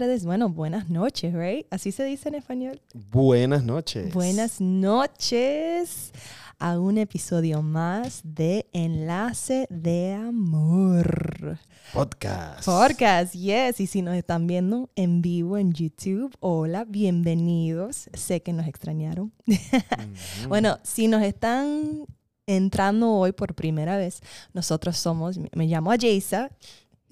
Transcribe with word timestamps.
tardes, 0.00 0.24
bueno, 0.24 0.48
buenas 0.48 0.88
noches, 0.88 1.34
right? 1.34 1.66
Así 1.70 1.92
se 1.92 2.02
dice 2.04 2.30
en 2.30 2.36
español. 2.36 2.80
Buenas 3.10 3.62
noches. 3.62 4.14
Buenas 4.14 4.58
noches 4.58 6.12
a 6.58 6.80
un 6.80 6.96
episodio 6.96 7.60
más 7.60 8.22
de 8.24 8.64
Enlace 8.72 9.66
de 9.68 10.14
Amor. 10.14 11.58
Podcast. 11.92 12.64
Podcast, 12.64 13.34
yes. 13.34 13.80
Y 13.80 13.86
si 13.86 14.00
nos 14.00 14.14
están 14.14 14.46
viendo 14.46 14.88
en 14.96 15.20
vivo 15.20 15.58
en 15.58 15.74
YouTube, 15.74 16.34
hola, 16.40 16.86
bienvenidos. 16.86 18.08
Sé 18.14 18.40
que 18.40 18.54
nos 18.54 18.66
extrañaron. 18.66 19.30
bueno, 20.48 20.78
si 20.84 21.06
nos 21.06 21.22
están 21.22 22.06
entrando 22.46 23.10
hoy 23.12 23.32
por 23.32 23.54
primera 23.54 23.98
vez, 23.98 24.20
nosotros 24.54 24.96
somos, 24.96 25.38
me 25.52 25.66
llamo 25.66 25.90
Ayesa 25.90 26.50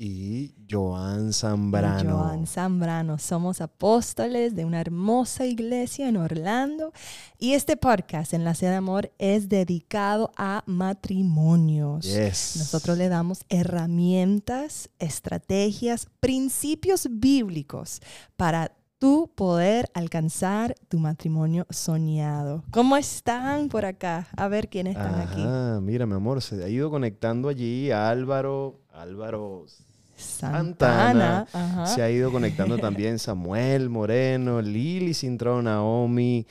y 0.02 0.54
Joan 0.68 1.34
Zambrano. 1.34 2.20
Joan 2.20 2.46
Zambrano. 2.46 3.18
Somos 3.18 3.60
apóstoles 3.60 4.56
de 4.56 4.64
una 4.64 4.80
hermosa 4.80 5.44
iglesia 5.44 6.08
en 6.08 6.16
Orlando 6.16 6.94
y 7.38 7.52
este 7.52 7.76
podcast, 7.76 8.32
Enlace 8.32 8.64
de 8.64 8.76
Amor, 8.76 9.12
es 9.18 9.50
dedicado 9.50 10.32
a 10.38 10.64
matrimonios. 10.64 12.06
Nosotros 12.06 12.96
le 12.96 13.10
damos 13.10 13.44
herramientas, 13.50 14.88
estrategias, 14.98 16.08
principios 16.18 17.06
bíblicos 17.10 18.00
para 18.36 18.72
tú 18.98 19.30
poder 19.34 19.90
alcanzar 19.92 20.76
tu 20.88 20.98
matrimonio 20.98 21.66
soñado. 21.68 22.64
¿Cómo 22.70 22.96
están 22.96 23.68
por 23.68 23.84
acá? 23.84 24.28
A 24.34 24.48
ver 24.48 24.70
quiénes 24.70 24.96
están 24.96 25.20
aquí. 25.20 25.42
Ah, 25.44 25.78
mira, 25.82 26.06
mi 26.06 26.14
amor, 26.14 26.40
se 26.40 26.64
ha 26.64 26.68
ido 26.70 26.88
conectando 26.88 27.50
allí 27.50 27.90
Álvaro, 27.90 28.80
Álvaro 28.92 29.66
Santana. 30.20 31.46
Se 31.86 32.02
ha 32.02 32.10
ido 32.10 32.30
conectando 32.30 32.78
también 32.78 33.18
Samuel 33.18 33.88
Moreno, 33.88 34.60
Lili 34.60 35.14
Cintrón, 35.14 35.64
Naomi. 35.64 36.46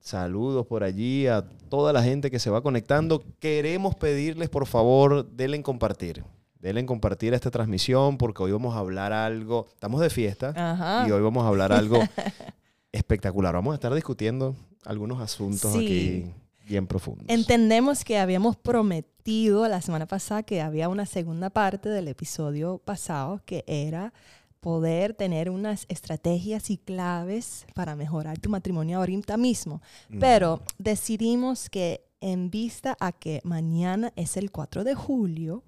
Saludos 0.00 0.66
por 0.66 0.82
allí 0.82 1.26
a 1.26 1.42
toda 1.68 1.92
la 1.92 2.02
gente 2.02 2.30
que 2.30 2.38
se 2.38 2.50
va 2.50 2.62
conectando. 2.62 3.22
Queremos 3.38 3.94
pedirles, 3.94 4.48
por 4.48 4.66
favor, 4.66 5.30
denle 5.30 5.56
en 5.56 5.62
compartir. 5.62 6.24
Denle 6.58 6.80
en 6.80 6.86
compartir 6.86 7.34
esta 7.34 7.50
transmisión 7.50 8.18
porque 8.18 8.42
hoy 8.42 8.52
vamos 8.52 8.74
a 8.74 8.78
hablar 8.78 9.12
algo. 9.12 9.66
Estamos 9.72 10.00
de 10.00 10.10
fiesta 10.10 11.04
y 11.06 11.10
hoy 11.10 11.22
vamos 11.22 11.44
a 11.44 11.48
hablar 11.48 11.72
algo 11.72 11.98
espectacular. 12.92 13.54
Vamos 13.54 13.72
a 13.72 13.74
estar 13.74 13.94
discutiendo 13.94 14.56
algunos 14.84 15.20
asuntos 15.20 15.74
aquí 15.76 16.32
bien 16.72 16.86
profundos. 16.86 17.26
Entendemos 17.28 18.02
que 18.02 18.18
habíamos 18.18 18.56
prometido 18.56 19.68
la 19.68 19.82
semana 19.82 20.06
pasada 20.06 20.42
que 20.42 20.62
había 20.62 20.88
una 20.88 21.04
segunda 21.04 21.50
parte 21.50 21.90
del 21.90 22.08
episodio 22.08 22.78
pasado 22.78 23.42
que 23.44 23.62
era 23.66 24.14
poder 24.60 25.12
tener 25.12 25.50
unas 25.50 25.84
estrategias 25.88 26.70
y 26.70 26.78
claves 26.78 27.66
para 27.74 27.94
mejorar 27.94 28.38
tu 28.38 28.48
matrimonio 28.48 28.98
ahorita 28.98 29.36
mismo. 29.36 29.82
Pero 30.18 30.62
decidimos 30.78 31.68
que 31.68 32.06
en 32.20 32.50
vista 32.50 32.96
a 33.00 33.12
que 33.12 33.40
mañana 33.44 34.12
es 34.16 34.36
el 34.38 34.50
4 34.50 34.84
de 34.84 34.94
julio, 34.94 35.64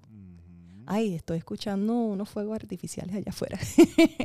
Ay, 0.87 1.15
estoy 1.15 1.39
escuchando 1.39 1.93
unos 1.93 2.29
fuegos 2.29 2.55
artificiales 2.55 3.15
allá 3.15 3.29
afuera. 3.29 3.57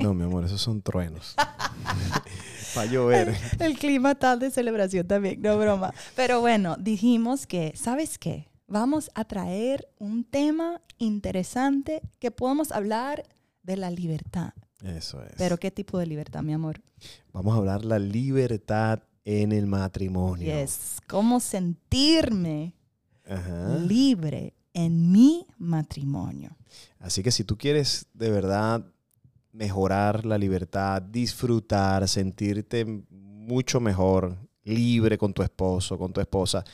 No, 0.02 0.12
mi 0.12 0.24
amor, 0.24 0.44
esos 0.44 0.60
son 0.60 0.82
truenos. 0.82 1.34
Para 2.74 2.90
llover. 2.90 3.34
El, 3.58 3.78
clima 3.78 4.12
está 4.12 4.36
de 4.36 4.50
celebración 4.50 5.06
también, 5.06 5.40
no 5.40 5.58
broma. 5.58 5.92
Pero 6.16 6.40
bueno, 6.40 6.76
dijimos 6.78 7.46
que, 7.46 7.72
¿sabes 7.76 8.18
qué? 8.18 8.48
Vamos 8.66 9.10
a 9.14 9.24
traer 9.24 9.88
un 9.98 10.24
tema 10.24 10.80
interesante 10.98 12.02
que 12.18 12.30
podamos 12.30 12.70
hablar 12.70 13.24
de 13.62 13.76
la 13.76 13.90
libertad. 13.90 14.52
Eso 14.84 15.22
es. 15.24 15.32
Pero 15.36 15.58
¿qué 15.58 15.70
tipo 15.70 15.98
de 15.98 16.06
libertad, 16.06 16.42
mi 16.42 16.52
amor? 16.52 16.80
Vamos 17.32 17.54
a 17.54 17.58
hablar 17.58 17.84
la 17.84 17.98
libertad 17.98 19.02
en 19.24 19.52
el 19.52 19.66
matrimonio. 19.66 20.46
Yes. 20.46 20.98
¿Cómo 21.06 21.40
sentirme 21.40 22.74
libre 23.86 24.54
en 24.72 25.12
mi 25.12 25.46
matrimonio? 25.58 26.56
Así 26.98 27.22
que 27.22 27.30
si 27.30 27.44
tú 27.44 27.56
quieres 27.56 28.06
de 28.14 28.30
verdad 28.30 28.84
mejorar 29.52 30.24
la 30.24 30.38
libertad, 30.38 31.02
disfrutar, 31.02 32.06
sentirte 32.08 32.84
mucho 33.10 33.80
mejor, 33.80 34.36
libre 34.64 35.18
con 35.18 35.32
tu 35.32 35.42
esposo, 35.42 35.98
con 35.98 36.12
tu 36.12 36.20
esposa, 36.20 36.64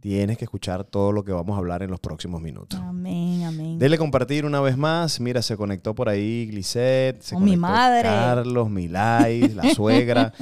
tienes 0.00 0.38
que 0.38 0.44
escuchar 0.44 0.84
todo 0.84 1.12
lo 1.12 1.24
que 1.24 1.32
vamos 1.32 1.54
a 1.54 1.58
hablar 1.58 1.82
en 1.82 1.90
los 1.90 2.00
próximos 2.00 2.40
minutos. 2.40 2.80
Amén, 2.80 3.44
amén. 3.44 3.78
Dele 3.78 3.98
compartir 3.98 4.44
una 4.44 4.60
vez 4.60 4.76
más. 4.76 5.20
Mira, 5.20 5.42
se 5.42 5.56
conectó 5.56 5.94
por 5.94 6.08
ahí 6.08 6.46
Glisette, 6.50 7.22
se 7.22 7.36
oh, 7.36 7.40
mi 7.40 7.56
madre. 7.56 8.02
Carlos, 8.02 8.70
Milay, 8.70 9.48
la 9.48 9.70
suegra. 9.74 10.32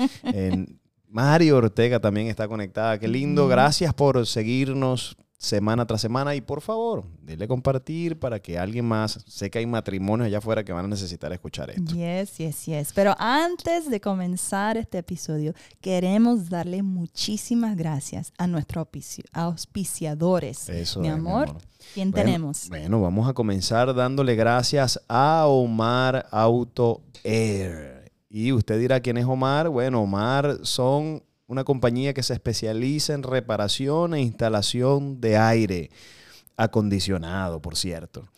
Mario 1.09 1.59
Ortega 1.59 2.01
también 2.01 2.27
está 2.27 2.49
conectada. 2.49 2.99
Qué 2.99 3.07
lindo. 3.07 3.47
Gracias 3.47 3.95
por 3.95 4.27
seguirnos, 4.27 5.17
semana 5.37 5.87
tras 5.87 6.01
semana 6.01 6.35
y 6.35 6.41
por 6.41 6.61
favor, 6.61 7.05
dile 7.23 7.47
compartir 7.47 8.19
para 8.19 8.41
que 8.41 8.59
alguien 8.59 8.85
más, 8.85 9.25
sé 9.27 9.51
que 9.51 9.59
hay 9.59 9.67
matrimonios 9.67 10.27
allá 10.27 10.39
afuera 10.39 10.65
que 10.65 10.73
van 10.73 10.87
a 10.87 10.89
necesitar 10.89 11.33
escuchar 11.33 11.71
esto. 11.71 11.95
Yes, 11.95 12.39
yes, 12.39 12.67
yes. 12.67 12.93
Pero 12.95 13.15
antes 13.19 13.91
de 13.91 14.01
comenzar 14.01 14.77
este 14.77 14.99
episodio, 14.99 15.55
queremos 15.81 16.49
darle 16.49 16.83
muchísimas 16.83 17.77
gracias 17.77 18.33
a 18.39 18.47
nuestros 18.47 18.87
auspiciadores. 19.33 20.69
Eso 20.69 21.01
mi, 21.01 21.09
amor. 21.09 21.57
¿Quién 21.93 22.13
tenemos? 22.13 22.69
Bueno, 22.69 23.03
vamos 23.03 23.29
a 23.29 23.35
comenzar 23.35 23.95
dándole 23.95 24.35
gracias 24.37 25.01
a 25.09 25.47
Omar 25.47 26.27
Auto 26.31 27.03
Air. 27.23 28.11
Y 28.31 28.53
usted 28.53 28.79
dirá 28.79 29.01
quién 29.01 29.17
es 29.17 29.27
Omar. 29.27 29.69
Bueno, 29.69 30.03
Omar 30.03 30.59
son 30.63 31.23
una 31.47 31.65
compañía 31.65 32.15
que 32.15 32.23
se 32.23 32.35
especializa 32.35 33.15
en 33.15 33.23
reparación 33.23 34.15
e 34.15 34.21
instalación 34.21 35.21
de 35.21 35.37
aire 35.37 35.91
acondicionado, 36.57 37.61
por 37.61 37.77
cierto, 37.77 38.29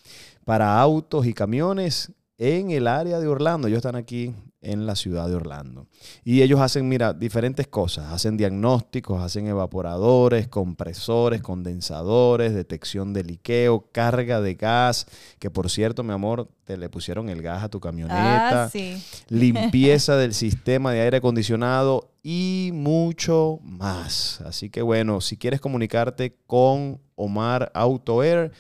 para 0.45 0.81
autos 0.81 1.27
y 1.27 1.35
camiones 1.35 2.13
en 2.39 2.71
el 2.71 2.87
área 2.87 3.19
de 3.19 3.29
Orlando. 3.29 3.69
Ellos 3.69 3.79
están 3.79 3.97
aquí 3.97 4.35
en 4.61 4.85
la 4.85 4.97
ciudad 4.97 5.29
de 5.29 5.37
Orlando. 5.37 5.87
Y 6.25 6.43
ellos 6.43 6.61
hacen, 6.61 6.89
mira, 6.89 7.13
diferentes 7.13 7.69
cosas. 7.69 8.13
Hacen 8.13 8.37
diagnósticos, 8.37 9.23
hacen 9.23 9.47
evaporadores, 9.47 10.49
compresores, 10.49 11.41
condensadores, 11.41 12.53
detección 12.53 13.13
de 13.13 13.23
liqueo, 13.23 13.89
carga 13.93 14.41
de 14.41 14.55
gas, 14.55 15.07
que 15.39 15.51
por 15.51 15.71
cierto, 15.71 16.03
mi 16.03 16.13
amor, 16.13 16.49
te 16.65 16.77
le 16.77 16.89
pusieron 16.89 17.29
el 17.29 17.43
gas 17.43 17.63
a 17.63 17.69
tu 17.69 17.79
camioneta. 17.79 18.65
Ah, 18.65 18.69
sí. 18.69 19.01
Limpieza 19.29 20.17
del 20.17 20.35
sistema 20.35 20.93
de 20.93 21.03
aire 21.03 21.19
acondicionado 21.19 22.11
y 22.25 22.71
mucho 22.75 23.61
más. 23.63 24.41
Así 24.41 24.69
que 24.69 24.83
bueno, 24.83 25.21
si 25.21 25.37
quieres 25.37 25.61
comunicarte 25.61 26.37
con 26.49 27.01
Omar 27.15 27.71
Auto 27.73 28.25
Air, 28.25 28.51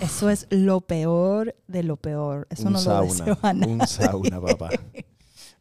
Eso 0.00 0.30
es 0.30 0.46
lo 0.50 0.82
peor 0.82 1.56
de 1.66 1.82
lo 1.82 1.96
peor. 1.96 2.46
Eso 2.48 2.70
no 2.70 2.80
lo 2.80 3.02
deseo 3.02 3.36
a 3.42 3.52
nadie. 3.52 3.72
Un 3.72 3.84
sauna, 3.86 4.40
papá. 4.40 4.70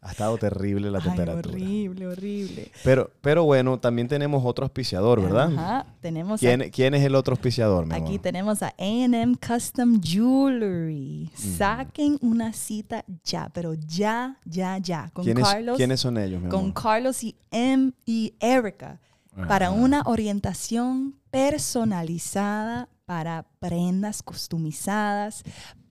Ha 0.05 0.11
estado 0.11 0.37
terrible 0.37 0.91
la 0.91 0.99
temperatura. 0.99 1.55
Horrible, 1.55 2.07
horrible. 2.07 2.71
Pero, 2.83 3.09
pero 3.21 3.45
bueno, 3.45 3.79
también 3.79 4.09
tenemos 4.09 4.43
otro 4.45 4.65
auspiciador, 4.65 5.21
¿verdad? 5.21 5.51
Ajá, 5.53 5.85
tenemos. 6.01 6.41
¿Quién, 6.41 6.69
¿quién 6.71 6.93
es 6.93 7.05
el 7.05 7.15
otro 7.15 7.33
auspiciador, 7.35 7.85
mi 7.85 7.95
Aquí 7.95 8.19
tenemos 8.19 8.61
a 8.63 8.73
AM 8.77 9.35
Custom 9.35 10.01
Jewelry. 10.01 11.31
Saquen 11.35 12.17
una 12.21 12.51
cita 12.51 13.05
ya, 13.23 13.49
pero 13.53 13.75
ya, 13.75 14.37
ya, 14.43 14.77
ya. 14.77 15.09
Con 15.13 15.23
¿Quiénes, 15.23 15.47
Carlos. 15.47 15.77
¿Quiénes 15.77 16.01
son 16.01 16.17
ellos, 16.17 16.41
mi 16.41 16.49
Con 16.49 16.73
Carlos 16.73 17.23
y 17.23 17.37
M 17.51 17.93
y 18.05 18.33
Erica. 18.41 18.99
Para 19.47 19.71
una 19.71 20.03
orientación 20.05 21.15
personalizada 21.31 22.89
para 23.05 23.45
prendas 23.59 24.21
customizadas, 24.23 25.43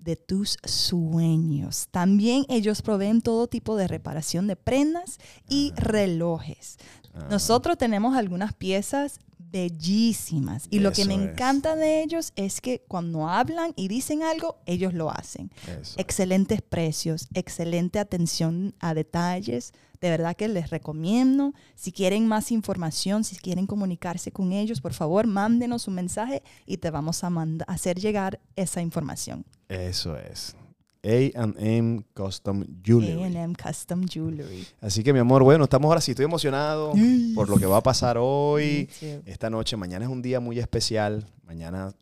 de 0.03 0.17
tus 0.17 0.59
sueños. 0.65 1.89
También 1.91 2.45
ellos 2.49 2.83
proveen 2.83 3.21
todo 3.21 3.47
tipo 3.47 3.77
de 3.77 3.89
reparación 3.89 4.47
de 4.47 4.57
prendas 4.57 5.19
y 5.49 5.73
ah. 5.77 5.81
relojes. 5.81 6.77
Ah. 7.15 7.27
Nosotros 7.31 7.79
tenemos 7.79 8.17
algunas 8.17 8.53
piezas 8.53 9.21
bellísimas 9.53 10.67
y 10.71 10.79
lo 10.79 10.93
que 10.93 11.05
me 11.05 11.15
encanta 11.15 11.77
de 11.77 12.03
ellos 12.03 12.33
es 12.37 12.61
que 12.61 12.83
cuando 12.89 13.29
hablan 13.29 13.75
y 13.77 13.89
dicen 13.89 14.23
algo, 14.23 14.57
ellos 14.65 14.95
lo 14.95 15.11
hacen. 15.11 15.51
Excelentes 15.99 16.63
precios, 16.63 17.29
excelente 17.35 17.99
atención 17.99 18.75
a 18.81 18.95
detalles, 18.95 19.75
de 20.03 20.11
verdad 20.11 20.37
que 20.37 20.49
les 20.49 20.69
recomiendo. 20.69 21.55
Si 21.77 21.93
quieren 21.93 22.27
más 22.27 22.51
información, 22.51 23.23
si 23.23 23.37
quieren 23.37 23.67
comunicarse 23.67 24.33
con 24.33 24.53
ellos, 24.53 24.81
por 24.81 24.93
favor, 24.93 25.29
mándenos 25.29 25.87
un 25.87 25.95
mensaje 25.95 26.43
y 26.67 26.79
te 26.79 26.91
vamos 26.91 27.23
a 27.25 27.31
hacer 27.69 27.99
llegar 27.99 28.41
esa 28.57 28.83
información. 28.83 29.47
Eso 29.69 30.19
es. 30.19 30.57
AM 31.05 32.05
Custom 32.15 32.65
Jewelry. 32.85 33.37
AM 33.37 33.55
Custom 33.55 34.05
Jewelry. 34.07 34.67
Así 34.81 35.05
que 35.05 35.13
mi 35.13 35.21
amor, 35.21 35.45
bueno, 35.45 35.65
estamos 35.65 35.89
ahora 35.89 36.01
sí, 36.01 36.11
estoy 36.13 36.25
emocionado 36.25 36.93
por 37.35 37.49
lo 37.49 37.57
que 37.57 37.67
va 37.67 37.79
a 37.79 37.83
pasar 37.83 38.19
hoy, 38.19 38.89
esta 39.25 39.51
noche. 39.51 39.77
Mañana 39.77 40.05
es 40.05 40.11
un 40.11 40.21
día 40.21 40.41
muy 40.41 40.59
especial. 40.59 41.25
Mañana 41.45 41.95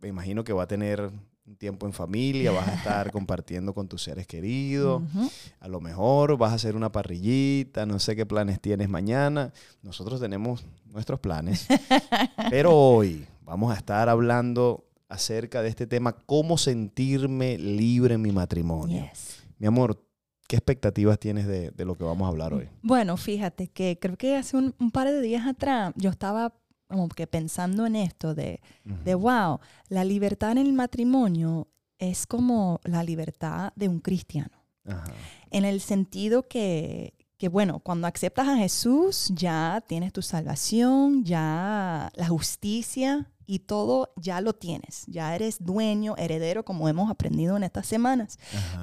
me 0.00 0.08
imagino 0.08 0.42
que 0.42 0.52
va 0.52 0.64
a 0.64 0.68
tener 0.68 1.10
un 1.46 1.56
tiempo 1.56 1.86
en 1.86 1.92
familia, 1.92 2.50
vas 2.52 2.68
a 2.68 2.74
estar 2.74 3.10
compartiendo 3.12 3.74
con 3.74 3.88
tus 3.88 4.02
seres 4.02 4.26
queridos. 4.26 5.02
A 5.60 5.68
lo 5.68 5.80
mejor 5.80 6.38
vas 6.38 6.52
a 6.52 6.54
hacer 6.54 6.74
una 6.74 6.90
parrillita, 6.90 7.84
no 7.86 7.98
sé 7.98 8.16
qué 8.16 8.24
planes 8.24 8.60
tienes 8.60 8.88
mañana. 8.88 9.52
Nosotros 9.82 10.20
tenemos 10.20 10.64
nuestros 10.86 11.20
planes. 11.20 11.66
Pero 12.50 12.74
hoy 12.74 13.26
vamos 13.42 13.72
a 13.72 13.76
estar 13.76 14.08
hablando 14.08 14.86
acerca 15.08 15.62
de 15.62 15.68
este 15.68 15.86
tema, 15.86 16.12
cómo 16.12 16.58
sentirme 16.58 17.58
libre 17.58 18.14
en 18.14 18.22
mi 18.22 18.32
matrimonio. 18.32 19.08
Mi 19.58 19.66
amor, 19.66 20.02
¿qué 20.48 20.56
expectativas 20.56 21.18
tienes 21.18 21.46
de, 21.46 21.72
lo 21.84 21.94
que 21.94 22.04
vamos 22.04 22.26
a 22.26 22.28
hablar 22.28 22.54
hoy? 22.54 22.68
Bueno, 22.82 23.16
fíjate 23.16 23.68
que 23.68 23.98
creo 24.00 24.16
que 24.16 24.36
hace 24.36 24.56
un, 24.56 24.72
par 24.90 25.10
de 25.10 25.20
días 25.20 25.46
atrás 25.46 25.92
yo 25.96 26.10
estaba 26.10 26.54
como 26.94 27.08
que 27.08 27.26
pensando 27.26 27.86
en 27.86 27.96
esto 27.96 28.34
de, 28.34 28.60
de, 29.04 29.14
wow, 29.14 29.60
la 29.88 30.04
libertad 30.04 30.52
en 30.52 30.58
el 30.58 30.72
matrimonio 30.72 31.68
es 31.98 32.26
como 32.26 32.80
la 32.84 33.02
libertad 33.02 33.72
de 33.76 33.88
un 33.88 34.00
cristiano. 34.00 34.64
En 35.50 35.64
el 35.64 35.80
sentido 35.80 36.46
que, 36.46 37.14
que, 37.38 37.48
bueno, 37.48 37.80
cuando 37.80 38.06
aceptas 38.06 38.48
a 38.48 38.56
Jesús 38.56 39.30
ya 39.34 39.82
tienes 39.86 40.12
tu 40.12 40.22
salvación, 40.22 41.24
ya 41.24 42.10
la 42.14 42.28
justicia 42.28 43.30
y 43.46 43.60
todo 43.60 44.12
ya 44.16 44.40
lo 44.40 44.54
tienes, 44.54 45.04
ya 45.06 45.34
eres 45.34 45.64
dueño, 45.64 46.14
heredero, 46.16 46.64
como 46.64 46.88
hemos 46.88 47.10
aprendido 47.10 47.56
en 47.56 47.64
estas 47.64 47.86
semanas. 47.86 48.38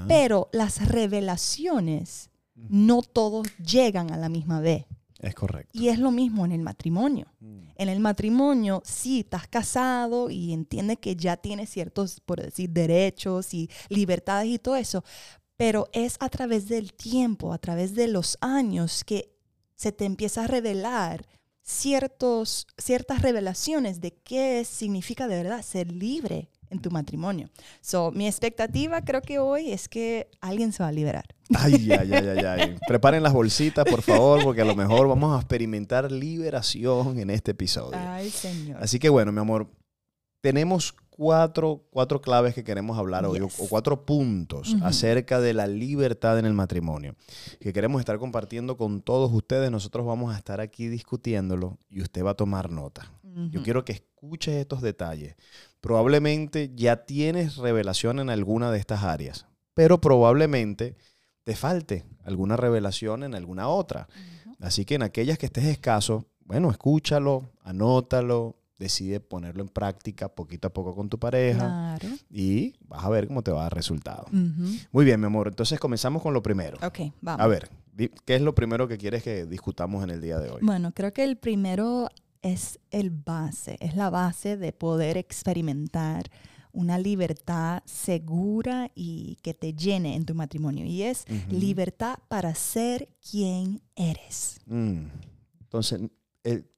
Pero 0.08 0.50
las 0.52 0.88
revelaciones 0.88 2.30
no 2.56 3.02
todos 3.02 3.48
llegan 3.58 4.12
a 4.12 4.18
la 4.18 4.30
misma 4.30 4.60
vez. 4.60 4.86
Es 5.22 5.36
correcto. 5.36 5.72
Y 5.72 5.90
es 5.90 6.00
lo 6.00 6.10
mismo 6.10 6.46
en 6.46 6.52
el 6.52 6.62
matrimonio. 6.62 7.28
Mm. 7.40 7.60
En 7.76 7.90
el 7.90 8.00
matrimonio, 8.00 8.82
sí, 8.84 9.20
estás 9.20 9.48
casado 9.48 10.30
y 10.32 10.52
entiendes 10.52 10.98
que 11.00 11.16
ya 11.16 11.38
tienes 11.38 11.70
ciertos, 11.70 12.20
por 12.22 12.42
decir, 12.42 12.72
derechos 12.72 13.54
y 13.54 13.70
libertades 13.90 14.48
y 14.48 14.58
todo 14.58 14.76
eso, 14.76 15.04
pero 15.58 15.88
es 15.94 16.18
a 16.20 16.30
través 16.30 16.68
del 16.68 16.94
tiempo, 16.94 17.54
a 17.54 17.60
través 17.60 17.94
de 17.94 18.08
los 18.08 18.38
años 18.42 19.04
que 19.04 19.32
se 19.76 19.92
te 19.92 20.06
empieza 20.06 20.44
a 20.44 20.48
revelar 20.48 21.28
ciertos, 21.62 22.66
ciertas 22.78 23.22
revelaciones 23.22 24.02
de 24.02 24.14
qué 24.24 24.66
significa 24.66 25.28
de 25.28 25.44
verdad 25.44 25.62
ser 25.62 25.92
libre 25.92 26.50
en 26.72 26.80
tu 26.80 26.90
matrimonio. 26.90 27.50
So, 27.82 28.12
mi 28.12 28.28
expectativa 28.28 29.02
creo 29.04 29.22
que 29.22 29.40
hoy 29.40 29.72
es 29.72 29.88
que 29.88 30.30
alguien 30.40 30.72
se 30.72 30.82
va 30.82 30.90
a 30.90 30.92
liberar. 30.92 31.26
Ay, 31.54 31.92
ay, 31.92 32.14
ay, 32.14 32.28
ay, 32.28 32.46
ay. 32.46 32.76
Preparen 32.88 33.22
las 33.22 33.34
bolsitas, 33.34 33.86
por 33.86 34.02
favor, 34.02 34.44
porque 34.44 34.62
a 34.62 34.66
lo 34.66 34.76
mejor 34.76 35.08
vamos 35.08 35.36
a 35.36 35.40
experimentar 35.40 36.12
liberación 36.12 37.20
en 37.20 37.30
este 37.30 37.52
episodio. 37.52 38.00
Ay, 38.00 38.30
Señor. 38.30 38.82
Así 38.82 39.00
que 39.00 39.10
bueno, 39.10 39.32
mi 39.32 39.40
amor, 39.40 39.70
tenemos 40.42 40.96
cuatro, 41.10 41.86
cuatro 41.92 42.22
claves 42.22 42.56
que 42.56 42.64
queremos 42.64 42.98
hablar 42.98 43.26
hoy, 43.26 43.42
o, 43.42 43.50
cuatro 43.70 44.06
puntos 44.06 44.76
acerca 44.82 45.40
de 45.40 45.54
la 45.54 45.68
libertad 45.68 46.40
en 46.40 46.46
el 46.46 46.54
matrimonio, 46.54 47.16
que 47.60 47.74
queremos 47.74 48.00
estar 48.00 48.18
compartiendo 48.18 48.76
con 48.76 49.02
todos 49.02 49.32
ustedes. 49.32 49.70
Nosotros 49.70 50.06
vamos 50.06 50.34
a 50.34 50.38
estar 50.38 50.62
aquí 50.62 50.88
discutiéndolo 50.88 51.78
y 51.90 52.02
usted 52.02 52.24
va 52.24 52.32
a 52.32 52.36
tomar 52.36 52.72
nota. 52.72 53.12
Yo 53.50 53.62
quiero 53.64 53.86
que 53.86 53.94
escuches 53.94 54.56
estos 54.56 54.82
detalles. 54.82 55.36
Probablemente 55.82 56.72
ya 56.76 57.06
tienes 57.06 57.58
revelación 57.58 58.20
en 58.20 58.30
alguna 58.30 58.72
de 58.72 58.80
estas 58.80 59.04
áreas, 59.04 59.48
pero 59.74 60.00
probablemente 60.00 60.96
te 61.44 61.56
falte 61.56 62.06
alguna 62.24 62.56
revelación 62.56 63.24
en 63.24 63.36
alguna 63.36 63.68
otra. 63.68 64.08
Así 64.60 64.86
que 64.86 64.96
en 64.96 65.02
aquellas 65.04 65.40
que 65.40 65.48
estés 65.48 65.66
escaso, 65.66 66.28
bueno, 66.46 66.70
escúchalo, 66.70 67.50
anótalo, 67.64 68.58
decide 68.78 69.20
ponerlo 69.20 69.62
en 69.62 69.70
práctica 69.70 70.28
poquito 70.30 70.68
a 70.68 70.74
poco 70.74 70.96
con 70.96 71.08
tu 71.08 71.20
pareja 71.20 71.98
y 72.30 72.74
vas 72.82 73.04
a 73.04 73.10
ver 73.10 73.28
cómo 73.28 73.42
te 73.42 73.52
va 73.52 73.62
a 73.62 73.64
dar 73.64 73.76
resultado. 73.76 74.26
Muy 74.92 75.06
bien, 75.06 75.20
mi 75.20 75.28
amor. 75.28 75.48
Entonces 75.48 75.80
comenzamos 75.80 76.22
con 76.22 76.34
lo 76.34 76.44
primero. 76.44 76.78
Ok, 76.86 77.00
vamos. 77.22 77.44
A 77.44 77.48
ver, 77.48 77.70
¿qué 78.26 78.36
es 78.36 78.42
lo 78.42 78.54
primero 78.54 78.88
que 78.88 78.98
quieres 78.98 79.24
que 79.24 79.46
discutamos 79.46 80.04
en 80.04 80.10
el 80.10 80.22
día 80.22 80.40
de 80.40 80.50
hoy? 80.50 80.60
Bueno, 80.62 80.92
creo 80.94 81.14
que 81.14 81.24
el 81.24 81.38
primero 81.38 82.10
es 82.42 82.80
el 82.90 83.10
base, 83.10 83.78
es 83.80 83.96
la 83.96 84.10
base 84.10 84.58
de 84.58 84.74
poder 84.74 85.18
experimentar 85.18 86.30
una 86.74 86.98
libertad 86.98 87.84
segura 87.86 88.92
y 88.96 89.38
que 89.42 89.54
te 89.54 89.74
llene 89.74 90.16
en 90.16 90.26
tu 90.26 90.36
matrimonio. 90.36 90.86
Y 90.86 91.04
es 91.04 91.26
libertad 91.50 92.18
para 92.30 92.56
ser 92.56 93.10
quien 93.30 93.82
eres. 93.96 94.60
Mm. 94.66 95.08
Entonces, 95.62 96.02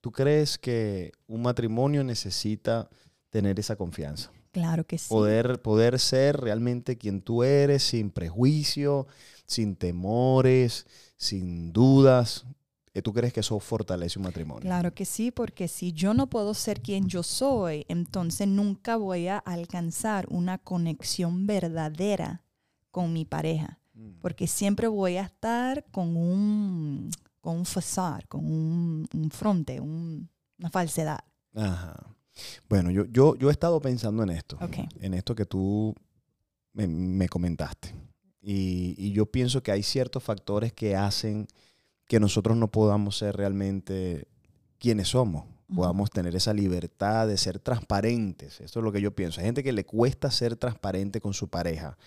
¿tú 0.02 0.12
crees 0.12 0.58
que 0.58 1.12
un 1.28 1.44
matrimonio 1.44 2.04
necesita 2.04 2.90
tener 3.30 3.60
esa 3.60 3.76
confianza? 3.76 4.32
Claro 4.52 4.86
que 4.86 4.98
sí. 4.98 5.10
Poder, 5.10 5.62
poder 5.62 6.00
ser 6.00 6.38
realmente 6.38 6.98
quien 6.98 7.22
tú 7.22 7.44
eres, 7.44 7.84
sin 7.84 8.12
prejuicio, 8.12 9.08
sin 9.46 9.76
temores, 9.76 10.86
sin 11.18 11.74
dudas. 11.74 12.46
Eh, 12.94 13.02
¿Tú 13.02 13.12
crees 13.12 13.34
que 13.34 13.40
eso 13.40 13.60
fortalece 13.60 14.20
un 14.20 14.26
matrimonio? 14.26 14.62
Claro 14.62 14.94
que 14.94 15.06
sí, 15.06 15.32
porque 15.32 15.68
si 15.68 15.94
yo 15.94 16.14
no 16.14 16.28
puedo 16.28 16.54
ser 16.54 16.82
quien 16.82 17.08
yo 17.08 17.24
soy, 17.24 17.86
entonces 17.88 18.48
nunca 18.48 18.98
voy 18.98 19.28
a 19.28 19.40
alcanzar 19.40 20.28
una 20.30 20.60
conexión 20.60 21.48
verdadera 21.48 22.44
con 22.92 23.12
mi 23.12 23.26
pareja, 23.26 23.80
mm. 23.96 24.20
porque 24.22 24.46
siempre 24.46 24.88
voy 24.88 25.18
a 25.18 25.24
estar 25.24 25.84
con 25.92 26.16
un, 26.16 27.10
con 27.42 27.58
un 27.58 27.66
con 28.28 28.46
un, 28.46 29.08
un 29.12 29.32
fronte, 29.32 29.80
una 29.80 30.70
falsedad. 30.72 31.20
Ajá. 31.56 31.96
Bueno, 32.70 32.92
yo, 32.92 33.06
yo, 33.06 33.36
yo 33.36 33.50
he 33.50 33.52
estado 33.52 33.80
pensando 33.80 34.24
en 34.24 34.30
esto, 34.30 34.58
en 35.00 35.14
esto 35.14 35.36
que 35.36 35.46
tú 35.46 35.96
me, 36.74 37.28
comentaste. 37.28 37.94
Y, 38.42 38.96
y, 38.98 39.12
yo 39.14 39.26
pienso 39.26 39.64
que 39.64 39.72
hay 39.72 39.84
ciertos 39.84 40.22
factores 40.22 40.74
que 40.74 40.96
hacen 40.96 41.48
que 42.14 42.20
nosotros 42.20 42.56
no 42.56 42.70
podamos 42.70 43.18
ser 43.18 43.36
realmente 43.36 44.28
quienes 44.78 45.08
somos. 45.08 45.46
Podamos 45.74 46.12
tener 46.12 46.36
esa 46.36 46.54
libertad 46.54 47.28
de 47.28 47.38
ser 47.38 47.58
transparentes. 47.58 48.62
Esto 48.62 48.82
es 48.82 48.84
lo 48.86 48.92
que 48.92 49.02
yo 49.02 49.16
pienso. 49.16 49.40
Hay 49.40 49.48
gente 49.48 49.64
que 49.64 49.74
le 49.74 49.84
cuesta 49.84 50.30
ser 50.30 50.56
transparente 50.56 51.20
con 51.20 51.34
su 51.34 51.48
pareja. 51.48 51.98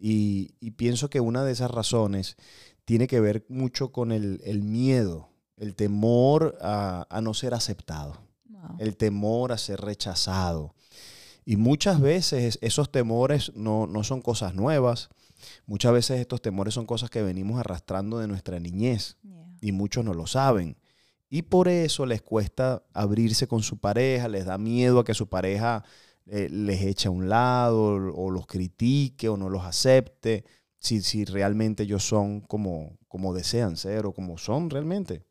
Y, 0.00 0.56
y 0.58 0.72
pienso 0.72 1.10
que 1.10 1.20
una 1.20 1.44
de 1.44 1.52
esas 1.52 1.70
razones 1.70 2.36
tiene 2.84 3.06
que 3.06 3.20
ver 3.20 3.46
mucho 3.48 3.92
con 3.92 4.10
el, 4.10 4.40
miedo, 4.64 5.28
el 5.56 5.76
temor 5.76 6.58
a, 6.60 7.20
no 7.22 7.32
ser 7.32 7.54
aceptado, 7.54 8.16
el 8.80 8.96
temor 8.96 9.52
a 9.52 9.58
ser 9.58 9.80
rechazado. 9.80 10.74
Y 11.44 11.54
muchas 11.54 12.00
veces 12.00 12.58
esos 12.62 12.90
temores 12.90 13.52
no, 13.54 13.86
son 14.02 14.22
cosas 14.22 14.56
nuevas, 14.56 15.08
muchas 15.70 15.92
veces 15.92 16.18
estos 16.18 16.42
temores 16.42 16.74
son 16.74 16.84
cosas 16.84 17.10
que 17.10 17.22
venimos 17.22 17.60
arrastrando 17.60 18.18
de 18.18 18.26
nuestra 18.26 18.58
niñez 18.58 19.16
y 19.60 19.70
muchos 19.70 20.04
no 20.04 20.14
lo 20.14 20.26
saben. 20.26 20.76
Y 21.28 21.42
por 21.42 21.68
eso 21.68 22.06
les 22.06 22.22
cuesta 22.22 22.82
abrirse 22.92 23.46
con 23.46 23.62
su 23.62 23.78
pareja, 23.78 24.26
les 24.26 24.46
da 24.46 24.58
miedo 24.58 24.98
a 24.98 25.04
que 25.04 25.14
su 25.14 25.28
pareja 25.28 25.84
eh, 26.26 26.48
les 26.50 26.82
eche 26.82 27.06
a 27.06 27.12
un 27.12 27.28
lado 27.28 27.82
o 28.12 28.32
los 28.32 28.48
critique 28.48 29.28
o 29.28 29.36
no 29.36 29.48
los 29.48 29.62
acepte 29.62 30.44
si, 30.80 31.02
si 31.02 31.24
realmente 31.24 31.84
ellos 31.84 32.02
son 32.02 32.40
como, 32.40 32.98
como 33.06 33.32
desean 33.32 33.76
ser 33.76 34.06
o 34.06 34.12
como 34.12 34.38
son 34.38 34.70
realmente. 34.70 35.22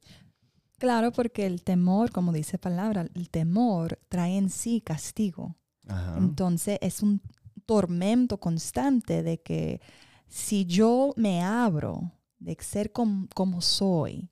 Claro, 0.77 1.11
porque 1.11 1.47
el 1.47 1.63
temor, 1.63 2.13
como 2.13 2.31
dice 2.31 2.57
palabra, 2.57 3.05
el 3.13 3.29
temor 3.29 3.99
trae 4.07 4.37
en 4.37 4.49
sí 4.49 4.79
castigo. 4.79 5.57
Entonces 6.17 6.77
es 6.81 7.01
un 7.03 7.21
tormento 7.65 8.39
constante 8.39 9.21
de 9.21 9.41
que 9.41 9.81
si 10.29 10.65
yo 10.65 11.13
me 11.17 11.43
abro 11.43 12.11
de 12.37 12.57
ser 12.61 12.91
como 12.91 13.61
soy, 13.61 14.29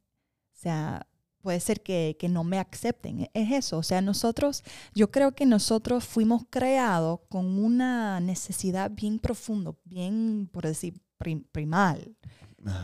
o 0.54 0.60
sea, 0.60 1.08
puede 1.42 1.60
ser 1.60 1.82
que, 1.82 2.16
que, 2.20 2.30
no 2.30 2.44
me 2.44 2.60
acepten. 2.60 3.30
Es 3.34 3.52
eso. 3.52 3.78
O 3.78 3.84
sea, 3.84 4.02
nosotros, 4.02 4.64
yo 4.94 5.12
creo 5.12 5.34
que 5.34 5.46
nosotros 5.46 6.04
fuimos 6.04 6.44
creados 6.50 7.20
con 7.30 7.60
una 7.60 8.20
necesidad 8.20 8.92
bien 8.92 9.20
profundo, 9.20 9.78
bien, 9.86 10.50
por 10.52 10.66
decir, 10.66 11.02
primal, 11.52 12.16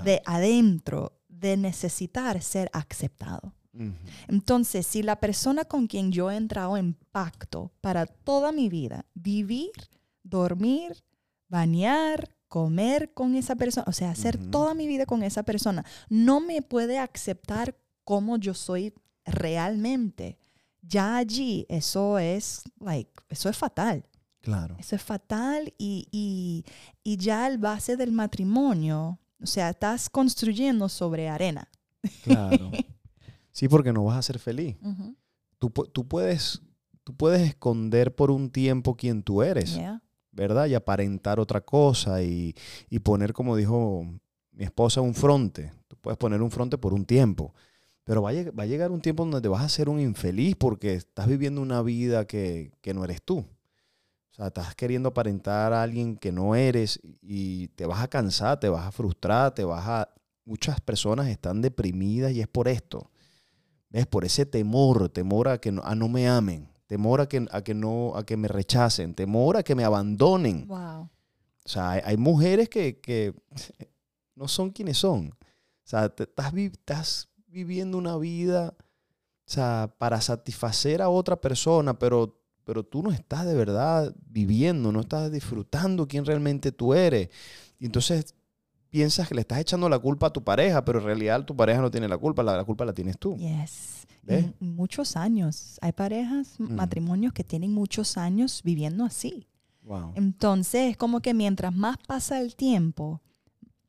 de 0.04 0.22
adentro, 0.26 1.20
de 1.28 1.58
necesitar 1.58 2.42
ser 2.42 2.70
aceptado. 2.74 3.54
Entonces, 4.28 4.86
si 4.86 5.02
la 5.02 5.20
persona 5.20 5.66
con 5.66 5.88
quien 5.88 6.12
yo 6.12 6.30
he 6.30 6.38
entrado 6.38 6.78
en 6.78 6.94
pacto 7.12 7.72
para 7.82 8.06
toda 8.06 8.52
mi 8.52 8.70
vida, 8.70 9.06
vivir, 9.16 9.72
dormir, 10.22 11.04
bañar, 11.50 12.30
comer 12.54 13.12
con 13.16 13.34
esa 13.34 13.56
persona, 13.56 13.84
o 13.88 13.94
sea, 13.94 14.12
hacer 14.12 14.38
toda 14.52 14.76
mi 14.76 14.86
vida 14.86 15.08
con 15.08 15.24
esa 15.24 15.42
persona, 15.42 15.84
no 16.08 16.40
me 16.40 16.62
puede 16.62 17.00
aceptar 17.00 17.76
como 18.04 18.38
yo 18.38 18.54
soy 18.54 18.94
realmente. 19.26 20.38
Ya 20.84 21.18
allí, 21.18 21.66
eso 21.68 22.20
es, 22.20 22.62
like, 22.80 23.10
eso 23.30 23.50
es 23.50 23.58
fatal. 23.58 24.06
Claro. 24.42 24.76
Eso 24.78 24.96
es 24.96 25.02
fatal 25.02 25.74
y, 25.80 26.08
y, 26.12 26.64
y 27.04 27.18
ya 27.18 27.48
el 27.48 27.58
base 27.58 27.98
del 27.98 28.12
matrimonio, 28.12 29.20
o 29.42 29.48
sea, 29.48 29.70
estás 29.72 30.08
construyendo 30.12 30.90
sobre 30.90 31.30
arena. 31.30 31.68
Claro. 32.24 32.70
Sí, 33.56 33.68
porque 33.68 33.94
no 33.94 34.04
vas 34.04 34.18
a 34.18 34.24
ser 34.24 34.40
feliz. 34.40 34.76
Tú, 35.60 35.70
pu- 35.70 35.88
tú 35.94 36.08
puedes, 36.08 36.60
tú 37.04 37.16
puedes 37.16 37.42
esconder 37.48 38.16
por 38.16 38.32
un 38.32 38.50
tiempo 38.50 38.96
quién 38.96 39.22
tú 39.22 39.44
eres, 39.44 39.76
Yeah. 39.76 40.02
¿Verdad? 40.34 40.66
Y 40.66 40.76
aparentar 40.76 41.40
otra 41.40 41.62
cosa 41.62 42.22
y, 42.22 42.56
y 42.90 43.00
poner, 43.00 43.34
como 43.34 43.56
dijo 43.56 44.06
mi 44.52 44.64
esposa, 44.64 45.02
un 45.02 45.14
fronte. 45.14 45.72
Tú 45.88 45.96
puedes 45.98 46.18
poner 46.18 46.42
un 46.42 46.52
fronte 46.52 46.78
por 46.78 46.94
un 46.94 47.06
tiempo. 47.06 47.54
Pero 48.04 48.22
va 48.22 48.32
a, 48.32 48.66
llegar 48.66 48.92
un 48.92 49.02
tiempo 49.02 49.24
donde 49.24 49.42
te 49.42 49.48
vas 49.48 49.64
a 49.64 49.70
ser 49.70 49.88
un 49.88 50.00
infeliz 50.00 50.56
porque 50.58 50.96
estás 50.96 51.28
viviendo 51.28 51.62
una 51.62 51.82
vida 51.82 52.26
que, 52.26 52.72
que 52.82 52.94
no 52.94 53.04
eres 53.06 53.22
tú. 53.22 53.38
O 53.40 54.36
sea, 54.36 54.48
estás 54.48 54.76
queriendo 54.76 55.10
aparentar 55.10 55.72
a 55.74 55.84
alguien 55.84 56.18
que 56.18 56.32
no 56.32 56.56
eres 56.56 57.00
y 57.22 57.68
te 57.70 57.86
vas 57.86 58.02
a 58.02 58.08
cansar, 58.08 58.60
te 58.60 58.68
vas 58.68 58.88
a 58.88 58.92
frustrar, 58.92 59.54
te 59.54 59.64
vas 59.64 59.88
a... 59.88 60.10
Muchas 60.46 60.82
personas 60.82 61.28
están 61.28 61.62
deprimidas 61.62 62.34
y 62.34 62.42
es 62.42 62.48
por 62.50 62.68
esto. 62.68 63.10
¿Ves? 63.90 64.08
Por 64.08 64.26
ese 64.26 64.46
temor, 64.46 65.08
temor 65.08 65.48
a 65.48 65.58
que 65.60 65.72
no, 65.72 65.82
a 65.84 65.96
no 65.96 66.10
me 66.10 66.28
amen, 66.28 66.68
temor 66.94 67.22
a 67.22 67.28
que, 67.28 67.44
a, 67.50 67.64
que 67.64 67.74
no, 67.74 68.16
a 68.16 68.24
que 68.24 68.38
me 68.38 68.48
rechacen, 68.48 69.16
temor 69.16 69.58
a 69.58 69.64
que 69.64 69.74
me 69.74 69.84
abandonen. 69.84 70.68
Wow. 70.68 71.10
O 71.66 71.70
sea, 71.70 71.90
hay, 71.90 72.02
hay 72.06 72.18
mujeres 72.18 72.70
que, 72.70 73.00
que 73.00 73.34
no 74.36 74.48
son 74.48 74.70
quienes 74.70 75.00
son. 75.00 75.30
O 75.30 75.86
sea, 75.86 76.10
te- 76.10 76.24
estás, 76.26 76.54
vi- 76.54 76.66
estás 76.66 77.30
viviendo 77.48 77.98
una 77.98 78.16
vida, 78.18 78.76
o 78.78 79.50
sea, 79.50 79.92
para 79.98 80.22
satisfacer 80.22 81.02
a 81.02 81.10
otra 81.10 81.36
persona, 81.42 81.98
pero, 81.98 82.40
pero 82.64 82.84
tú 82.84 83.02
no 83.02 83.12
estás 83.12 83.48
de 83.48 83.56
verdad 83.56 84.14
viviendo, 84.28 84.92
no 84.92 85.02
estás 85.02 85.32
disfrutando 85.32 86.08
quién 86.08 86.26
realmente 86.26 86.72
tú 86.72 86.94
eres. 86.94 87.30
Y 87.80 87.86
entonces 87.88 88.36
piensas 88.94 89.28
que 89.28 89.34
le 89.34 89.42
estás 89.42 89.58
echando 89.58 89.90
la 89.90 89.98
culpa 89.98 90.28
a 90.28 90.30
tu 90.30 90.44
pareja, 90.44 90.86
pero 90.86 91.00
en 91.00 91.06
realidad 91.06 91.44
tu 91.46 91.56
pareja 91.56 91.82
no 91.82 91.90
tiene 91.90 92.08
la 92.08 92.16
culpa, 92.18 92.44
la, 92.44 92.56
la 92.56 92.64
culpa 92.64 92.86
la 92.86 92.94
tienes 92.94 93.18
tú. 93.18 93.36
Yes. 93.38 94.06
Muchos 94.60 95.18
años. 95.18 95.80
Hay 95.82 95.92
parejas, 95.94 96.54
Mm. 96.60 96.76
matrimonios 96.76 97.34
que 97.34 97.44
tienen 97.44 97.74
muchos 97.74 98.18
años 98.18 98.62
viviendo 98.64 99.04
así. 99.04 99.48
Wow. 99.82 100.14
Entonces, 100.16 100.92
es 100.92 100.98
como 100.98 101.22
que 101.22 101.34
mientras 101.34 101.74
más 101.76 101.98
pasa 102.08 102.40
el 102.40 102.56
tiempo, 102.56 103.20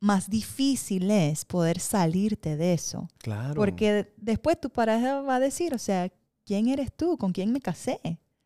más 0.00 0.30
difícil 0.30 1.11
es 1.11 1.44
poder 1.44 1.78
salirte 1.80 2.56
de 2.56 2.73
eso. 2.73 3.06
Claro. 3.18 3.54
Porque 3.54 4.12
después 4.16 4.58
tu 4.58 4.70
pareja 4.70 5.20
va 5.20 5.37
a 5.37 5.40
decir, 5.40 5.75
o 5.75 5.78
sea, 5.78 6.11
¿quién 6.46 6.68
eres 6.68 6.90
tú? 6.96 7.18
¿Con 7.18 7.32
quién 7.32 7.52
me 7.52 7.61
casé? 7.61 8.00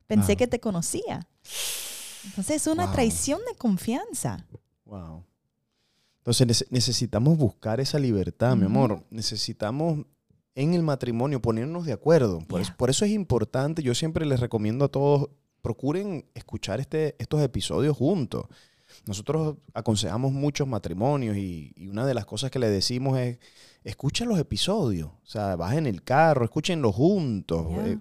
Pensé 0.08 0.32
Wow. 0.32 0.36
que 0.38 0.46
te 0.48 0.58
conocía. 0.60 1.26
Entonces 2.24 2.56
es 2.56 2.66
una 2.66 2.84
Wow. 2.86 2.94
traición 2.94 3.40
de 3.50 3.56
confianza. 3.56 4.44
Wow. 4.84 5.24
Entonces 6.28 6.46
nece- 6.46 6.66
necesitamos 6.70 7.38
buscar 7.38 7.80
esa 7.80 7.98
libertad, 7.98 8.54
mi 8.54 8.66
amor. 8.66 9.02
Necesitamos 9.10 10.04
en 10.54 10.74
el 10.74 10.82
matrimonio 10.82 11.40
ponernos 11.40 11.86
de 11.86 11.94
acuerdo. 11.94 12.40
Por, 12.40 12.60
eso, 12.60 12.72
por 12.76 12.90
eso 12.90 13.06
es 13.06 13.12
importante, 13.12 13.82
yo 13.82 13.94
siempre 13.94 14.26
les 14.26 14.38
recomiendo 14.40 14.84
a 14.84 14.88
todos, 14.88 15.30
procuren 15.62 16.26
escuchar 16.34 16.80
este, 16.80 17.16
estos 17.18 17.40
episodios 17.42 17.96
juntos. 17.96 18.44
Nosotros 19.06 19.56
aconsejamos 19.72 20.32
muchos 20.32 20.68
matrimonios 20.68 21.36
y, 21.38 21.72
y 21.76 21.88
una 21.88 22.04
de 22.04 22.12
las 22.12 22.26
cosas 22.26 22.50
que 22.50 22.58
le 22.58 22.68
decimos 22.68 23.18
es, 23.18 23.38
escucha 23.82 24.26
los 24.26 24.38
episodios. 24.38 25.08
O 25.08 25.26
sea, 25.26 25.56
vas 25.56 25.76
en 25.76 25.86
el 25.86 26.02
carro, 26.02 26.44
escúchenlos 26.44 26.94
juntos. 26.94 27.68
Yeah. 27.70 27.86
Eh, 27.88 27.98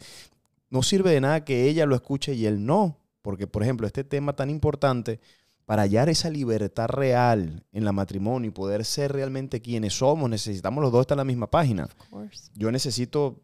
no 0.69 0.83
sirve 0.83 1.11
de 1.11 1.21
nada 1.21 1.45
que 1.45 1.69
ella 1.69 1.85
lo 1.85 1.95
escuche 1.95 2.33
y 2.33 2.45
él 2.45 2.65
no. 2.65 2.97
Porque, 3.21 3.47
por 3.47 3.63
ejemplo, 3.63 3.87
este 3.87 4.03
tema 4.03 4.35
tan 4.35 4.49
importante, 4.49 5.21
para 5.67 5.81
hallar 5.81 6.07
esa 6.07 6.29
libertad 6.29 6.87
real 6.87 7.65
en 7.73 7.83
la 7.83 7.91
matrimonio 7.91 8.47
y 8.47 8.53
poder 8.53 8.85
ser 8.85 9.11
realmente 9.11 9.59
quienes 9.61 9.95
somos, 9.95 10.29
necesitamos 10.29 10.81
los 10.81 10.93
dos 10.93 11.01
estar 11.01 11.15
en 11.15 11.19
la 11.19 11.25
misma 11.25 11.51
página. 11.51 11.83
Of 11.83 12.09
course. 12.09 12.49
Yo 12.55 12.71
necesito 12.71 13.41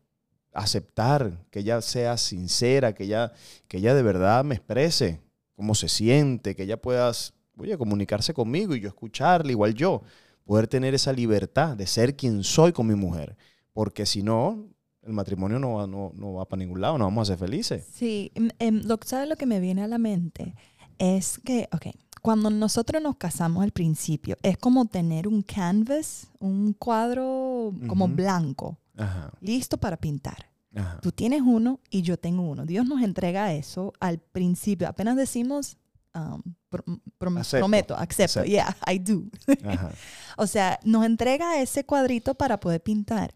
aceptar 0.53 1.45
que 1.51 1.59
ella 1.59 1.81
sea 1.81 2.15
sincera, 2.15 2.95
que 2.95 3.03
ella, 3.03 3.33
que 3.67 3.79
ella 3.79 3.93
de 3.93 4.03
verdad 4.03 4.45
me 4.45 4.55
exprese 4.55 5.19
cómo 5.53 5.75
se 5.75 5.89
siente, 5.89 6.55
que 6.55 6.63
ella 6.63 6.81
pueda 6.81 7.11
oye, 7.57 7.77
comunicarse 7.77 8.33
conmigo 8.33 8.73
y 8.73 8.79
yo 8.79 8.87
escucharle, 8.87 9.51
igual 9.51 9.73
yo, 9.73 10.01
poder 10.45 10.69
tener 10.69 10.93
esa 10.93 11.11
libertad 11.11 11.75
de 11.75 11.87
ser 11.87 12.15
quien 12.15 12.41
soy 12.45 12.71
con 12.71 12.87
mi 12.87 12.95
mujer. 12.95 13.35
Porque 13.73 14.05
si 14.05 14.23
no, 14.23 14.65
el 15.01 15.11
matrimonio 15.11 15.59
no 15.59 15.73
va, 15.73 15.87
no, 15.87 16.13
no 16.15 16.35
va 16.35 16.45
para 16.45 16.61
ningún 16.61 16.79
lado, 16.79 16.97
no 16.97 17.03
vamos 17.03 17.29
a 17.29 17.33
ser 17.33 17.37
felices. 17.37 17.85
Sí, 17.93 18.31
em, 18.33 18.49
em, 18.59 18.81
lo, 18.85 18.97
¿sabes 19.03 19.27
lo 19.27 19.35
que 19.35 19.45
me 19.45 19.59
viene 19.59 19.83
a 19.83 19.89
la 19.89 19.97
mente? 19.97 20.55
Es 20.99 21.37
que, 21.39 21.67
ok, 21.73 21.87
cuando 22.23 22.49
nosotros 22.49 23.03
nos 23.03 23.17
casamos 23.17 23.63
al 23.63 23.71
principio, 23.71 24.37
es 24.41 24.57
como 24.57 24.85
tener 24.85 25.27
un 25.27 25.41
canvas, 25.43 26.27
un 26.39 26.73
cuadro 26.73 27.71
como 27.87 28.07
blanco, 28.07 28.77
Ajá, 28.97 29.31
listo 29.41 29.77
para 29.77 29.97
pintar. 29.97 30.49
ajá. 30.75 30.99
Tú 31.01 31.11
tienes 31.11 31.41
uno 31.41 31.79
y 31.91 32.01
yo 32.01 32.17
tengo 32.17 32.41
uno. 32.43 32.65
Dios 32.65 32.85
nos 32.87 33.01
entrega 33.03 33.53
eso 33.53 33.93
al 33.99 34.17
principio. 34.19 34.87
Apenas 34.87 35.17
decimos, 35.17 35.77
um, 36.15 36.41
pro- 36.69 36.85
prom- 37.19 37.37
Acepto. 37.39 37.59
prometo, 37.65 37.93
acepto. 37.95 38.39
Acepto. 38.39 38.49
Yeah, 38.49 38.75
I 38.91 38.99
do. 38.99 39.25
O 40.37 40.47
sea, 40.47 40.79
nos 40.83 41.05
entrega 41.05 41.61
ese 41.61 41.85
cuadrito 41.85 42.33
para 42.35 42.59
poder 42.59 42.81
pintar. 42.81 43.33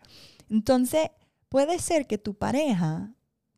Entonces, 0.49 1.09
puede 1.49 1.77
ser 1.79 2.07
que 2.07 2.17
tu 2.17 2.33
pareja 2.35 3.11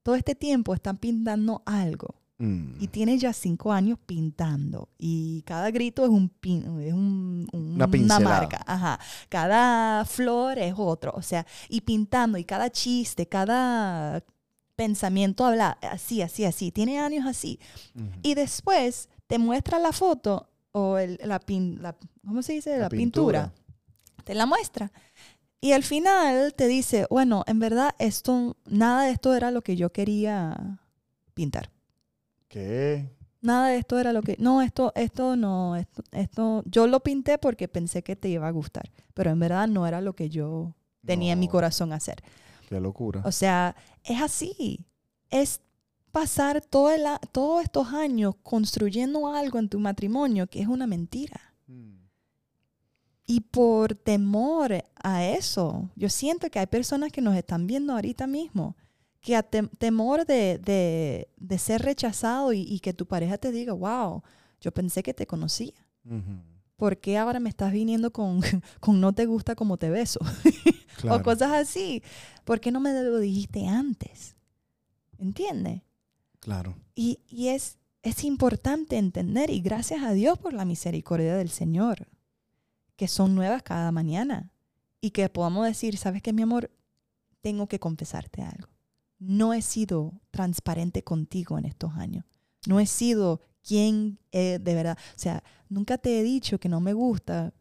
todo 0.04 0.16
este 0.16 0.34
tiempo 0.36 0.74
está 0.74 0.94
pintando 0.96 1.62
algo 1.66 2.16
Mm. 2.42 2.82
y 2.82 2.88
tiene 2.88 3.18
ya 3.18 3.34
cinco 3.34 3.74
años 3.74 4.00
pintando 4.06 4.88
y 4.98 5.42
cada 5.42 5.72
grito 5.72 6.06
es 6.06 6.10
un 6.10 6.30
pin, 6.30 6.60
es 6.82 6.94
un- 6.94 7.48
un- 7.52 7.74
Una 7.74 7.88
marca, 8.30 8.64
ajá. 8.66 8.98
Cada 9.28 10.06
flor 10.06 10.58
es 10.58 10.74
otro, 10.78 11.12
o 11.16 11.22
sea, 11.22 11.46
y 11.68 11.82
pintando 11.82 12.38
y 12.38 12.46
cada 12.46 12.70
chiste, 12.70 13.28
cada 13.28 14.24
pensamiento 14.78 15.46
habla 15.46 15.78
así, 15.82 16.22
así, 16.22 16.46
así, 16.46 16.72
tiene 16.72 16.98
años 17.00 17.26
así. 17.28 17.60
Y 18.24 18.36
después 18.36 19.10
te 19.28 19.38
muestra 19.38 19.78
la 19.78 19.92
foto 19.92 20.48
o 20.72 20.98
el- 20.98 21.20
la, 21.26 21.40
pin, 21.40 21.82
la- 21.82 21.98
¿cómo 22.26 22.42
se 22.42 22.54
dice? 22.54 22.72
La, 22.72 22.84
La 22.84 22.90
pintura. 22.90 23.52
Te 24.24 24.34
la 24.34 24.46
muestra. 24.46 24.92
Y 25.60 25.74
al 25.74 25.84
final 25.84 26.54
te 26.54 26.68
dice, 26.68 27.06
bueno, 27.10 27.44
en 27.48 27.60
verdad 27.60 27.94
esto, 28.00 28.56
nada 28.66 29.04
de 29.04 29.12
esto 29.12 29.36
era 29.36 29.52
lo 29.52 29.62
que 29.62 29.76
yo 29.76 29.92
quería 29.92 30.80
pintar. 31.34 31.70
¿Qué? 32.50 33.10
Nada 33.42 33.70
de 33.70 33.78
esto 33.78 33.98
era 33.98 34.12
lo 34.12 34.22
que, 34.22 34.36
no, 34.38 34.62
esto, 34.62 34.92
esto 34.96 35.38
no, 35.38 35.78
esto, 35.78 36.04
esto, 36.12 36.64
yo 36.66 36.88
lo 36.88 37.00
pinté 37.00 37.38
porque 37.38 37.70
pensé 37.70 38.04
que 38.04 38.18
te 38.18 38.28
iba 38.28 38.46
a 38.46 38.52
gustar, 38.52 38.92
pero 39.14 39.32
en 39.32 39.40
verdad 39.40 39.70
no 39.70 39.88
era 39.88 40.02
lo 40.02 40.14
que 40.14 40.30
yo 40.30 40.76
tenía 41.06 41.34
en 41.34 41.40
mi 41.40 41.48
corazón 41.48 41.94
hacer. 41.94 42.22
Qué 42.68 42.80
locura. 42.82 43.22
O 43.24 43.32
sea, 43.32 43.76
es 44.04 44.22
así. 44.22 44.86
Es 45.30 45.62
pasar 46.12 46.62
todo 46.62 46.92
el 46.92 47.04
todos 47.32 47.64
estos 47.64 47.88
años 47.94 48.36
construyendo 48.44 49.34
algo 49.34 49.60
en 49.60 49.70
tu 49.70 49.80
matrimonio 49.80 50.48
que 50.48 50.62
es 50.62 50.68
una 50.68 50.86
mentira. 50.86 51.40
Mm. 51.68 51.96
Y 53.26 53.42
por 53.42 53.96
temor 53.96 54.84
a 55.02 55.26
eso, 55.26 55.90
yo 55.96 56.10
siento 56.10 56.50
que 56.50 56.60
hay 56.60 56.68
personas 56.68 57.12
que 57.12 57.22
nos 57.22 57.36
están 57.36 57.68
viendo 57.68 57.94
ahorita 57.94 58.28
mismo, 58.28 58.76
que 59.22 59.36
a 59.36 59.44
tem- 59.50 59.70
temor 59.78 60.26
de, 60.26 60.58
de- 60.60 61.30
de 61.38 61.58
ser 61.58 61.82
rechazado 61.82 62.54
y, 62.54 62.62
y 62.62 62.80
que 62.80 62.94
tu 62.94 63.06
pareja 63.06 63.38
te 63.38 63.52
diga, 63.52 63.74
wow, 63.74 64.24
yo 64.62 64.72
pensé 64.72 65.04
que 65.04 65.14
te 65.14 65.28
conocía. 65.28 65.74
Ujú. 66.06 66.42
¿Por 66.78 66.98
qué 67.00 67.18
ahora 67.18 67.40
me 67.42 67.50
estás 67.50 67.74
viniendo 67.74 68.12
con, 68.12 68.40
con 68.80 69.02
no 69.02 69.12
te 69.14 69.26
gusta 69.26 69.56
como 69.56 69.78
te 69.78 69.90
beso? 69.90 70.20
Claro. 71.00 71.22
o 71.22 71.24
cosas 71.24 71.52
así. 71.54 72.04
¿Por 72.44 72.60
qué 72.60 72.72
no 72.74 72.82
me 72.82 72.92
lo 72.92 73.20
dijiste 73.20 73.66
antes? 73.68 74.36
¿Entiendes? 75.18 75.82
Claro. 76.42 76.76
Y, 76.94 77.20
y 77.30 77.48
es, 77.50 77.78
es 78.04 78.26
importante 78.26 78.98
entender, 78.98 79.50
y 79.50 79.62
gracias 79.62 80.04
a 80.04 80.12
Dios 80.12 80.38
por 80.38 80.52
la 80.54 80.66
misericordia 80.66 81.38
del 81.38 81.50
Señor, 81.50 82.10
que 82.98 83.08
son 83.08 83.34
nuevas 83.34 83.64
cada 83.64 83.94
mañana. 83.94 84.52
Y 85.00 85.12
que 85.12 85.30
podamos 85.30 85.66
decir, 85.66 85.96
¿sabes 85.98 86.22
qué, 86.22 86.34
mi 86.34 86.42
amor? 86.42 86.70
Tengo 87.40 87.68
que 87.68 87.80
confesarte 87.80 88.42
algo. 88.42 88.68
No 89.20 89.54
he 89.54 89.62
sido 89.62 90.14
transparente 90.32 91.04
contigo 91.04 91.58
en 91.60 91.66
estos 91.66 91.94
años. 91.96 92.26
No 92.68 92.80
he 92.80 92.86
sido 92.86 93.42
quien 93.68 94.18
eh, 94.32 94.60
de 94.62 94.74
verdad. 94.76 94.98
O 95.16 95.20
sea, 95.20 95.44
nunca 95.68 95.98
te 95.98 96.20
he 96.20 96.24
dicho 96.24 96.60
que 96.60 96.70
no 96.70 96.80
me 96.80 96.94
gusta 96.94 97.54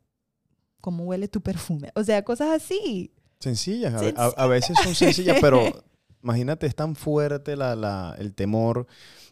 cómo 0.81 1.05
huele 1.05 1.29
tu 1.29 1.41
perfume. 1.41 1.91
O 1.95 2.05
sea, 2.05 2.23
cosas 2.25 2.51
así. 2.51 3.13
Sencillas, 3.41 3.95
a, 3.95 3.99
Sencillas. 3.99 4.35
a- 4.37 4.43
a 4.45 4.47
veces 4.47 4.77
son 4.83 4.95
sencillas, 4.95 5.39
pero 5.41 5.61
imagínate, 6.23 6.67
es 6.67 6.75
tan 6.75 6.95
fuerte 6.97 7.57
la, 7.57 7.75
la- 7.77 8.15
el 8.19 8.35
temor 8.35 8.87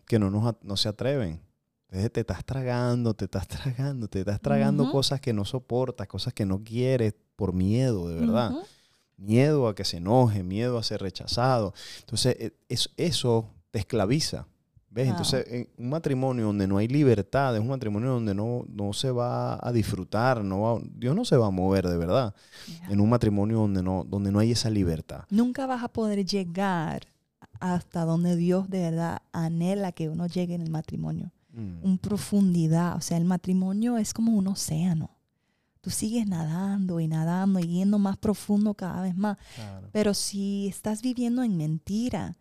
que 0.06 0.18
no, 0.18 0.30
nos, 0.30 0.54
no 0.62 0.76
se 0.76 0.88
atreven. 0.88 1.40
Entonces 1.88 2.12
te 2.12 2.21
estás 2.21 2.45
tragando, 2.45 3.14
te 3.14 3.26
estás 3.26 3.47
tragando, 3.47 4.09
te 4.09 4.21
estás 4.21 4.40
tragando 4.40 4.83
Ujú. 4.85 4.92
cosas 4.92 5.21
que 5.21 5.33
no 5.33 5.45
soportas, 5.45 6.09
cosas 6.09 6.35
que 6.35 6.45
no 6.45 6.62
quieres 6.64 7.14
por 7.37 7.52
miedo, 7.52 8.09
de 8.09 8.16
verdad. 8.21 8.50
Ujú. 8.52 8.66
Miedo 9.16 9.66
a 9.68 9.75
que 9.75 9.85
se 9.85 9.96
enoje, 9.96 10.42
miedo 10.42 10.76
a 10.78 10.82
ser 10.82 11.00
rechazado. 11.00 11.73
Entonces, 12.00 12.52
es- 12.68 12.90
eso 12.96 13.49
te 13.70 13.78
esclaviza. 13.78 14.46
¿Ves? 14.90 15.06
Wow. 15.08 15.12
Entonces, 15.16 15.46
en 15.52 15.68
un 15.76 15.90
matrimonio 15.90 16.46
donde 16.46 16.66
no 16.66 16.78
hay 16.78 16.88
libertad, 16.88 17.54
es 17.54 17.61
un 17.61 17.68
matrimonio 17.68 18.11
donde 18.12 18.35
no, 18.35 18.64
no 18.68 18.92
se 18.94 19.11
va 19.11 19.58
a 19.66 19.70
disfrutar, 19.73 20.42
no 20.42 20.61
va- 20.62 20.80
Dios 20.94 21.14
no 21.14 21.25
se 21.26 21.37
va 21.37 21.49
a 21.49 21.50
mover 21.50 21.87
de 21.87 21.99
verdad. 21.99 22.35
Yeah. 22.66 22.88
En 22.92 23.00
un 23.00 23.11
matrimonio 23.11 23.58
donde 23.58 23.82
no, 23.82 24.04
donde 24.08 24.32
no 24.32 24.38
hay 24.38 24.52
esa 24.52 24.70
libertad. 24.70 25.25
Nunca 25.28 25.66
vas 25.66 25.82
a 25.82 25.88
poder 25.88 26.25
llegar 26.25 27.06
hasta 27.61 28.04
donde 28.06 28.37
Dios 28.37 28.70
de 28.70 28.80
verdad 28.80 29.18
anhela 29.32 29.92
que 29.92 30.08
uno 30.08 30.26
llegue 30.28 30.54
en 30.54 30.62
el 30.62 30.70
matrimonio. 30.70 31.30
Mm, 31.52 31.85
En 31.87 31.99
profundidad. 31.99 32.96
O 32.96 33.00
sea, 33.02 33.16
el 33.18 33.25
matrimonio 33.26 33.99
es 33.99 34.14
como 34.14 34.32
un 34.32 34.46
océano. 34.46 35.11
Tú 35.87 35.90
sigues 35.93 36.26
nadando 36.26 36.99
y 36.99 37.07
nadando 37.07 37.61
y 37.61 37.69
yendo 37.69 38.00
más 38.00 38.16
profundo 38.16 38.75
cada 38.75 39.02
vez 39.02 39.16
más. 39.16 39.38
claro. 39.55 39.88
Pero 39.93 40.14
si 40.14 40.66
estás 40.66 41.00
viviendo 41.00 41.45
en 41.45 41.57
mentira, 41.57 42.35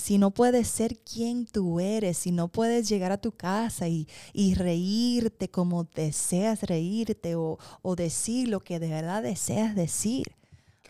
si 0.00 0.18
no 0.18 0.32
puedes 0.32 0.66
ser 0.66 0.98
quien 0.98 1.46
tú 1.46 1.78
eres, 1.78 2.18
si 2.18 2.32
no 2.32 2.48
puedes 2.48 2.88
llegar 2.88 3.12
a 3.12 3.20
tu 3.20 3.30
casa 3.30 3.86
y, 3.86 4.08
y 4.32 4.54
reírte 4.54 5.52
como 5.52 5.84
deseas 5.84 6.64
reírte 6.64 7.36
o, 7.36 7.60
o 7.80 7.94
decir 7.94 8.48
lo 8.48 8.58
que 8.58 8.80
de 8.80 8.88
verdad 8.88 9.22
deseas 9.22 9.76
decir. 9.76 10.34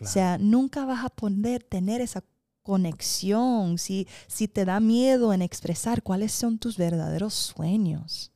O 0.01 0.07
sea, 0.07 0.39
nunca 0.39 0.85
vas 0.85 1.05
a 1.05 1.09
poder 1.09 1.61
tener 1.61 2.01
esa 2.01 2.23
conexión 2.63 3.77
si, 3.77 4.07
si 4.25 4.47
te 4.47 4.65
da 4.65 4.79
miedo 4.79 5.33
en 5.33 5.43
expresar 5.43 6.01
cuáles 6.01 6.31
son 6.31 6.57
tus 6.57 6.77
verdaderos 6.77 7.35
sueños. 7.35 8.31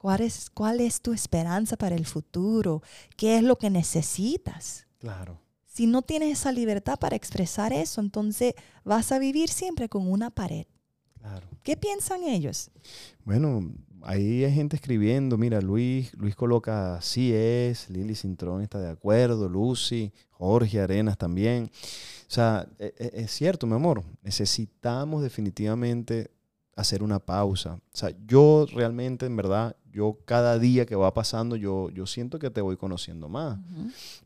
¿Cuál 0.00 0.22
es, 0.22 0.48
¿Cuál 0.48 0.80
es 0.80 1.02
tu 1.02 1.12
esperanza 1.12 1.76
para 1.76 1.94
el 1.94 2.06
futuro? 2.06 2.82
¿Qué 3.18 3.36
es 3.36 3.42
lo 3.42 3.58
que 3.58 3.68
necesitas? 3.68 4.86
Claro. 4.98 5.38
Si 5.66 5.86
no 5.86 6.00
tienes 6.00 6.40
esa 6.40 6.52
libertad 6.52 6.98
para 6.98 7.16
expresar 7.16 7.74
eso, 7.74 8.00
entonces 8.00 8.54
vas 8.82 9.12
a 9.12 9.18
vivir 9.18 9.50
siempre 9.50 9.90
con 9.90 10.10
una 10.10 10.30
pared. 10.30 10.64
Claro. 11.18 11.46
¿Qué 11.62 11.76
piensan 11.76 12.22
ellos? 12.22 12.70
Bueno, 13.26 13.74
ahí 14.00 14.42
hay 14.42 14.54
gente 14.54 14.76
escribiendo. 14.76 15.36
Mira, 15.36 15.60
Luis, 15.60 16.14
Luis 16.14 16.34
coloca 16.34 16.98
sí 17.02 17.34
es, 17.34 17.90
Lili 17.90 18.14
Cintrón 18.14 18.62
está 18.62 18.80
de 18.80 18.88
acuerdo, 18.88 19.50
Lucy, 19.50 20.14
Jorge 20.30 20.80
Arenas 20.80 21.18
también. 21.18 21.70
O 22.26 22.30
sea, 22.32 22.66
e- 22.78 22.94
e- 22.96 23.20
es, 23.22 23.32
cierto, 23.32 23.66
mi 23.66 23.74
amor. 23.74 24.02
Necesitamos 24.22 25.22
definitivamente 25.22 26.30
hacer 26.80 27.02
una 27.02 27.18
pausa. 27.18 27.74
O 27.74 27.96
sea, 27.96 28.12
yo 28.26 28.66
realmente, 28.72 29.26
en 29.26 29.36
verdad, 29.36 29.76
yo 29.92 30.18
cada 30.24 30.58
día 30.58 30.86
que 30.86 30.96
va 30.96 31.12
pasando, 31.12 31.56
yo, 31.56 31.90
yo 31.90 32.06
siento 32.06 32.38
que 32.38 32.50
te 32.50 32.60
voy 32.60 32.76
conociendo 32.76 33.28
más. 33.28 33.58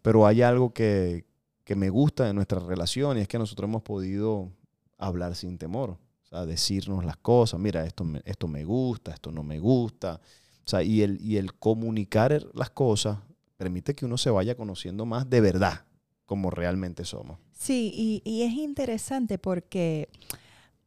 Pero 0.02 0.26
hay 0.26 0.42
algo 0.42 0.72
que, 0.72 1.24
que 1.64 1.76
me 1.76 1.90
gusta 1.90 2.24
de 2.24 2.34
nuestra 2.34 2.60
relación 2.60 3.18
y 3.18 3.20
es 3.22 3.28
que 3.28 3.38
nosotros 3.38 3.68
hemos 3.68 3.82
podido 3.82 4.50
hablar 4.98 5.34
sin 5.34 5.58
temor. 5.58 5.90
O 5.90 6.26
sea, 6.26 6.46
decirnos 6.46 7.04
las 7.04 7.16
cosas, 7.16 7.60
mira, 7.60 7.84
esto 7.84 8.04
me, 8.04 8.22
esto 8.24 8.48
me 8.48 8.64
gusta, 8.64 9.12
esto 9.12 9.32
no 9.32 9.42
me 9.42 9.58
gusta. 9.58 10.20
O 10.64 10.68
sea, 10.68 10.82
y 10.82 11.02
el, 11.02 11.20
y 11.20 11.36
el 11.36 11.54
comunicar 11.54 12.46
las 12.54 12.70
cosas 12.70 13.18
permite 13.56 13.94
que 13.94 14.04
uno 14.04 14.18
se 14.18 14.30
vaya 14.30 14.56
conociendo 14.56 15.06
más 15.06 15.28
de 15.28 15.40
verdad, 15.40 15.84
como 16.26 16.50
realmente 16.50 17.04
somos. 17.04 17.38
Sí, 17.52 17.92
y, 17.94 18.22
y 18.24 18.42
es 18.42 18.52
interesante 18.54 19.38
porque 19.38 20.08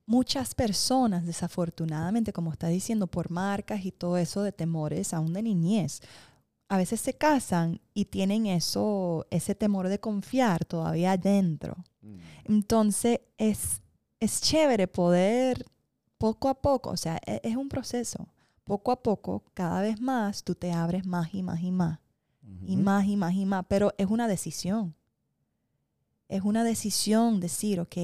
muchas 0.08 0.56
personas, 0.56 1.26
desafortunadamente, 1.26 2.34
como 2.34 2.52
está 2.52 2.68
diciendo, 2.70 3.06
por 3.06 3.30
marcas 3.30 3.86
y 3.86 3.92
todo 3.92 4.18
eso 4.18 4.42
de 4.42 4.52
temores, 4.52 5.14
aún 5.14 5.34
de 5.34 5.44
niñez, 5.44 6.02
a 6.70 6.78
veces 6.78 7.02
se 7.02 7.14
casan 7.14 7.80
y 7.94 8.06
tienen 8.06 8.48
eso, 8.48 9.28
ese 9.30 9.54
temor 9.54 9.90
de 9.90 10.00
confiar 10.00 10.66
todavía 10.66 11.12
adentro. 11.12 11.76
Entonces 12.46 13.20
es, 13.38 13.82
es 14.20 14.42
chévere 14.42 14.88
poder 14.88 15.66
poco 16.18 16.50
a 16.50 16.56
poco, 16.56 16.92
o 16.92 16.98
sea, 16.98 17.20
e- 17.26 17.42
es, 17.44 17.56
un 17.56 17.70
proceso. 17.70 18.28
Poco 18.64 18.92
a 18.92 19.02
poco, 19.02 19.44
cada 19.54 19.82
vez 19.82 20.02
más, 20.02 20.44
tú 20.44 20.56
te 20.56 20.72
abres 20.72 21.06
más 21.06 21.34
y 21.34 21.44
más 21.44 21.62
y 21.62 21.72
más, 21.72 22.00
y 22.66 22.78
más 22.78 23.06
y 23.06 23.18
más 23.18 23.34
y 23.34 23.46
más, 23.46 23.66
pero 23.68 23.94
es 23.98 24.08
una 24.08 24.28
decisión. 24.28 24.96
Es 26.28 26.42
una 26.44 26.64
decisión 26.64 27.40
decir, 27.40 27.80
ok, 27.80 27.96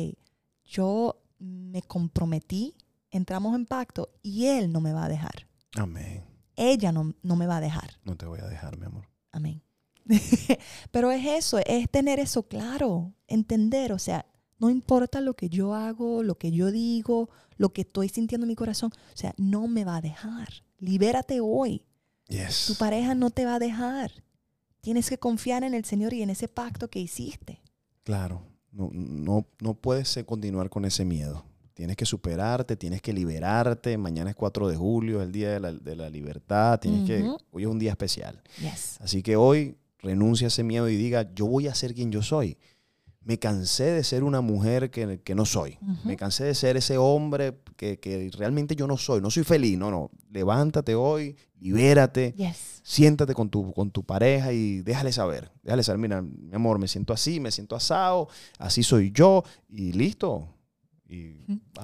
yo 0.66 1.23
me 1.44 1.82
comprometí, 1.82 2.76
entramos 3.12 3.56
en 3.56 3.66
pacto 3.66 4.10
y 4.22 4.46
él 4.46 4.72
no 4.72 4.82
me 4.82 4.94
va 4.94 5.06
a 5.06 5.10
dejar. 5.10 5.48
Amén. 5.76 6.24
Ella 6.56 6.92
no, 6.92 7.14
no 7.22 7.36
me 7.36 7.48
va 7.48 7.58
a 7.58 7.62
dejar. 7.62 8.00
No 8.04 8.16
te 8.16 8.26
voy 8.26 8.40
a 8.40 8.48
dejar, 8.48 8.78
mi 8.78 8.86
amor. 8.86 9.10
Amén. 9.32 9.62
Pero 10.92 11.12
es 11.12 11.26
eso, 11.26 11.60
es 11.66 11.90
tener 11.90 12.20
eso 12.20 12.44
claro, 12.44 13.14
entender, 13.28 13.92
o 13.94 14.00
sea, 14.00 14.26
no 14.60 14.70
importa 14.70 15.20
lo 15.22 15.36
que 15.36 15.50
yo 15.50 15.74
hago, 15.74 16.24
lo 16.24 16.38
que 16.38 16.52
yo 16.52 16.72
digo, 16.72 17.30
lo 17.58 17.74
que 17.74 17.82
estoy 17.82 18.10
sintiendo 18.10 18.46
en 18.46 18.50
mi 18.50 18.56
corazón, 18.56 18.92
o 19.14 19.18
sea, 19.18 19.34
no 19.38 19.68
me 19.68 19.84
va 19.84 19.98
a 19.98 20.02
dejar. 20.02 20.50
Libérate 20.78 21.40
hoy. 21.42 21.86
Yes. 22.28 22.66
Tu 22.68 22.76
pareja 22.76 23.16
no 23.16 23.30
te 23.30 23.46
va 23.46 23.56
a 23.56 23.60
dejar. 23.60 24.12
Tienes 24.82 25.10
que 25.10 25.18
confiar 25.18 25.64
en 25.64 25.74
el 25.74 25.86
Señor 25.86 26.14
y 26.14 26.22
en 26.22 26.30
ese 26.30 26.48
pacto 26.48 26.90
que 26.90 27.00
hiciste. 27.00 27.62
Claro, 28.04 28.46
no, 28.74 28.90
no, 28.92 29.48
no 29.60 29.74
puedes 29.76 30.18
eh, 30.18 30.26
continuar 30.26 30.70
con 30.70 30.86
ese 30.86 31.06
miedo. 31.06 31.46
Tienes 31.74 31.96
que 31.96 32.06
superarte, 32.06 32.76
tienes 32.76 33.02
que 33.02 33.14
liberarte. 33.14 33.98
Mañana 33.98 34.30
es 34.30 34.36
4 34.36 34.68
de 34.68 34.76
julio, 34.76 35.22
es 35.22 35.28
el 35.28 35.32
Día 35.32 35.52
de 35.52 35.60
la, 35.60 35.72
de 35.72 35.96
la 35.96 36.10
Libertad. 36.10 36.80
Tienes 36.80 37.08
que, 37.08 37.28
hoy 37.52 37.64
es 37.64 37.68
un 37.68 37.80
día 37.80 37.92
especial. 37.92 38.42
Yes. 38.60 39.00
Así 39.02 39.24
que 39.24 39.36
hoy 39.36 39.76
renuncia 40.00 40.48
a 40.48 40.50
ese 40.50 40.64
miedo 40.64 40.88
y 40.88 40.96
diga, 40.98 41.34
yo 41.34 41.48
voy 41.48 41.68
a 41.68 41.74
ser 41.74 41.96
quien 41.96 42.12
yo 42.12 42.22
soy. 42.22 42.58
Me 43.26 43.40
cansé 43.40 43.86
de 43.86 44.04
ser 44.04 44.24
una 44.24 44.42
mujer 44.42 44.92
que, 44.92 45.22
que 45.22 45.34
no 45.36 45.46
soy. 45.46 45.78
Me 46.04 46.18
cansé 46.18 46.44
de 46.44 46.56
ser 46.56 46.76
ese 46.78 46.98
hombre 46.98 47.58
que, 47.78 47.98
que 48.00 48.30
realmente 48.38 48.76
yo 48.76 48.86
no 48.86 48.98
soy. 48.98 49.22
No 49.22 49.32
soy 49.32 49.44
feliz. 49.44 49.78
No, 49.78 49.90
no. 49.92 50.12
Levántate 50.30 50.94
hoy, 50.96 51.38
libérate. 51.60 52.34
Yes. 52.38 52.82
Siéntate 52.84 53.34
con 53.34 53.50
tu, 53.50 53.72
con 53.74 53.92
tu 53.92 54.04
pareja 54.04 54.52
y 54.52 54.82
déjale 54.82 55.14
saber. 55.14 55.52
Déjale 55.64 55.84
saber, 55.84 56.00
mira, 56.00 56.22
mi 56.22 56.54
amor, 56.54 56.80
me 56.80 56.88
siento 56.90 57.14
así, 57.14 57.40
me 57.40 57.50
siento 57.52 57.76
asado, 57.78 58.28
así 58.60 58.84
soy 58.84 59.12
yo 59.14 59.44
y 59.70 59.94
listo. 59.94 60.50
Y 61.08 61.36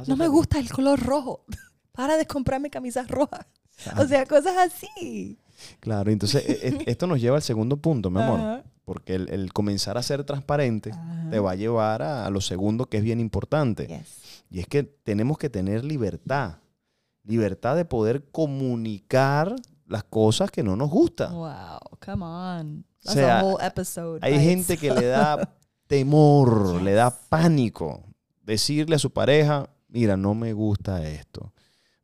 No 0.07 0.17
me 0.17 0.27
gusta 0.27 0.59
el 0.59 0.69
color 0.69 0.99
rojo. 0.99 1.45
Para 1.93 2.17
de 2.17 2.25
comprarme 2.25 2.69
camisas 2.69 3.07
rojas. 3.07 3.45
O 3.97 4.05
sea, 4.05 4.25
cosas 4.25 4.55
así. 4.57 5.37
Claro, 5.79 6.11
entonces 6.11 6.43
e- 6.47 6.67
e- 6.67 6.83
esto 6.87 7.07
nos 7.07 7.19
lleva 7.21 7.37
al 7.37 7.41
segundo 7.41 7.77
punto, 7.77 8.09
mi 8.09 8.21
amor. 8.21 8.63
Porque 8.89 9.13
el, 9.13 9.29
el 9.29 9.53
comenzar 9.53 9.99
a 9.99 10.01
ser 10.01 10.23
transparente 10.23 10.89
Ajá. 10.89 11.29
te 11.29 11.37
va 11.37 11.51
a 11.51 11.55
llevar 11.55 12.01
a, 12.01 12.25
a 12.25 12.31
lo 12.31 12.41
segundo 12.41 12.87
que 12.87 12.97
es 12.97 13.03
bien 13.03 13.19
importante. 13.19 13.85
Yes. 13.85 14.43
Y 14.49 14.61
es 14.61 14.65
que 14.67 14.81
tenemos 14.81 15.37
que 15.37 15.47
tener 15.47 15.85
libertad. 15.85 16.55
Libertad 17.23 17.75
de 17.75 17.85
poder 17.85 18.31
comunicar 18.31 19.55
las 19.85 20.03
cosas 20.05 20.49
que 20.49 20.63
no 20.63 20.75
nos 20.75 20.89
gustan. 20.89 21.33
Wow, 21.35 21.79
come 22.03 22.25
on. 22.25 22.85
That's 23.03 23.13
sea, 23.13 23.39
a 23.41 23.43
whole 23.43 23.63
episode. 23.63 24.19
Hay 24.23 24.43
gente 24.43 24.75
que 24.75 24.91
le 24.91 25.05
da 25.05 25.53
temor, 25.85 26.73
Yes. 26.73 26.81
le 26.85 26.93
da 26.93 27.11
pánico 27.11 28.03
decirle 28.41 28.95
a 28.95 28.99
su 28.99 29.11
pareja, 29.11 29.69
mira, 29.87 30.17
no 30.17 30.33
me 30.33 30.53
gusta 30.53 31.07
esto, 31.07 31.53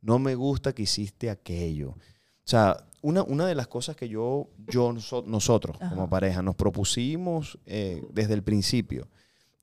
no 0.00 0.20
me 0.20 0.36
gusta 0.36 0.72
que 0.72 0.82
hiciste 0.82 1.30
aquello. 1.30 1.90
O 1.90 1.98
sea, 2.44 2.76
una, 3.08 3.22
una 3.22 3.46
de 3.46 3.54
las 3.54 3.66
cosas 3.68 3.94
que 3.96 4.08
yo, 4.08 4.48
yo 4.68 4.92
noso- 4.92 5.24
nosotros 5.26 5.76
como 5.90 6.08
pareja 6.10 6.42
nos 6.42 6.54
propusimos 6.56 7.58
eh, 7.66 8.02
desde 8.12 8.34
el 8.34 8.42
principio 8.42 9.08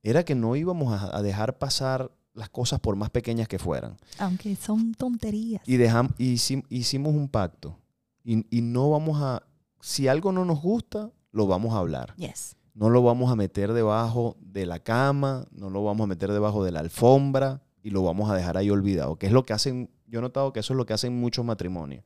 era 0.01 0.23
que 0.23 0.35
no 0.35 0.55
íbamos 0.55 0.93
a, 0.93 1.15
a 1.17 1.21
dejar 1.21 1.57
pasar 1.57 2.11
las 2.33 2.49
cosas 2.49 2.79
por 2.79 2.95
más 2.95 3.09
pequeñas 3.09 3.47
que 3.47 3.59
fueran. 3.59 3.95
Aunque 4.19 4.55
son 4.55 4.93
tonterías. 4.95 5.61
Y 5.67 5.77
dejam- 5.77 6.13
hicim- 6.17 6.65
hicimos 6.69 7.13
un 7.13 7.27
pacto. 7.29 7.77
Y, 8.23 8.45
y 8.49 8.61
no 8.61 8.89
vamos 8.89 9.21
a, 9.21 9.43
si 9.81 10.07
algo 10.07 10.31
no 10.31 10.43
nos 10.45 10.61
gusta, 10.61 11.11
lo 11.31 11.47
vamos 11.47 11.73
a 11.73 11.77
hablar. 11.77 12.13
Yes. 12.17 12.55
No 12.73 12.89
lo 12.89 13.01
vamos 13.03 13.31
a 13.31 13.35
meter 13.35 13.71
debajo 13.73 14.35
de 14.41 14.65
la 14.65 14.79
cama, 14.79 15.45
no 15.51 15.69
lo 15.69 15.83
vamos 15.83 16.05
a 16.05 16.07
meter 16.07 16.31
debajo 16.31 16.63
de 16.65 16.71
la 16.71 16.79
alfombra 16.79 17.61
y 17.83 17.89
lo 17.91 18.03
vamos 18.03 18.29
a 18.29 18.35
dejar 18.35 18.57
ahí 18.57 18.69
olvidado, 18.71 19.15
que 19.17 19.27
es 19.27 19.31
lo 19.31 19.43
que 19.45 19.53
hacen, 19.53 19.89
yo 20.07 20.19
he 20.19 20.21
notado 20.21 20.51
que 20.53 20.59
eso 20.61 20.73
es 20.73 20.77
lo 20.77 20.85
que 20.85 20.93
hacen 20.93 21.19
muchos 21.19 21.45
matrimonios. 21.45 22.03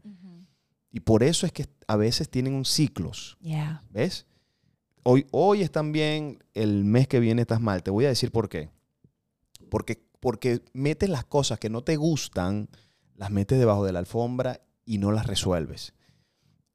Y 0.92 1.02
por 1.02 1.24
eso 1.24 1.46
es 1.46 1.52
que 1.52 1.66
a 1.88 1.96
veces 1.96 2.30
tienen 2.30 2.54
un 2.54 2.66
ciclos, 2.66 3.38
Yeah. 3.42 3.84
¿ves? 3.90 4.26
Hoy, 5.04 5.26
hoy 5.32 5.62
están 5.62 5.92
bien, 5.92 6.40
el 6.54 6.84
mes 6.84 7.08
que 7.08 7.20
viene 7.20 7.42
estás 7.42 7.62
mal. 7.62 7.82
Te 7.84 7.92
voy 7.92 8.06
a 8.06 8.10
decir 8.10 8.32
por 8.32 8.50
qué. 8.50 8.70
Porque, 9.70 10.04
porque 10.20 10.62
metes 10.74 11.10
las 11.10 11.24
cosas 11.24 11.60
que 11.60 11.70
no 11.70 11.82
te 11.82 11.96
gustan, 11.96 12.70
las 13.16 13.32
metes 13.32 13.58
debajo 13.58 13.86
de 13.86 13.94
la 13.94 14.00
alfombra 14.00 14.62
y 14.86 14.98
no 14.98 15.12
las 15.12 15.28
resuelves. 15.28 15.94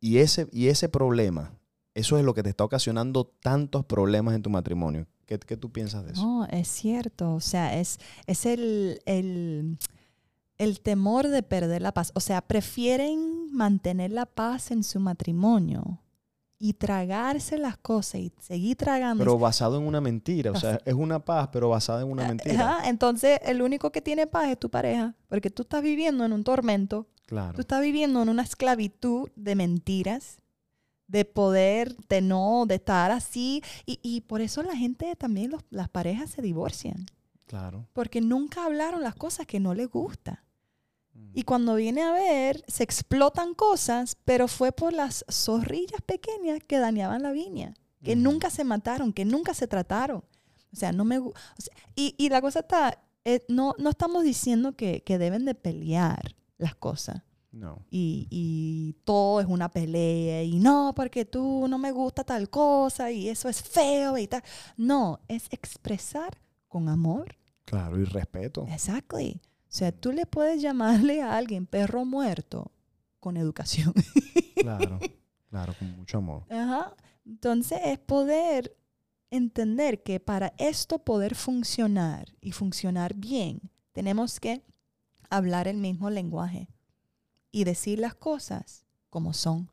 Y 0.00 0.18
ese, 0.18 0.48
y 0.50 0.68
ese 0.68 0.88
problema, 0.88 1.54
eso 1.94 2.18
es 2.18 2.24
lo 2.24 2.32
que 2.34 2.42
te 2.42 2.50
está 2.50 2.64
ocasionando 2.64 3.26
tantos 3.26 3.84
problemas 3.84 4.34
en 4.34 4.42
tu 4.42 4.50
matrimonio. 4.50 5.06
¿Qué, 5.26 5.38
qué 5.38 5.56
tú 5.56 5.70
piensas 5.70 6.04
de 6.04 6.12
eso? 6.12 6.22
No, 6.22 6.44
es 6.46 6.68
cierto. 6.68 7.34
O 7.34 7.40
sea, 7.40 7.78
es, 7.78 7.98
es 8.26 8.46
el, 8.46 9.00
el, 9.06 9.78
el 10.62 10.80
temor 10.80 11.28
de 11.28 11.42
perder 11.42 11.82
la 11.82 11.92
paz. 11.92 12.12
O 12.14 12.20
sea, 12.20 12.40
prefieren 12.42 13.52
mantener 13.52 14.12
la 14.12 14.26
paz 14.26 14.70
en 14.70 14.82
su 14.84 15.00
matrimonio 15.00 16.00
y 16.58 16.74
tragarse 16.74 17.58
las 17.58 17.76
cosas 17.76 18.20
y 18.20 18.32
seguir 18.40 18.76
tragando. 18.76 19.24
Pero 19.24 19.38
basado 19.38 19.78
en 19.78 19.86
una 19.86 20.00
mentira. 20.00 20.52
O 20.52 20.56
sea, 20.56 20.78
es 20.84 20.94
una 20.94 21.18
paz, 21.24 21.48
pero 21.52 21.68
basada 21.68 22.02
en 22.02 22.10
una 22.10 22.28
mentira. 22.28 22.54
Ajá, 22.78 22.88
entonces, 22.88 23.40
el 23.44 23.62
único 23.62 23.90
que 23.90 24.00
tiene 24.00 24.26
paz 24.28 24.48
es 24.48 24.58
tu 24.58 24.70
pareja, 24.70 25.14
porque 25.28 25.50
tú 25.50 25.62
estás 25.62 25.82
viviendo 25.82 26.24
en 26.24 26.32
un 26.32 26.44
tormento. 26.44 27.08
Claro. 27.26 27.54
Tú 27.54 27.62
estás 27.62 27.80
viviendo 27.80 28.22
en 28.22 28.28
una 28.28 28.42
esclavitud 28.42 29.28
de 29.34 29.54
mentiras, 29.56 30.38
de 31.08 31.24
poder, 31.24 31.96
de 32.08 32.20
no, 32.20 32.64
de 32.66 32.76
estar 32.76 33.10
así. 33.10 33.62
Y, 33.84 33.98
y 34.02 34.20
por 34.22 34.40
eso 34.40 34.62
la 34.62 34.76
gente 34.76 35.14
también, 35.16 35.50
los- 35.50 35.64
las 35.70 35.88
parejas 35.88 36.30
se 36.30 36.42
divorcian, 36.42 37.06
Claro. 37.46 37.88
porque 37.92 38.20
nunca 38.20 38.64
hablaron 38.64 39.02
las 39.02 39.14
cosas 39.16 39.46
que 39.46 39.58
no 39.60 39.74
les 39.74 39.88
gusta. 39.90 40.44
Mm. 41.14 41.30
Y 41.34 41.42
cuando 41.42 41.74
viene 41.74 42.02
a 42.02 42.12
ver, 42.12 42.64
se 42.68 42.82
explotan 42.82 43.54
cosas, 43.54 44.16
pero 44.24 44.48
fue 44.48 44.72
por 44.72 44.92
las 44.92 45.24
zorrillas 45.30 46.00
pequeñas 46.02 46.60
que 46.66 46.78
dañaban 46.78 47.22
la 47.22 47.32
viña, 47.32 47.74
que 48.02 48.12
Ujú. 48.12 48.20
nunca 48.22 48.50
se 48.50 48.64
mataron, 48.64 49.12
que 49.12 49.24
nunca 49.24 49.54
se 49.54 49.66
trataron. 49.66 50.24
O 50.72 50.76
sea, 50.76 50.92
no 50.92 51.04
me 51.04 51.18
o 51.18 51.32
sea, 51.58 51.74
y, 51.94 52.14
y 52.16 52.28
la 52.30 52.40
cosa 52.40 52.60
está, 52.60 52.98
eh, 53.24 53.44
no, 53.48 53.74
no 53.78 53.90
estamos 53.90 54.24
diciendo 54.24 54.74
que, 54.74 55.02
que 55.02 55.18
deben 55.18 55.44
de 55.44 55.54
pelear 55.54 56.34
las 56.58 56.74
cosas. 56.74 57.22
No. 57.50 57.84
Y, 57.90 58.26
y 58.30 58.94
todo 59.04 59.40
es 59.42 59.46
una 59.46 59.68
pelea 59.70 60.42
y 60.42 60.58
no, 60.58 60.94
porque 60.96 61.26
tú 61.26 61.66
no 61.68 61.76
me 61.76 61.92
gusta 61.92 62.24
tal 62.24 62.48
cosa 62.48 63.10
y 63.10 63.28
eso 63.28 63.50
es 63.50 63.62
feo 63.62 64.16
y 64.16 64.26
tal. 64.26 64.42
No, 64.78 65.20
es 65.28 65.48
expresar 65.50 66.38
con 66.68 66.88
amor. 66.88 67.36
Claro, 67.66 68.00
y 68.00 68.04
respeto. 68.04 68.66
Exactly. 68.70 69.38
O 69.72 69.74
sea, 69.74 69.90
tú 69.90 70.12
le 70.12 70.26
puedes 70.26 70.60
llamarle 70.60 71.22
a 71.22 71.34
alguien 71.34 71.64
perro 71.64 72.04
muerto 72.04 72.72
con 73.20 73.36
educación. 73.36 73.94
Claro. 74.54 75.00
Claro, 75.50 75.74
con 75.76 75.90
mucho 75.96 76.18
amor. 76.18 76.44
Ajá. 76.48 76.94
Entonces 77.26 77.80
es 77.84 77.98
poder 77.98 78.76
entender 79.28 80.04
que 80.04 80.20
para 80.20 80.52
esto 80.56 81.00
poder 81.00 81.34
funcionar 81.34 82.28
y 82.40 82.52
funcionar 82.52 83.14
bien, 83.14 83.60
tenemos 83.90 84.38
que 84.38 84.62
hablar 85.30 85.66
el 85.66 85.78
mismo 85.78 86.10
lenguaje 86.10 86.68
y 87.50 87.64
decir 87.64 87.98
las 87.98 88.14
cosas 88.14 88.86
como 89.10 89.32
son. 89.32 89.68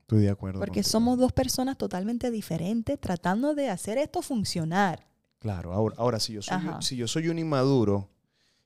Estoy 0.00 0.22
de 0.22 0.30
acuerdo. 0.30 0.60
Porque 0.60 0.82
somos 0.82 1.18
dos 1.18 1.32
personas 1.32 1.76
totalmente 1.76 2.30
diferentes 2.30 2.98
tratando 2.98 3.54
de 3.54 3.68
hacer 3.68 3.98
esto 3.98 4.22
funcionar. 4.22 5.06
Claro, 5.40 5.74
ahora, 5.74 5.94
ahora 5.98 6.20
si, 6.20 6.32
yo 6.32 6.40
soy, 6.40 6.56
Ajá. 6.56 6.80
si 6.80 6.96
yo 6.96 7.06
soy 7.06 7.28
un 7.28 7.38
inmaduro 7.38 8.11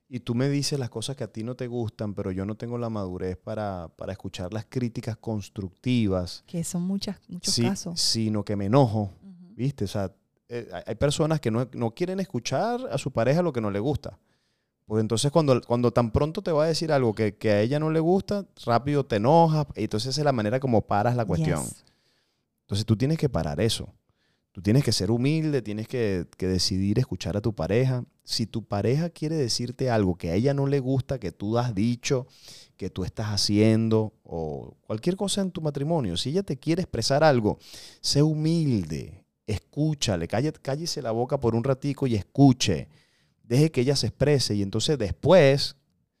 y 0.09 0.19
tú 0.21 0.35
me 0.35 0.47
dices 0.49 0.79
las 0.79 0.89
cosas 0.89 1.15
que 1.15 1.23
a 1.23 1.31
ti 1.31 1.43
no 1.43 1.55
te 1.55 1.67
gustan, 1.67 2.13
pero 2.13 2.31
yo 2.31 2.45
no 2.45 2.55
tengo 2.55 2.77
la 2.77 2.89
madurez 2.89 3.35
para, 3.37 3.89
para 3.97 4.13
escuchar 4.13 4.53
las 4.53 4.65
críticas 4.65 5.17
constructivas, 5.17 6.43
Que 6.47 6.63
son 6.63 6.83
muchas, 6.83 7.17
muchos 7.27 7.55
casos. 7.59 7.99
sino 7.99 8.43
que 8.43 8.55
me 8.55 8.65
enojo. 8.65 9.11
¿viste? 9.55 9.85
O 9.85 9.87
sea, 9.87 10.13
eh, 10.49 10.69
hay- 10.71 10.83
hay 10.85 10.95
personas 10.95 11.41
que 11.41 11.49
no, 11.51 11.67
no 11.73 11.91
quieren 11.91 12.19
escuchar 12.19 12.79
a 12.91 12.97
su 12.99 13.11
pareja 13.11 13.41
lo 13.41 13.51
que 13.51 13.59
no 13.59 13.71
le 13.71 13.79
gusta. 13.79 14.19
Pues 14.85 15.01
entonces 15.01 15.31
cuando, 15.31 15.59
cuando 15.61 15.91
tan 15.91 16.11
pronto 16.11 16.41
te 16.41 16.51
va 16.51 16.63
a 16.63 16.67
decir 16.67 16.91
algo 16.93 17.13
que, 17.15 17.35
que 17.35 17.49
a 17.51 17.61
ella 17.61 17.79
no 17.79 17.89
le 17.91 17.99
gusta, 17.99 18.45
rápido 18.65 19.03
te 19.05 19.17
enojas, 19.17 19.65
y 19.75 19.83
entonces 19.85 20.09
esa 20.11 20.21
es 20.21 20.25
la 20.25 20.31
manera 20.31 20.59
como 20.61 20.81
paras 20.83 21.15
la 21.15 21.25
cuestión. 21.25 21.61
Yes. 21.63 21.83
Entonces 22.61 22.85
tú 22.85 22.95
tienes 22.95 23.17
que 23.17 23.27
parar 23.29 23.59
eso. 23.59 23.89
Tú 24.57 24.63
tienes 24.63 24.83
que 24.83 24.91
ser 24.91 25.11
humilde, 25.11 25.61
tienes 25.61 25.87
que, 25.87 26.25
que 26.35 26.47
decidir 26.47 26.97
escuchar 26.97 27.37
a 27.37 27.41
tu 27.41 27.53
pareja. 27.53 28.03
Si 28.23 28.47
tu 28.47 28.63
pareja 28.65 29.11
quiere 29.11 29.35
decirte 29.35 29.91
algo 29.91 30.15
que 30.15 30.31
a 30.31 30.33
ella 30.33 30.55
no 30.55 30.65
le 30.65 30.79
gusta, 30.79 31.19
que 31.19 31.31
tú 31.31 31.59
has 31.59 31.75
dicho, 31.75 32.25
que 32.75 32.89
tú 32.89 33.03
estás 33.03 33.27
haciendo, 33.27 34.13
o 34.23 34.75
cualquier 34.81 35.15
cosa 35.15 35.41
en 35.41 35.51
tu 35.51 35.61
matrimonio, 35.61 36.17
si 36.17 36.31
ella 36.31 36.41
te 36.41 36.57
quiere 36.57 36.81
expresar 36.81 37.23
algo, 37.23 37.59
sé 38.01 38.23
humilde, 38.23 39.23
escúchale, 39.45 40.27
calle- 40.27 40.53
cállese 40.59 41.03
la 41.03 41.11
boca 41.11 41.39
por 41.39 41.53
un 41.53 41.63
ratico 41.63 42.07
y 42.07 42.15
escuche. 42.15 42.87
Deje 43.43 43.69
que 43.69 43.81
ella 43.81 43.95
se 43.95 44.07
exprese 44.07 44.55
y 44.55 44.63
entonces 44.63 44.97
después, 44.97 45.75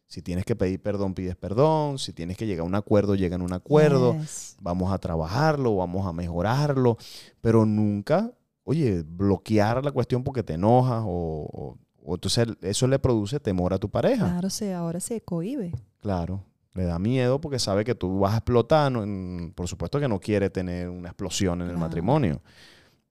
si 0.07 0.21
tienes 0.21 0.45
que 0.45 0.55
pedir 0.55 0.81
perdón, 0.81 1.13
pides 1.13 1.35
perdón, 1.35 1.99
si 1.99 2.13
tienes 2.13 2.37
que 2.37 2.45
llegar 2.47 2.63
a 2.63 2.67
un 2.67 2.75
acuerdo, 2.75 3.15
llegan 3.15 3.41
a 3.41 3.43
un 3.43 3.53
acuerdo. 3.53 4.13
Yes. 4.13 4.55
vamos 4.61 4.91
a 4.91 4.97
trabajarlo, 4.97 5.75
vamos 5.75 6.07
a 6.07 6.13
mejorarlo, 6.13 6.97
pero 7.41 7.65
nunca, 7.65 8.31
oye, 8.63 9.03
bloquear 9.05 9.83
la 9.83 9.91
cuestión 9.91 10.23
porque 10.23 10.43
te 10.43 10.53
enojas 10.53 11.03
o, 11.05 11.47
o- 11.51 11.77
o 12.09 12.15
entonces 12.15 12.47
eso 12.61 12.87
le 12.87 12.99
produce 12.99 13.37
temor 13.39 13.73
a 13.73 13.77
tu 13.77 13.89
pareja. 13.89 14.25
Claro, 14.29 14.49
se, 14.49 14.73
ahora 14.73 15.01
se 15.01 15.19
cohibe. 15.19 15.73
Claro, 15.99 16.41
le 16.73 16.85
da 16.85 16.99
miedo 16.99 17.41
porque 17.41 17.59
sabe 17.59 17.83
que 17.83 17.95
tú 17.95 18.19
vas 18.19 18.33
a 18.33 18.37
explotar, 18.37 18.89
no- 18.91 19.03
en- 19.03 19.51
por 19.53 19.67
supuesto 19.67 19.99
que 19.99 20.07
no 20.07 20.19
quiere 20.21 20.49
tener 20.49 20.87
una 20.89 21.09
explosión 21.09 21.61
en 21.61 21.67
el 21.69 21.77
matrimonio, 21.77 22.41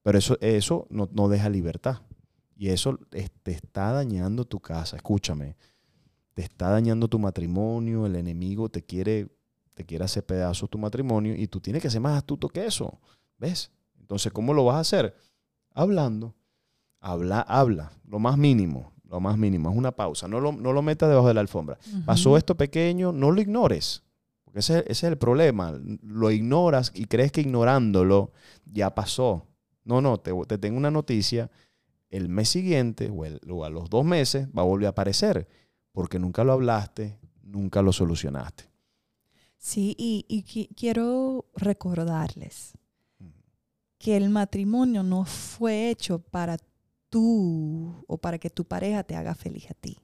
pero 0.02 0.16
eso, 0.18 0.38
eso 0.40 0.86
no, 0.88 1.10
no 1.12 1.28
deja 1.28 1.50
libertad. 1.50 1.98
Y 2.56 2.68
eso 2.70 2.98
es- 3.12 3.30
te 3.42 3.52
está 3.52 3.92
dañando 3.92 4.46
tu 4.46 4.60
casa, 4.60 4.96
escúchame, 4.96 5.56
te 6.36 6.42
está 6.42 6.68
dañando 6.68 7.08
tu 7.08 7.18
matrimonio, 7.18 8.04
el 8.04 8.14
enemigo 8.14 8.68
te 8.68 8.82
quiere, 8.84 9.28
te 9.72 9.86
quiere 9.86 10.04
hacer 10.04 10.22
pedazos 10.26 10.68
tu 10.68 10.76
matrimonio 10.76 11.34
y 11.34 11.46
tú 11.46 11.60
tienes 11.60 11.80
que 11.80 11.88
ser 11.88 12.02
más 12.02 12.14
astuto 12.14 12.48
que 12.50 12.66
eso, 12.66 13.00
¿ves? 13.38 13.70
Entonces, 13.98 14.30
¿cómo 14.32 14.52
lo 14.52 14.66
vas 14.66 14.76
a 14.76 14.80
hacer? 14.80 15.16
Hablando. 15.74 16.34
Habla, 17.00 17.40
habla, 17.40 17.92
lo 18.06 18.18
más 18.18 18.36
mínimo, 18.36 18.92
lo 19.08 19.18
más 19.18 19.38
mínimo, 19.38 19.70
es 19.70 19.76
una 19.76 19.92
pausa, 19.92 20.28
no 20.28 20.40
lo, 20.40 20.52
no 20.52 20.72
lo 20.74 20.82
metas 20.82 21.08
debajo 21.08 21.28
de 21.28 21.34
la 21.34 21.40
alfombra. 21.40 21.78
Pasó 22.04 22.36
esto 22.36 22.54
pequeño, 22.56 23.12
no 23.12 23.30
lo 23.30 23.40
ignores. 23.40 24.02
Porque 24.44 24.60
ese, 24.60 24.80
ese 24.80 24.90
es 24.90 25.04
el 25.04 25.16
problema. 25.16 25.72
Lo 26.02 26.30
ignoras 26.30 26.90
y 26.94 27.04
crees 27.06 27.32
que 27.32 27.40
ignorándolo 27.42 28.32
ya 28.64 28.94
pasó. 28.94 29.46
No, 29.84 30.00
no, 30.02 30.18
te, 30.18 30.32
te 30.48 30.58
tengo 30.58 30.76
una 30.76 30.90
noticia. 30.90 31.50
El 32.10 32.28
mes 32.28 32.48
siguiente 32.48 33.08
o, 33.10 33.24
el- 33.24 33.40
o 33.50 33.64
a 33.64 33.70
los 33.70 33.88
dos 33.88 34.04
meses 34.04 34.48
va 34.48 34.62
a 34.62 34.66
volver 34.66 34.86
a 34.86 34.90
aparecer. 34.90 35.46
Porque 35.96 36.18
nunca 36.18 36.44
lo 36.44 36.52
hablaste, 36.52 37.18
nunca 37.42 37.80
lo 37.80 37.90
solucionaste. 37.90 38.68
Sí, 39.56 39.96
y, 39.98 40.26
y 40.28 40.42
qui- 40.44 40.68
quiero 40.76 41.46
recordarles 41.54 42.74
que 43.96 44.18
el 44.18 44.28
matrimonio 44.28 45.02
no 45.02 45.24
fue 45.24 45.88
hecho 45.88 46.18
para 46.18 46.58
tú 47.08 48.04
o 48.06 48.18
para 48.18 48.36
que 48.38 48.50
tu 48.50 48.66
pareja 48.66 49.04
te 49.04 49.16
haga 49.16 49.34
feliz 49.34 49.70
a 49.70 49.74
ti. 49.74 49.96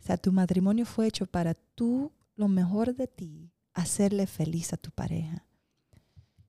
O 0.00 0.02
sea, 0.02 0.16
tu 0.16 0.32
matrimonio 0.32 0.84
fue 0.84 1.06
hecho 1.06 1.26
para 1.26 1.54
tú, 1.54 2.10
lo 2.34 2.48
mejor 2.48 2.96
de 2.96 3.06
ti, 3.06 3.52
hacerle 3.74 4.26
feliz 4.26 4.72
a 4.72 4.76
tu 4.78 4.90
pareja. 4.90 5.46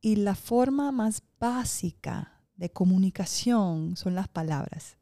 Y 0.01 0.15
la 0.15 0.33
forma 0.33 0.91
más 0.91 1.21
básica 1.39 2.41
de 2.55 2.71
comunicación 2.71 3.95
son 3.95 4.15
las 4.15 4.27
palabras. 4.27 4.97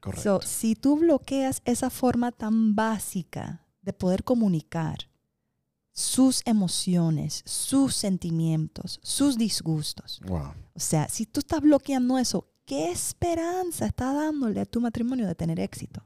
Correcto. 0.00 0.40
So, 0.40 0.46
si 0.46 0.74
tú 0.74 0.96
bloqueas 0.96 1.60
esa 1.64 1.90
forma 1.90 2.30
tan 2.32 2.74
básica 2.74 3.66
de 3.82 3.92
poder 3.92 4.22
comunicar 4.24 5.10
sus 5.92 6.42
emociones, 6.46 7.42
sus 7.44 7.94
sentimientos, 7.96 9.00
sus 9.02 9.36
disgustos, 9.36 10.20
Wow. 10.26 10.52
o 10.74 10.80
sea, 10.80 11.08
si 11.08 11.26
tú 11.26 11.40
estás 11.40 11.60
bloqueando 11.60 12.18
eso, 12.18 12.46
¿qué 12.64 12.90
esperanza 12.92 13.86
está 13.86 14.12
dándole 14.12 14.60
a 14.60 14.66
tu 14.66 14.80
matrimonio 14.80 15.26
de 15.26 15.34
tener 15.34 15.58
éxito? 15.58 16.04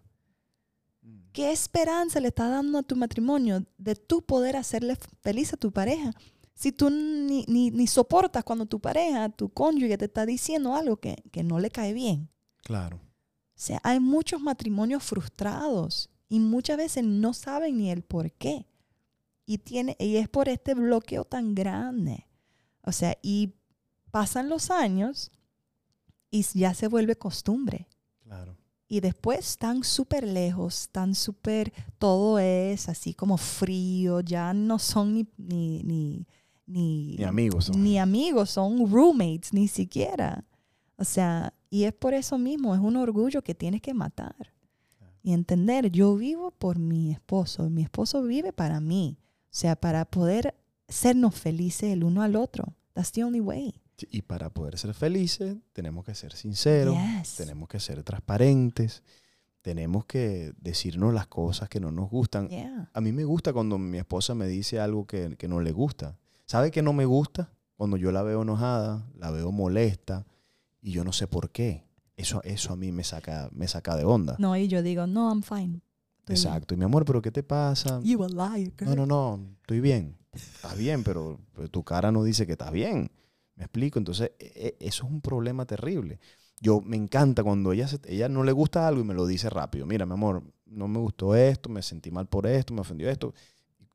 ¿Qué 1.33 1.51
esperanza 1.51 2.21
le 2.21 2.29
está 2.29 2.49
dando 2.49 2.79
a 2.79 2.83
tu 2.83 2.95
matrimonio 2.95 3.65
de 3.79 3.95
tú 3.97 4.23
poder 4.23 4.57
hacerle 4.57 4.97
feliz 5.23 5.53
a 5.53 5.57
tu 5.57 5.73
pareja? 5.73 6.13
Si 6.55 6.73
tú 6.73 6.91
ni, 6.91 7.45
ni- 7.49 7.71
ni 7.71 7.87
soportas 7.87 8.45
cuando 8.45 8.67
tu 8.67 8.79
pareja, 8.81 9.31
tu 9.31 9.49
cónyuge 9.49 9.97
te 9.97 10.05
está 10.05 10.27
diciendo 10.27 10.75
algo 10.75 10.99
que, 10.99 11.17
que 11.33 11.43
no 11.43 11.59
le 11.59 11.71
cae 11.71 11.95
bien. 11.95 12.29
Claro. 12.63 13.01
O 13.63 13.65
sea, 13.65 13.81
hay 13.85 14.01
muchos 14.01 14.41
matrimonios 14.41 15.05
frustrados 15.05 16.11
y 16.29 16.41
muchas 16.41 16.77
veces 16.79 17.05
no 17.05 17.33
saben 17.33 17.79
ni 17.79 17.93
el 17.93 18.03
por 18.03 18.33
qué. 18.33 18.67
Y, 19.47 19.59
tiene, 19.59 19.97
y 20.01 20.17
es 20.17 20.29
por 20.29 20.49
este 20.49 20.75
bloqueo 20.75 21.25
tan 21.25 21.55
grande. 21.55 22.27
O 22.83 22.91
sea, 22.91 23.17
y 23.23 23.55
pasan 24.11 24.49
los 24.49 24.73
años 24.73 25.31
y 26.29 26.43
ya 26.59 26.75
se 26.75 26.89
vuelve 26.89 27.15
costumbre. 27.15 27.87
Claro. 28.25 28.57
Y 28.89 28.99
después 28.99 29.39
están 29.39 29.85
súper 29.85 30.27
lejos, 30.27 30.81
están 30.81 31.15
súper, 31.15 31.73
todo 31.99 32.41
es 32.41 32.89
así 32.89 33.15
como 33.15 33.37
frío, 33.37 34.23
ya 34.23 34.53
no 34.53 34.81
son 34.81 35.15
ni, 35.15 35.29
ni, 35.37 35.85
ni, 35.85 36.27
ni, 36.67 37.15
Ni 37.17 37.23
amigos. 37.23 37.67
son. 37.67 37.81
ni 37.81 37.97
amigos, 37.97 38.51
son 38.51 38.91
roommates, 38.91 39.53
ni 39.53 39.69
siquiera. 39.69 40.45
O 41.03 41.05
sea, 41.05 41.53
y 41.69 41.83
es 41.83 41.93
por 41.93 42.15
eso 42.15 42.39
mismo, 42.39 42.77
es 42.77 42.81
un 42.81 42.95
orgullo 42.95 43.43
que 43.43 43.57
tienes 43.57 43.83
que 43.83 43.93
matar. 43.93 44.37
Y 45.21 45.33
entender, 45.33 45.91
yo 45.91 46.15
vivo 46.15 46.53
por 46.53 46.79
mi 46.79 47.11
esposo, 47.11 47.69
mi 47.71 47.83
esposo 47.83 48.23
vive 48.23 48.53
para 48.53 48.79
mí. 48.79 49.19
O 49.47 49.49
sea, 49.51 49.75
para 49.75 50.05
poder 50.05 50.55
sernos 50.87 51.35
felices 51.35 51.93
el 51.93 52.05
uno 52.05 52.23
al 52.23 52.37
otro. 52.37 52.77
That's 52.93 53.11
the 53.11 53.25
only 53.25 53.41
way. 53.41 53.75
Y 54.13 54.23
para 54.23 54.49
poder 54.51 54.79
ser 54.79 54.95
felices, 54.95 55.57
tenemos 55.73 56.05
que 56.05 56.15
ser 56.15 56.35
sinceros, 56.35 56.95
Yes. 56.97 57.35
tenemos 57.35 57.69
que 57.69 57.81
ser 57.81 58.05
transparentes, 58.05 59.03
tenemos 59.61 60.05
que 60.05 60.53
decirnos 60.61 61.13
las 61.13 61.27
cosas 61.27 61.69
que 61.69 61.81
no 61.81 61.91
nos 61.91 62.11
gustan. 62.11 62.49
Yeah. 62.49 62.91
A 62.93 63.01
mí 63.01 63.11
me 63.11 63.25
gusta 63.25 63.53
cuando 63.53 63.77
mi 63.77 63.99
esposa 63.99 64.37
me 64.37 64.47
dice 64.47 64.79
algo 64.79 65.05
que, 65.09 65.35
que 65.37 65.49
no 65.49 65.61
le 65.61 65.73
gusta. 65.73 66.17
¿Sabe 66.47 66.71
qué 66.71 66.81
no 66.81 66.93
me 66.93 67.07
gusta? 67.07 67.53
Cuando 67.77 67.97
yo 67.97 68.13
la 68.13 68.23
veo 68.23 68.43
enojada, 68.43 69.05
la 69.19 69.33
veo 69.33 69.51
molesta 69.51 70.27
y 70.83 70.93
yo 70.93 71.05
no 71.05 71.13
sé 71.13 71.27
por 71.27 71.51
qué. 71.51 71.87
Eso, 72.17 72.43
eso 72.43 72.73
a 72.73 72.77
mí 72.77 72.93
me 72.93 73.05
saca, 73.05 73.49
me 73.53 73.67
saca 73.69 73.97
de 73.97 74.05
onda. 74.05 74.37
No, 74.39 74.55
y 74.57 74.69
yo 74.69 74.83
digo, 74.83 75.07
no, 75.07 75.31
I'm 75.31 75.43
fine. 75.43 75.81
Estoy 76.21 76.35
bien. 76.35 76.37
Exacto. 76.37 76.75
Y 76.75 76.77
mi 76.77 76.85
amor, 76.85 77.05
¿pero 77.05 77.23
qué 77.23 77.31
te 77.31 77.43
pasa? 77.43 78.01
You 78.03 78.23
a 78.25 78.29
liar, 78.29 78.73
girl. 78.79 78.91
No, 78.91 78.95
no, 78.97 79.07
no, 79.07 79.41
estoy 79.63 79.81
bien. 79.81 80.19
Estás 80.33 80.77
bien, 80.77 81.03
pero, 81.05 81.41
pero 81.55 81.69
tu 81.69 81.83
cara 81.83 82.13
no 82.13 82.23
dice 82.23 82.47
que 82.47 82.53
estás 82.53 82.71
bien. 82.73 83.11
¿Me 83.55 83.65
explico? 83.65 83.99
Entonces, 83.99 84.33
e- 84.39 84.77
e- 84.81 84.87
eso 84.87 85.07
es 85.07 85.11
un 85.11 85.21
problema 85.21 85.65
terrible. 85.67 86.21
Yo 86.61 86.81
me 86.81 86.97
encanta 86.97 87.43
cuando 87.43 87.73
ella, 87.73 87.89
se- 87.89 88.01
ella 88.07 88.29
no 88.29 88.45
le 88.45 88.53
gusta 88.53 88.87
algo 88.87 89.01
y 89.01 89.05
me 89.05 89.15
lo 89.15 89.27
dice 89.27 89.51
rápido. 89.51 89.85
Mira, 89.87 90.07
mi 90.07 90.13
amor, 90.13 90.43
no 90.67 90.89
me 90.89 90.99
gustó 90.99 91.35
esto, 91.35 91.69
me 91.69 91.83
sentí 91.83 92.11
mal 92.11 92.27
por 92.29 92.47
esto, 92.47 92.73
me 92.73 92.81
ofendió 92.81 93.11
esto. 93.11 93.35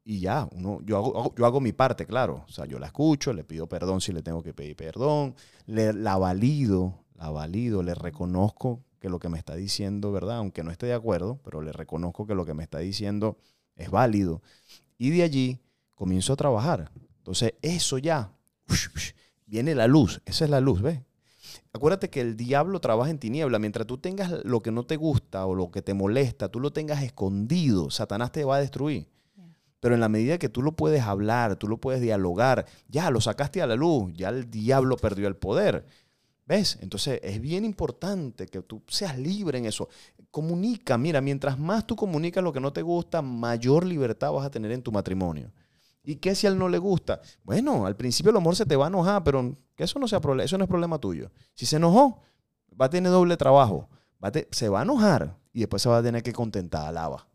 Y 0.10 0.22
ya, 0.22 0.48
uno, 0.54 0.80
yo, 0.86 0.96
hago, 0.96 1.36
yo 1.36 1.46
hago 1.46 1.60
mi 1.60 1.74
parte, 1.74 2.06
claro. 2.06 2.46
O 2.48 2.50
sea, 2.50 2.66
yo 2.66 2.80
la 2.80 2.86
escucho, 2.86 3.34
le 3.34 3.44
pido 3.44 3.68
perdón 3.68 4.00
si 4.00 4.14
le 4.14 4.24
tengo 4.24 4.42
que 4.42 4.54
pedir 4.54 4.74
perdón, 4.74 5.36
la 5.66 6.18
valido, 6.18 7.04
la 7.16 7.30
valido, 7.30 7.84
le 7.84 7.94
reconozco 7.94 8.86
que 9.02 9.10
lo 9.10 9.20
que 9.20 9.28
me 9.28 9.38
está 9.38 9.56
diciendo, 9.56 10.14
¿verdad? 10.14 10.38
Aunque 10.38 10.64
no 10.64 10.72
esté 10.72 10.86
de 10.86 10.94
acuerdo, 10.94 11.42
pero 11.44 11.62
le 11.62 11.74
reconozco 11.74 12.26
que 12.26 12.36
lo 12.36 12.46
que 12.46 12.54
me 12.54 12.64
está 12.64 12.80
diciendo 12.80 13.38
es 13.76 13.92
válido. 13.92 14.42
Y 14.98 15.10
de 15.10 15.24
allí 15.24 15.60
comienzo 15.94 16.32
a 16.32 16.38
trabajar. 16.38 16.90
Entonces, 17.18 17.56
eso 17.62 17.98
ya, 17.98 18.32
viene 19.46 19.76
la 19.76 19.88
luz. 19.88 20.22
Esa 20.24 20.46
es 20.46 20.50
la 20.50 20.62
luz, 20.62 20.82
¿ves? 20.82 21.02
Acuérdate 21.74 22.10
que 22.10 22.22
el 22.22 22.38
diablo 22.38 22.80
trabaja 22.80 23.12
en 23.12 23.20
tiniebla. 23.20 23.60
Mientras 23.60 23.86
tú 23.86 23.98
tengas 23.98 24.32
lo 24.46 24.62
que 24.62 24.72
no 24.72 24.86
te 24.86 24.96
gusta 24.96 25.46
o 25.46 25.54
lo 25.54 25.70
que 25.70 25.82
te 25.82 25.94
molesta, 25.94 26.48
tú 26.48 26.62
lo 26.62 26.72
tengas 26.72 27.04
escondido, 27.04 27.92
Satanás 27.92 28.32
te 28.32 28.46
va 28.46 28.56
a 28.56 28.62
destruir. 28.62 29.10
Pero 29.80 29.96
en 29.96 30.02
la 30.02 30.10
medida 30.10 30.38
que 30.38 30.50
tú 30.50 30.62
lo 30.62 30.74
puedes 30.74 31.04
hablar, 31.04 31.56
tú 31.56 31.68
lo 31.68 31.78
puedes 31.78 32.02
dialogar, 32.02 32.66
ya 32.88 33.12
lo 33.12 33.22
sacaste 33.22 33.62
a 33.62 33.68
la 33.68 33.76
luz, 33.76 34.12
ya 34.14 34.30
el 34.30 34.50
diablo 34.50 34.98
perdió 34.98 35.28
el 35.28 35.36
poder. 35.36 35.86
¿Ves? 36.46 36.80
Entonces 36.82 37.20
es 37.24 37.42
bien 37.42 37.66
importante 37.66 38.48
que 38.48 38.62
tú 38.62 38.82
seas 38.88 39.18
libre 39.18 39.58
en 39.58 39.66
eso. 39.66 39.90
Comunica, 40.32 40.98
mira, 40.98 41.20
mientras 41.20 41.60
más 41.60 41.86
tú 41.86 41.96
comunicas 41.96 42.44
lo 42.44 42.54
que 42.54 42.62
no 42.62 42.72
te 42.72 42.82
gusta, 42.82 43.22
mayor 43.22 43.86
libertad 43.86 44.32
vas 44.32 44.46
a 44.46 44.50
tener 44.50 44.72
en 44.72 44.82
tu 44.82 44.92
matrimonio. 44.92 45.52
¿Y 46.04 46.16
qué 46.16 46.36
si 46.36 46.48
a 46.48 46.50
él 46.50 46.58
no 46.58 46.70
le 46.70 46.78
gusta? 46.78 47.20
Bueno, 47.44 47.86
al 47.86 47.98
principio 47.98 48.30
a 48.30 48.34
lo 48.34 48.40
mejor 48.40 48.56
se 48.56 48.66
te 48.66 48.78
va 48.78 48.86
a 48.86 48.88
enojar, 48.88 49.26
pero 49.26 49.58
que 49.76 49.84
eso 49.84 50.00
no 50.00 50.08
sea 50.08 50.22
problema, 50.22 50.46
eso 50.46 50.58
no 50.58 50.64
es 50.64 50.70
problema 50.70 50.98
tuyo. 51.00 51.30
Si 51.54 51.66
se 51.66 51.76
enojó, 51.76 52.22
va 52.80 52.86
a 52.86 52.90
tener 52.90 53.12
doble 53.12 53.36
trabajo. 53.36 53.90
Va 54.24 54.30
a 54.30 54.32
se 54.50 54.70
va 54.70 54.80
a 54.80 54.84
enojar 54.84 55.38
y 55.52 55.60
después 55.60 55.82
se 55.82 55.90
va 55.90 55.98
a 55.98 56.04
tener 56.04 56.24
que 56.24 56.32
contentar, 56.32 56.88
alaba. 56.88 57.28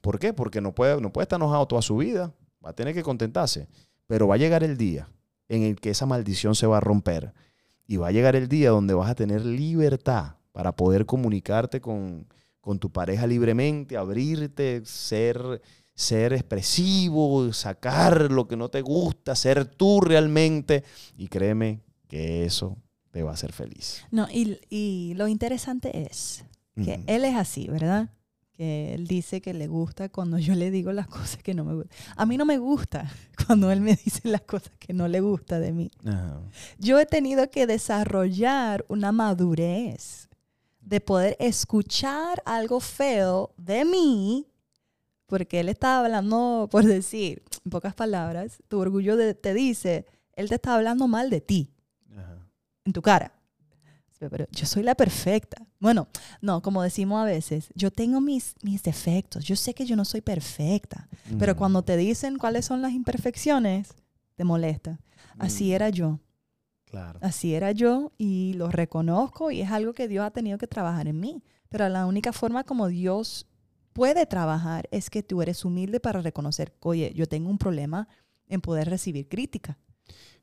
¿Por 0.00 0.18
qué? 0.18 0.32
Porque 0.32 0.60
no 0.60 0.74
puede, 0.74 1.00
no 1.00 1.12
puede 1.12 1.24
estar 1.24 1.38
enojado 1.38 1.66
toda 1.66 1.82
su 1.82 1.96
vida. 1.96 2.32
Va 2.64 2.70
a 2.70 2.74
tener 2.74 2.94
que 2.94 3.02
contentarse. 3.02 3.68
Pero 4.06 4.28
va 4.28 4.34
a 4.34 4.38
llegar 4.38 4.62
el 4.62 4.76
día 4.76 5.08
en 5.48 5.62
el 5.62 5.80
que 5.80 5.90
esa 5.90 6.06
maldición 6.06 6.54
se 6.54 6.66
va 6.66 6.78
a 6.78 6.80
romper. 6.80 7.32
Y 7.86 7.96
va 7.96 8.08
a 8.08 8.12
llegar 8.12 8.36
el 8.36 8.48
día 8.48 8.70
donde 8.70 8.94
vas 8.94 9.10
a 9.10 9.14
tener 9.14 9.44
libertad 9.44 10.36
para 10.52 10.74
poder 10.74 11.06
comunicarte 11.06 11.80
con, 11.80 12.26
con 12.60 12.78
tu 12.78 12.90
pareja 12.90 13.26
libremente, 13.26 13.96
abrirte, 13.96 14.82
ser, 14.84 15.60
ser 15.94 16.32
expresivo, 16.32 17.52
sacar 17.52 18.30
lo 18.30 18.46
que 18.48 18.56
no 18.56 18.68
te 18.68 18.82
gusta, 18.82 19.34
ser 19.34 19.64
tú 19.64 20.00
realmente. 20.00 20.84
Y 21.16 21.28
créeme 21.28 21.80
que 22.08 22.44
eso 22.44 22.76
te 23.10 23.22
va 23.22 23.30
a 23.30 23.34
hacer 23.34 23.52
feliz. 23.52 24.04
No, 24.10 24.26
y, 24.32 24.58
y 24.70 25.14
lo 25.14 25.28
interesante 25.28 26.06
es 26.06 26.44
que 26.82 27.02
él 27.06 27.24
es 27.24 27.36
así, 27.36 27.68
¿verdad? 27.68 28.10
Que 28.62 28.94
él 28.94 29.08
dice 29.08 29.40
que 29.40 29.54
le 29.54 29.66
gusta 29.66 30.08
cuando 30.08 30.38
yo 30.38 30.54
le 30.54 30.70
digo 30.70 30.92
las 30.92 31.08
cosas 31.18 31.42
que 31.42 31.52
no 31.52 31.64
me 31.64 31.74
gustan. 31.74 31.98
A 32.16 32.24
mí 32.26 32.36
no 32.36 32.44
me 32.44 32.58
gusta 32.58 33.10
cuando 33.46 33.72
él 33.72 33.80
me 33.80 33.96
dice 33.96 34.20
las 34.28 34.42
cosas 34.42 34.70
que 34.78 34.92
no 34.92 35.08
le 35.08 35.20
gusta 35.20 35.58
de 35.58 35.72
mí. 35.72 35.90
Yo 36.78 37.00
he 37.00 37.06
tenido 37.06 37.50
que 37.50 37.66
desarrollar 37.66 38.84
una 38.88 39.10
madurez 39.10 40.28
de 40.80 41.00
poder 41.00 41.36
escuchar 41.40 42.40
algo 42.44 42.78
feo 42.78 43.52
de 43.56 43.84
mí, 43.84 44.46
porque 45.26 45.58
él 45.58 45.68
está 45.68 45.98
hablando, 45.98 46.68
por 46.70 46.84
decir, 46.84 47.42
en 47.64 47.70
pocas 47.72 47.96
palabras, 47.96 48.62
tu 48.68 48.78
orgullo 48.78 49.16
de- 49.16 49.34
te 49.34 49.54
dice, 49.54 50.06
él 50.34 50.48
te 50.48 50.54
está 50.54 50.76
hablando 50.76 51.08
mal 51.08 51.30
de 51.30 51.40
ti 51.40 51.68
Ajá. 52.12 52.38
en 52.84 52.92
tu 52.92 53.02
cara. 53.02 53.32
Pero 54.20 54.46
yo 54.52 54.66
soy 54.66 54.84
la 54.84 54.94
perfecta. 54.94 55.66
Bueno, 55.82 56.06
no, 56.40 56.62
como 56.62 56.80
decimos 56.80 57.20
a 57.20 57.24
veces, 57.24 57.72
yo 57.74 57.90
tengo 57.90 58.20
mis, 58.20 58.54
mis 58.62 58.84
defectos. 58.84 59.44
Yo 59.44 59.56
sé 59.56 59.74
que 59.74 59.84
yo 59.84 59.96
no 59.96 60.04
soy 60.04 60.20
perfecta. 60.20 61.08
Pero 61.40 61.56
cuando 61.56 61.82
te 61.82 61.96
dicen 61.96 62.38
cuáles 62.38 62.66
son 62.66 62.82
las 62.82 62.92
imperfecciones, 62.92 63.92
te 64.36 64.44
molesta. 64.44 65.00
Así 65.40 65.70
Mm, 65.70 65.72
era 65.72 65.88
yo. 65.90 66.20
Claro. 66.84 67.18
Así 67.20 67.54
era 67.54 67.72
yo 67.72 68.12
y 68.16 68.52
lo 68.52 68.68
reconozco 68.70 69.50
y 69.50 69.60
es 69.60 69.72
algo 69.72 69.92
que 69.92 70.06
Dios 70.06 70.24
ha 70.24 70.30
tenido 70.30 70.56
que 70.56 70.68
trabajar 70.68 71.08
en 71.08 71.18
mí. 71.18 71.42
Pero 71.68 71.88
la 71.88 72.06
única 72.06 72.32
forma 72.32 72.62
como 72.62 72.86
Dios 72.86 73.48
puede 73.92 74.24
trabajar 74.26 74.86
es 74.92 75.10
que 75.10 75.24
tú 75.24 75.42
eres 75.42 75.64
humilde 75.64 75.98
para 75.98 76.20
reconocer, 76.20 76.76
oye, 76.78 77.12
yo 77.16 77.26
tengo 77.26 77.50
un 77.50 77.58
problema 77.58 78.06
en 78.46 78.60
poder 78.60 78.88
recibir 78.88 79.28
crítica. 79.28 79.78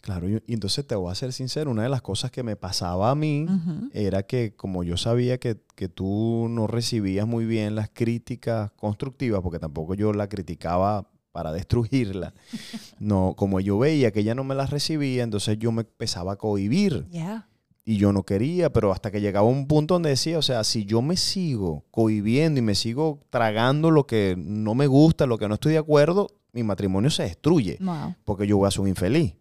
Claro, 0.01 0.29
y, 0.29 0.41
y 0.47 0.53
entonces 0.53 0.87
te 0.87 0.95
voy 0.95 1.11
a 1.11 1.15
ser 1.15 1.33
sincero, 1.33 1.69
una 1.71 1.83
de 1.83 1.89
las 1.89 2.01
cosas 2.01 2.31
que 2.31 2.41
me 2.41 2.55
pasaba 2.55 3.11
a 3.11 3.15
mí 3.15 3.45
era 3.93 4.23
que 4.23 4.55
como 4.55 4.83
yo 4.83 4.95
sabía 4.97 5.37
que, 5.39 5.57
que 5.75 5.89
tú 5.89 6.47
no 6.49 6.67
recibías 6.67 7.27
muy 7.27 7.45
bien 7.45 7.75
las 7.75 7.89
críticas 7.89 8.71
constructivas, 8.77 9.41
porque 9.41 9.59
tampoco 9.59 9.95
yo 9.95 10.13
la 10.13 10.27
criticaba 10.29 11.09
para 11.31 11.51
destruirla, 11.51 12.33
no, 12.99 13.33
como 13.37 13.59
yo 13.59 13.77
veía 13.77 14.11
que 14.11 14.21
ella 14.21 14.35
no 14.35 14.43
me 14.43 14.55
las 14.55 14.69
recibía, 14.71 15.23
entonces 15.23 15.57
yo 15.59 15.71
me 15.71 15.81
empezaba 15.81 16.33
a 16.33 16.35
cohibir 16.37 17.05
Yeah. 17.11 17.47
y 17.85 17.97
yo 17.97 18.13
no 18.13 18.23
quería, 18.23 18.71
pero 18.71 18.91
hasta 18.93 19.11
que 19.11 19.19
llegaba 19.21 19.47
un 19.47 19.67
punto 19.67 19.95
donde 19.95 20.09
decía, 20.11 20.37
o 20.37 20.41
sea, 20.41 20.63
si 20.63 20.85
yo 20.85 21.01
me 21.01 21.17
sigo 21.17 21.83
cohibiendo 21.91 22.59
y 22.59 22.63
me 22.63 22.73
sigo 22.75 23.19
tragando 23.29 23.91
lo 23.91 24.07
que 24.07 24.35
no 24.37 24.75
me 24.75 24.87
gusta, 24.87 25.25
lo 25.25 25.37
que 25.37 25.47
no 25.47 25.55
estoy 25.55 25.73
de 25.73 25.79
acuerdo, 25.79 26.27
mi 26.53 26.63
matrimonio 26.63 27.09
se 27.11 27.23
destruye 27.23 27.77
Wow. 27.81 28.15
porque 28.25 28.47
yo 28.47 28.57
voy 28.57 28.67
a 28.67 28.71
ser 28.71 28.81
un 28.81 28.87
infeliz. 28.87 29.35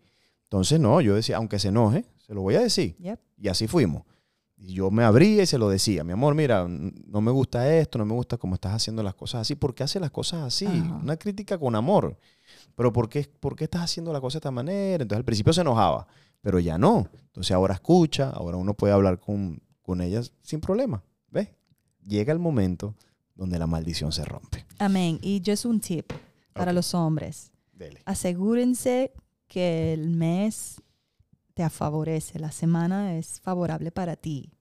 Entonces, 0.49 0.81
no, 0.81 1.01
yo 1.03 1.15
decía, 1.15 1.37
aunque 1.37 1.59
se 1.59 1.69
enoje, 1.69 2.07
se 2.27 2.33
lo 2.33 2.41
voy 2.41 2.55
a 2.55 2.61
decir. 2.61 2.97
Yep. 2.97 3.21
Y 3.37 3.49
así 3.49 3.69
fuimos. 3.69 4.05
Y 4.57 4.73
yo 4.73 4.91
me 4.91 5.05
abría 5.05 5.43
y 5.43 5.47
se 5.47 5.59
lo 5.59 5.69
decía, 5.69 6.03
mi 6.05 6.13
amor, 6.13 6.35
mira, 6.35 6.67
no 6.67 7.21
me 7.21 7.31
gusta 7.31 7.73
esto, 7.77 7.99
no 7.99 8.07
me 8.07 8.15
gusta 8.15 8.39
cómo 8.39 8.55
estás 8.55 8.73
haciendo 8.73 9.03
las 9.03 9.15
cosas 9.15 9.43
así. 9.43 9.55
¿Por 9.55 9.75
qué 9.75 9.85
haces 9.85 10.01
las 10.01 10.11
cosas 10.11 10.43
así? 10.43 10.67
Ajá. 10.67 11.01
Una 11.03 11.17
crítica 11.17 11.59
con 11.59 11.77
amor. 11.77 12.19
Pero 12.75 12.93
¿por 12.93 13.09
qué, 13.09 13.29
¿por 13.39 13.55
qué 13.55 13.65
estás 13.65 13.83
haciendo 13.83 14.13
la 14.13 14.21
cosa 14.21 14.37
de 14.37 14.39
esta 14.39 14.51
manera? 14.51 15.03
Entonces 15.03 15.19
al 15.19 15.25
principio 15.25 15.53
se 15.53 15.61
enojaba, 15.61 16.09
pero 16.41 16.59
ya 16.59 16.79
no. 16.79 17.09
Entonces 17.27 17.53
ahora 17.53 17.75
escucha, 17.75 18.31
ahora 18.31 18.57
uno 18.57 18.73
puede 18.75 18.95
hablar 18.95 19.21
con, 19.21 19.61
con 19.83 20.01
ellas 20.01 20.33
sin 20.43 20.61
problema. 20.61 21.05
¿Ves? 21.31 21.51
Llega 22.05 22.33
el 22.33 22.39
momento 22.39 22.95
donde 23.35 23.59
la 23.59 23.67
maldición 23.67 24.13
se 24.13 24.25
rompe. 24.25 24.65
Amén. 24.79 25.19
Y 25.23 25.41
yo 25.41 25.53
es 25.53 25.67
un 25.67 25.79
tip 25.79 26.11
para 26.53 26.73
los 26.73 26.95
hombres. 26.95 27.53
Dele. 27.73 28.03
Asegúrense 28.07 29.13
que 29.49 29.93
el 29.93 30.11
mes 30.11 30.81
te 31.55 31.69
favorece, 31.71 32.39
la 32.39 32.53
semana 32.53 33.17
es 33.17 33.41
favorable 33.41 33.91
para 33.91 34.15
ti. 34.17 34.53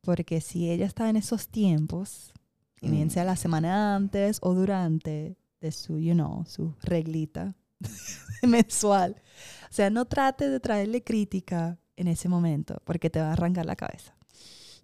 Porque 0.00 0.40
si 0.40 0.70
ella 0.70 0.86
está 0.86 1.08
en 1.08 1.16
esos 1.16 1.48
tiempos, 1.48 2.32
y 2.80 2.90
bien 2.90 3.06
Mm. 3.06 3.10
sea 3.10 3.24
la 3.24 3.36
semana 3.36 3.94
antes 3.94 4.38
o 4.42 4.54
durante 4.54 5.36
de 5.60 5.70
su, 5.70 6.00
you 6.00 6.14
know, 6.14 6.44
su 6.46 6.74
reglita 6.82 7.54
mensual. 8.42 9.14
O 9.70 9.72
sea, 9.72 9.90
no 9.90 10.06
trate 10.06 10.48
de 10.48 10.58
traerle 10.58 11.04
crítica 11.04 11.78
en 11.94 12.08
ese 12.08 12.28
momento, 12.28 12.82
porque 12.84 13.10
te 13.10 13.20
va 13.20 13.28
a 13.28 13.32
arrancar 13.34 13.66
la 13.66 13.76
cabeza. 13.76 14.16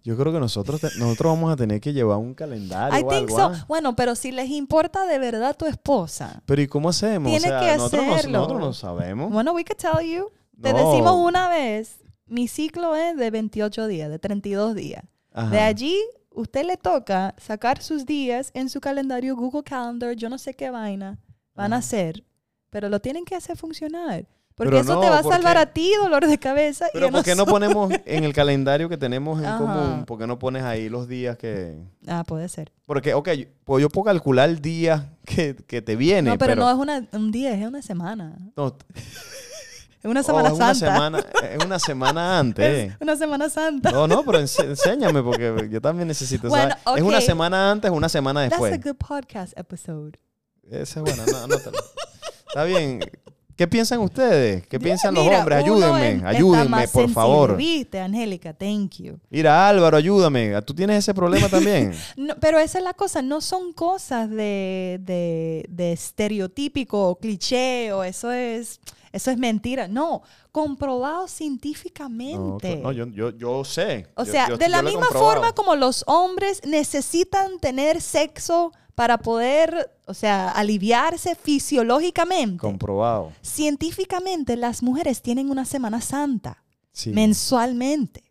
Yo 0.03 0.17
creo 0.17 0.31
que 0.31 0.39
nosotros, 0.39 0.79
te- 0.81 0.97
nosotros 0.97 1.33
vamos 1.33 1.51
a 1.51 1.55
tener 1.57 1.81
que 1.81 1.91
llevar 1.93 2.17
un 2.17 2.33
calendario 2.33 2.97
I 2.99 3.03
o 3.03 3.07
think 3.09 3.29
algo, 3.31 3.55
so. 3.55 3.65
Bueno, 3.67 3.95
pero 3.95 4.15
si 4.15 4.31
les 4.31 4.49
importa 4.49 5.05
de 5.05 5.19
verdad 5.19 5.55
tu 5.57 5.65
esposa, 5.65 6.41
Pero 6.45 6.61
¿y 6.61 6.67
cómo 6.67 6.89
hacemos? 6.89 7.31
O 7.35 7.39
sea, 7.39 7.59
que 7.59 7.75
nosotros, 7.77 8.05
no- 8.05 8.13
hacerlo. 8.15 8.37
nosotros 8.39 8.61
no 8.61 8.73
sabemos. 8.73 9.31
bueno, 9.31 9.51
we 9.53 9.63
could 9.65 9.77
tell 9.77 10.05
you. 10.09 10.31
Te 10.61 10.73
No. 10.73 10.77
decimos 10.89 11.13
una 11.15 11.49
vez, 11.49 11.99
mi 12.25 12.47
ciclo 12.47 12.95
es 12.95 13.15
de 13.17 13.29
28 13.31 13.87
días, 13.87 14.09
de 14.09 14.19
32 14.19 14.73
días. 14.75 15.03
Ajá. 15.33 15.49
De 15.49 15.59
allí, 15.59 15.97
usted 16.31 16.65
le 16.65 16.77
toca 16.77 17.35
sacar 17.37 17.81
sus 17.81 18.05
días 18.05 18.51
en 18.53 18.69
su 18.69 18.79
calendario 18.81 19.35
Google 19.35 19.63
Calendar, 19.63 20.15
yo 20.15 20.29
no 20.29 20.37
sé 20.37 20.53
qué 20.53 20.69
vaina 20.69 21.19
van 21.55 21.73
a 21.73 21.77
hacer, 21.77 22.23
pero 22.69 22.87
lo 22.89 22.99
tienen 23.01 23.25
que 23.25 23.35
hacer 23.35 23.57
funcionar. 23.57 24.27
Porque 24.59 24.71
Pero 24.71 24.81
eso 24.81 24.93
no, 24.95 24.99
te 24.99 25.09
va 25.09 25.19
a 25.19 25.23
salvar 25.23 25.55
a 25.55 25.67
ti 25.67 25.93
dolor 26.03 26.27
de 26.27 26.37
cabeza. 26.37 26.87
Pero 26.91 27.09
¿por 27.11 27.23
qué 27.23 27.33
no 27.33 27.45
ponemos 27.45 27.93
en 28.05 28.25
el 28.25 28.33
calendario 28.33 28.89
que 28.89 28.97
tenemos 28.97 29.39
en 29.39 29.45
Ajá. 29.45 29.57
común? 29.57 30.05
¿Por 30.05 30.19
qué 30.19 30.27
no 30.27 30.37
pones 30.37 30.63
ahí 30.63 30.89
los 30.89 31.07
días 31.07 31.37
que...? 31.37 31.77
Ah, 32.05 32.25
puede 32.27 32.49
ser. 32.49 32.69
Porque, 32.85 33.13
ok, 33.13 33.29
pues 33.63 33.81
yo 33.81 33.89
puedo 33.89 34.03
calcular 34.03 34.49
el 34.49 34.61
día 34.61 35.13
que, 35.25 35.55
que 35.55 35.81
te 35.81 35.95
viene, 35.95 36.29
No, 36.31 36.37
pero, 36.37 36.51
pero... 36.55 36.61
no 36.65 36.71
es 36.71 36.77
una, 36.77 37.07
un 37.17 37.31
día, 37.31 37.53
es 37.53 37.65
una 37.65 37.81
semana. 37.81 38.35
no, 38.57 38.75
Es 40.01 40.05
una 40.05 40.19
Oh, 40.19 40.23
Semana 40.23 40.47
es 40.49 40.53
una 40.55 40.73
Santa. 40.75 40.93
semana, 40.93 41.19
es 41.51 41.65
una 41.65 41.79
semana 41.79 42.39
antes. 42.39 42.91
Es 42.91 42.97
una 43.01 43.15
Semana 43.15 43.49
Santa. 43.49 43.91
No, 43.91 44.07
no, 44.07 44.23
pero 44.25 44.39
enséñame 44.39 45.23
porque 45.23 45.69
yo 45.71 45.79
también 45.81 46.07
necesito 46.09 46.49
Bueno, 46.49 46.75
saber. 46.83 46.99
Es 47.01 47.05
una 47.07 47.21
semana 47.21 47.71
antes, 47.71 47.91
una 47.91 48.09
semana 48.09 48.41
That's 48.49 48.61
a 48.61 48.65
después. 48.69 48.83
good 48.93 48.97
podcast 49.07 49.57
episode. 49.57 50.17
Esa 50.69 50.99
es 50.99 51.03
buena, 51.03 51.25
no, 51.31 51.37
anótala. 51.45 51.77
Está 52.47 52.63
bien. 52.65 52.99
¿Qué 53.59 53.67
piensan 53.67 53.99
ustedes? 53.99 54.65
¿Qué 54.67 54.79
piensan 54.79 55.13
los 55.13 55.25
Mira, 55.25 55.39
hombres? 55.39 55.63
uno 55.65 55.73
Ayúdenme, 55.75 56.11
está 56.13 56.29
ayúdenme, 56.29 56.69
más 56.69 56.91
por 56.91 57.09
favor. 57.09 57.57
Viste, 57.57 57.99
Angélica, 57.99 58.53
thank 58.53 58.91
you. 58.99 59.19
Mira, 59.29 59.67
Álvaro, 59.67 59.97
ayúdame. 59.97 60.61
¿Tú 60.61 60.73
tienes 60.73 60.99
ese 60.99 61.13
problema 61.13 61.49
también? 61.49 61.91
No, 62.15 62.35
pero 62.39 62.57
esa 62.57 62.77
es 62.77 62.83
la 62.85 62.93
cosa, 62.93 63.21
no 63.21 63.41
son 63.41 63.73
cosas 63.73 64.29
de, 64.29 65.01
de, 65.01 65.65
de 65.67 65.91
estereotípico 65.91 67.09
o 67.09 67.15
cliché 67.19 67.91
o 67.91 68.05
eso 68.05 68.31
es, 68.31 68.79
eso 69.11 69.29
es 69.29 69.37
mentira. 69.37 69.89
No, 69.89 70.21
comprobado 70.53 71.23
No, 71.23 71.27
científicamente. 71.27 72.77
no, 72.77 72.93
yo, 72.93 73.07
yo, 73.07 73.31
yo 73.31 73.65
sé. 73.65 74.07
o 74.15 74.23
Yo- 74.23 74.31
sea, 74.31 74.47
de 74.55 74.69
la 74.69 74.81
misma 74.81 75.07
forma 75.07 75.51
como 75.51 75.75
los 75.75 76.05
hombres 76.07 76.61
necesitan 76.65 77.59
tener 77.59 77.99
sexo 77.99 78.71
para 78.99 79.17
poder, 79.17 79.89
o 80.07 80.13
sea, 80.13 80.49
aliviarse 80.49 81.33
fisiológicamente. 81.33 82.57
Comprobado. 82.57 83.31
Científicamente, 83.41 84.57
las 84.57 84.83
mujeres 84.83 85.21
tienen 85.21 85.49
una 85.49 85.63
Semana 85.63 86.01
Santa 86.01 86.65
Sí. 86.91 87.11
mensualmente. 87.11 88.25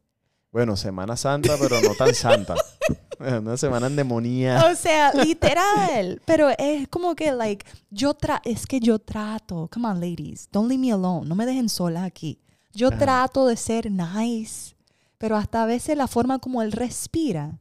Bueno, 0.52 0.76
Semana 0.76 1.16
Santa, 1.16 1.56
pero 1.58 1.80
no 1.80 1.94
tan 1.94 2.14
santa. 2.14 2.54
Una 3.18 3.56
semana 3.56 3.86
endemoniada. 3.86 4.70
O 4.70 4.74
sea, 4.76 5.12
literal. 5.14 6.20
Pero 6.26 6.50
es 6.50 6.86
como 6.88 7.14
que, 7.16 7.32
like, 7.32 7.64
yo 7.90 8.12
tra 8.12 8.42
es 8.44 8.66
que 8.66 8.78
yo 8.78 8.98
trato. 8.98 9.70
Come 9.72 9.88
on, 9.88 10.00
ladies. 10.00 10.48
Don't 10.52 10.68
leave 10.68 10.80
me 10.82 10.92
alone. 10.92 11.26
No 11.26 11.34
me 11.34 11.46
dejen 11.46 11.70
sola 11.70 12.04
aquí. 12.04 12.38
Yo 12.74 12.88
Ajá. 12.88 12.98
trato 12.98 13.46
de 13.46 13.56
ser 13.56 13.90
nice. 13.90 14.76
Pero 15.16 15.34
hasta 15.36 15.62
a 15.62 15.66
veces 15.66 15.96
la 15.96 16.06
forma 16.08 16.38
como 16.38 16.60
él 16.60 16.72
respira. 16.72 17.58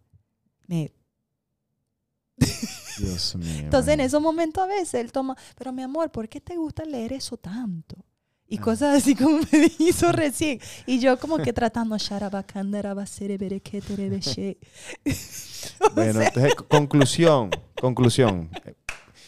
me- 0.67 0.91
Dios 2.99 3.35
mío. 3.35 3.59
Entonces, 3.59 3.93
en 3.93 3.99
esos 4.01 4.21
momentos 4.21 4.63
a 4.63 4.67
veces 4.67 4.95
él 4.95 5.11
toma, 5.11 5.35
pero 5.57 5.71
mi 5.71 5.81
amor, 5.83 6.11
¿por 6.11 6.27
qué 6.29 6.39
te 6.41 6.55
gusta 6.57 6.83
leer 6.85 7.13
eso 7.13 7.37
tanto? 7.37 7.95
Y 8.49 8.57
Ah. 8.59 8.61
cosas 8.61 8.97
así 8.97 9.13
como 9.15 9.39
me 9.51 9.71
hizo 9.79 10.11
recién. 10.11 10.59
Y 10.85 10.99
yo 10.99 11.19
como 11.19 11.37
que 11.37 11.51
tratando, 11.53 11.97
Bueno, 15.95 16.21
entonces, 16.21 16.53
conclusión, 16.69 17.49
conclusión. 17.79 18.49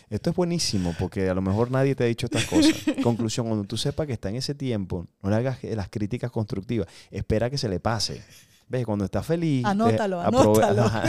Esto 0.09 0.31
es 0.31 0.35
buenísimo 0.35 0.95
porque 0.97 1.29
a 1.29 1.33
lo 1.35 1.41
mejor 1.41 1.69
nadie 1.69 1.93
te 1.95 2.03
ha 2.03 2.07
dicho 2.07 2.25
estas 2.25 2.45
cosas. 2.45 2.73
Conclusión, 3.03 3.45
cuando 3.47 3.65
tú 3.65 3.77
sepas 3.77 4.07
que 4.07 4.13
está 4.13 4.29
en 4.29 4.37
ese 4.37 4.55
tiempo, 4.55 5.05
no 5.21 5.29
le 5.29 5.35
hagas 5.35 5.63
eh, 5.63 5.75
las 5.75 5.89
críticas 5.89 6.31
constructivas. 6.31 6.87
Espera 7.11 7.49
que 7.49 7.57
se 7.59 7.69
le 7.69 7.79
pase. 7.79 8.23
¿Ves? 8.71 8.85
Cuando 8.85 9.03
está 9.05 9.23
feliz... 9.23 9.65
Anótalo, 9.65 10.21
anótalo. 10.21 10.81
Ajá. 10.85 11.03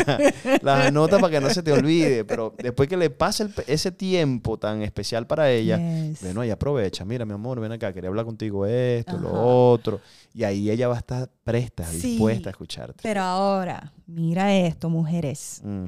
Las 0.63 0.87
anota 0.87 1.19
para 1.19 1.31
que 1.31 1.41
no 1.41 1.51
se 1.51 1.63
te 1.63 1.71
olvide. 1.73 2.25
Pero 2.25 2.55
después 2.57 2.89
que 2.89 2.97
le 2.97 3.11
pase 3.11 3.43
el 3.43 3.55
ese 3.67 3.93
tiempo 3.93 4.59
tan 4.59 4.81
especial 4.83 5.27
para 5.27 5.51
ella, 5.51 5.77
yes. 5.77 6.23
bueno, 6.23 6.41
ahí 6.41 6.49
aprovecha. 6.51 7.05
Mira, 7.05 7.27
mi 7.27 7.35
amor, 7.35 7.61
ven 7.61 7.73
acá, 7.73 7.93
quería 7.93 8.09
hablar 8.09 8.25
contigo 8.25 8.65
esto, 8.65 9.13
Ajá. 9.13 9.21
lo 9.21 9.33
otro. 9.71 10.01
Y 10.33 10.45
ahí 10.45 10.71
ella 10.71 10.89
va 10.89 10.95
a 10.95 10.99
estar 11.01 11.29
presta, 11.45 11.85
Sí. 11.85 12.13
dispuesta 12.13 12.49
a 12.49 12.53
escucharte. 12.53 13.01
Pero 13.03 13.21
ahora, 13.21 13.93
mira 14.07 14.55
esto, 14.57 14.89
mujeres. 14.89 15.61
Mm. 15.63 15.85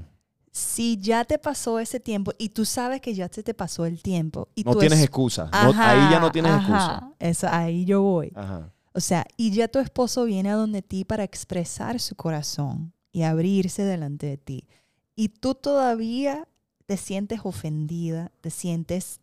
Si 0.51 0.99
ya 1.01 1.25
te 1.25 1.39
pasó 1.39 1.79
ese 1.79 1.99
tiempo 2.01 2.33
y 2.37 2.51
tú 2.51 2.67
sabes 2.67 3.01
que 3.01 3.15
ya 3.15 3.29
se 3.33 3.43
te 3.43 3.55
pasó 3.55 3.87
el 3.87 4.03
tiempo 4.03 4.49
y 4.55 4.65
No 4.65 4.73
tú 4.73 4.81
tienes 4.81 4.99
es- 4.99 5.05
excusa. 5.07 5.49
No- 5.51 5.73
ahí 5.75 6.11
ya 6.11 6.21
no 6.21 6.31
tienes 6.31 6.53
excusa. 6.55 6.97
Ajá, 6.97 7.11
eso, 7.19 7.47
ahí 7.51 7.87
yo 7.87 8.03
voy. 8.03 8.31
Ajá. 8.35 8.69
O 8.95 9.01
sea, 9.01 9.27
y 9.37 9.51
ya 9.53 9.69
tu 9.69 9.79
esposo 9.79 10.25
viene 10.25 10.51
a 10.51 10.55
donde 10.55 10.83
ti 10.83 11.05
para 11.05 11.25
expresar 11.25 11.99
su 12.01 12.15
corazón 12.15 12.93
y 13.11 13.23
abrirse 13.23 13.85
delante 13.85 14.27
de 14.27 14.37
ti. 14.39 14.69
Y 15.17 15.29
tú 15.29 15.55
todavía 15.55 16.47
te 16.87 16.97
sientes 16.97 17.41
ofendida, 17.45 18.33
te 18.41 18.51
sientes 18.51 19.21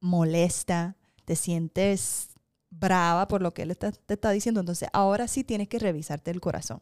molesta, 0.00 0.96
te 1.24 1.34
sientes 1.36 2.28
brava 2.70 3.26
por 3.28 3.42
lo 3.42 3.54
que 3.54 3.62
él 3.62 3.70
está- 3.70 3.92
te 3.92 4.14
está 4.14 4.30
diciendo. 4.30 4.60
Entonces, 4.60 4.88
ahora 4.92 5.28
sí 5.28 5.44
tienes 5.44 5.68
que 5.68 5.78
revisarte 5.78 6.30
el 6.30 6.40
corazón, 6.40 6.80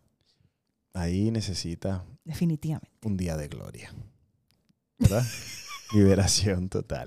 Ahí 0.93 1.31
necesita 1.33 2.05
definitivamente. 2.25 2.91
un 3.05 3.17
día 3.17 3.37
de 3.37 3.49
gloria. 3.49 3.93
¿Verdad? 4.99 5.25
Liberación 5.93 6.69
total. 6.69 7.07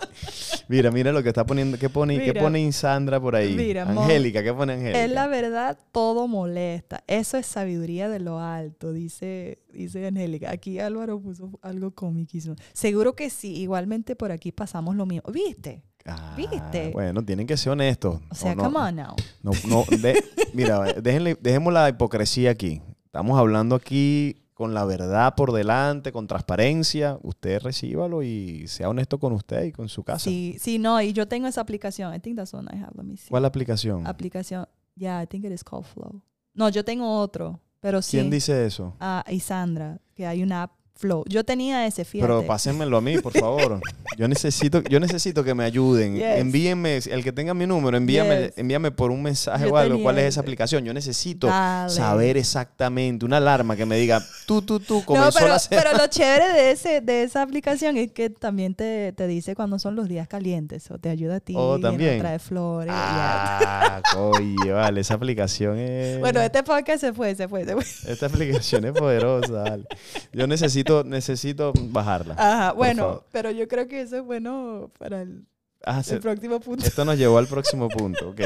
Mira, 0.67 0.91
mira 0.91 1.11
lo 1.11 1.21
que 1.23 1.29
está 1.29 1.45
poniendo. 1.45 1.77
¿Qué 1.77 1.89
pone, 1.89 2.23
¿qué 2.23 2.33
pone 2.33 2.71
Sandra 2.71 3.19
por 3.19 3.35
ahí? 3.35 3.53
Mira, 3.55 3.83
Angélica, 3.83 4.43
¿qué 4.43 4.53
pone 4.53 4.73
Angélica? 4.73 5.03
Es 5.03 5.11
la 5.11 5.27
verdad, 5.27 5.77
todo 5.91 6.27
molesta. 6.27 7.03
Eso 7.07 7.37
es 7.37 7.45
sabiduría 7.47 8.07
de 8.07 8.19
lo 8.19 8.39
alto, 8.39 8.93
dice, 8.93 9.59
dice 9.73 10.07
Angélica. 10.07 10.51
Aquí 10.51 10.79
Álvaro 10.79 11.19
puso 11.19 11.59
algo 11.61 11.91
comiquísimo. 11.91 12.55
Seguro 12.73 13.15
que 13.15 13.29
sí, 13.29 13.55
igualmente 13.57 14.15
por 14.15 14.31
aquí 14.31 14.51
pasamos 14.51 14.95
lo 14.95 15.05
mismo. 15.05 15.29
¿Viste? 15.31 15.83
Ah, 16.05 16.33
¿Viste? 16.37 16.91
Bueno, 16.93 17.23
tienen 17.25 17.47
que 17.47 17.57
ser 17.57 17.73
honestos. 17.73 18.21
O 18.29 18.35
sea, 18.35 18.55
no, 18.55 18.63
come 18.63 18.77
on 18.79 18.95
now. 18.95 19.15
No, 19.43 19.51
no, 19.67 19.83
de- 19.97 20.23
mira, 20.53 20.95
déjenle- 20.95 21.37
dejemos 21.41 21.73
la 21.73 21.89
hipocresía 21.89 22.51
aquí. 22.51 22.81
Estamos 23.05 23.37
hablando 23.37 23.75
aquí 23.75 24.37
con 24.57 24.73
la 24.73 24.85
verdad 24.85 25.35
por 25.35 25.51
delante, 25.53 26.11
con 26.11 26.25
transparencia. 26.25 27.19
Usted 27.21 27.61
recíbalo 27.61 28.23
y 28.23 28.67
sea 28.67 28.89
honesto 28.89 29.19
con 29.19 29.33
usted 29.33 29.65
y 29.65 29.71
con 29.71 29.87
su 29.87 30.03
casa. 30.03 30.23
Sí, 30.23 30.57
sí, 30.59 30.79
no, 30.79 30.99
y 30.99 31.13
yo 31.13 31.27
tengo 31.27 31.47
esa 31.47 31.61
aplicación. 31.61 32.11
I 32.15 32.19
think 32.19 32.37
that's 32.37 32.55
one 32.55 32.67
I 32.73 32.77
have. 32.77 32.93
Let 32.95 33.03
me 33.03 33.17
see. 33.17 33.29
¿Cuál 33.29 33.45
aplicación? 33.45 34.07
Aplicación. 34.07 34.67
Yeah, 34.95 35.21
I 35.21 35.27
think 35.27 35.45
it 35.45 35.51
is 35.51 35.63
called 35.63 35.85
Flow. 35.85 36.23
No, 36.55 36.69
yo 36.69 36.83
tengo 36.83 37.19
otro, 37.19 37.61
pero 37.79 38.01
sí. 38.01 38.17
¿Quién 38.17 38.31
dice 38.31 38.65
eso? 38.65 38.95
Ah, 38.99 39.23
y 39.29 39.41
Sandra, 39.41 40.01
que 40.15 40.25
hay 40.25 40.41
una 40.41 40.63
app 40.63 40.71
Flow. 40.97 41.23
Yo 41.27 41.43
tenía 41.43 41.85
ese, 41.85 42.05
fíjate. 42.05 42.27
Pero 42.27 42.45
pásenmelo 42.45 42.97
a 42.97 43.01
mí, 43.01 43.17
por 43.19 43.33
favor. 43.33 43.79
Yo 44.17 44.27
necesito, 44.27 44.81
yo 44.81 44.99
necesito 44.99 45.43
que 45.43 45.53
me 45.53 45.63
ayuden. 45.63 46.15
Yes. 46.15 46.39
Envíenme, 46.39 46.97
el 46.97 47.23
que 47.23 47.31
tenga 47.31 47.53
mi 47.53 47.67
número, 47.67 47.95
envíame, 47.97 48.45
Yes. 48.47 48.53
envíame 48.57 48.89
por 48.89 49.11
un 49.11 49.21
mensaje 49.21 49.65
Yo 49.65 49.73
o 49.73 49.77
algo 49.77 50.01
cuál 50.01 50.17
es 50.17 50.25
esa 50.25 50.41
aplicación. 50.41 50.83
Yo 50.85 50.91
necesito 50.91 51.45
Dale. 51.45 51.91
saber 51.91 52.35
exactamente, 52.35 53.25
una 53.25 53.37
alarma 53.37 53.75
que 53.75 53.85
me 53.85 53.95
diga, 53.97 54.25
tú, 54.47 54.63
tú, 54.63 54.79
tú, 54.79 54.99
No, 55.01 55.05
comenzó 55.05 55.37
pero, 55.37 55.49
la 55.49 55.61
pero 55.69 55.91
lo 55.97 56.07
chévere 56.09 56.51
de, 56.51 56.71
ese, 56.71 57.01
de 57.01 57.21
esa 57.23 57.43
aplicación 57.43 57.95
es 57.97 58.11
que 58.11 58.31
también 58.31 58.73
te, 58.73 59.13
te 59.13 59.27
dice 59.27 59.53
cuando 59.55 59.77
son 59.77 59.95
los 59.95 60.07
días 60.09 60.27
calientes 60.27 60.89
o 60.89 60.97
te 60.97 61.09
ayuda 61.09 61.35
a 61.35 61.39
ti. 61.39 61.53
Oh, 61.55 61.77
no 61.77 61.89
también. 61.89 62.17
trae 62.17 62.39
flores. 62.39 62.91
Ah, 62.95 64.01
oye, 64.17 64.71
vale, 64.71 65.01
esa 65.01 65.13
aplicación 65.13 65.77
es... 65.77 66.19
Bueno, 66.19 66.41
este 66.41 66.63
podcast 66.63 67.01
se 67.01 67.13
fue, 67.13 67.35
se 67.35 67.47
fue, 67.47 67.65
se 67.65 67.73
fue. 67.73 67.83
Esta 68.11 68.25
aplicación 68.25 68.85
es 68.85 68.93
poderosa, 68.93 69.51
vale. 69.51 69.85
Yo 70.33 70.47
necesito, 70.47 70.86
necesito 71.05 71.73
bajarla. 71.75 72.35
Ajá, 72.37 72.73
bueno, 72.73 73.23
pero 73.31 73.51
yo 73.51 73.67
creo 73.67 73.87
que 73.87 74.01
eso 74.01 74.17
es 74.17 74.23
bueno 74.23 74.91
para 74.99 75.21
el, 75.21 75.45
Ah, 75.85 75.99
el 75.99 76.03
se- 76.03 76.19
próximo 76.19 76.59
punto. 76.59 76.85
esto 76.85 77.05
nos 77.05 77.17
llevó 77.17 77.37
al 77.37 77.47
próximo 77.47 77.87
punto, 77.89 78.29
ok. 78.29 78.41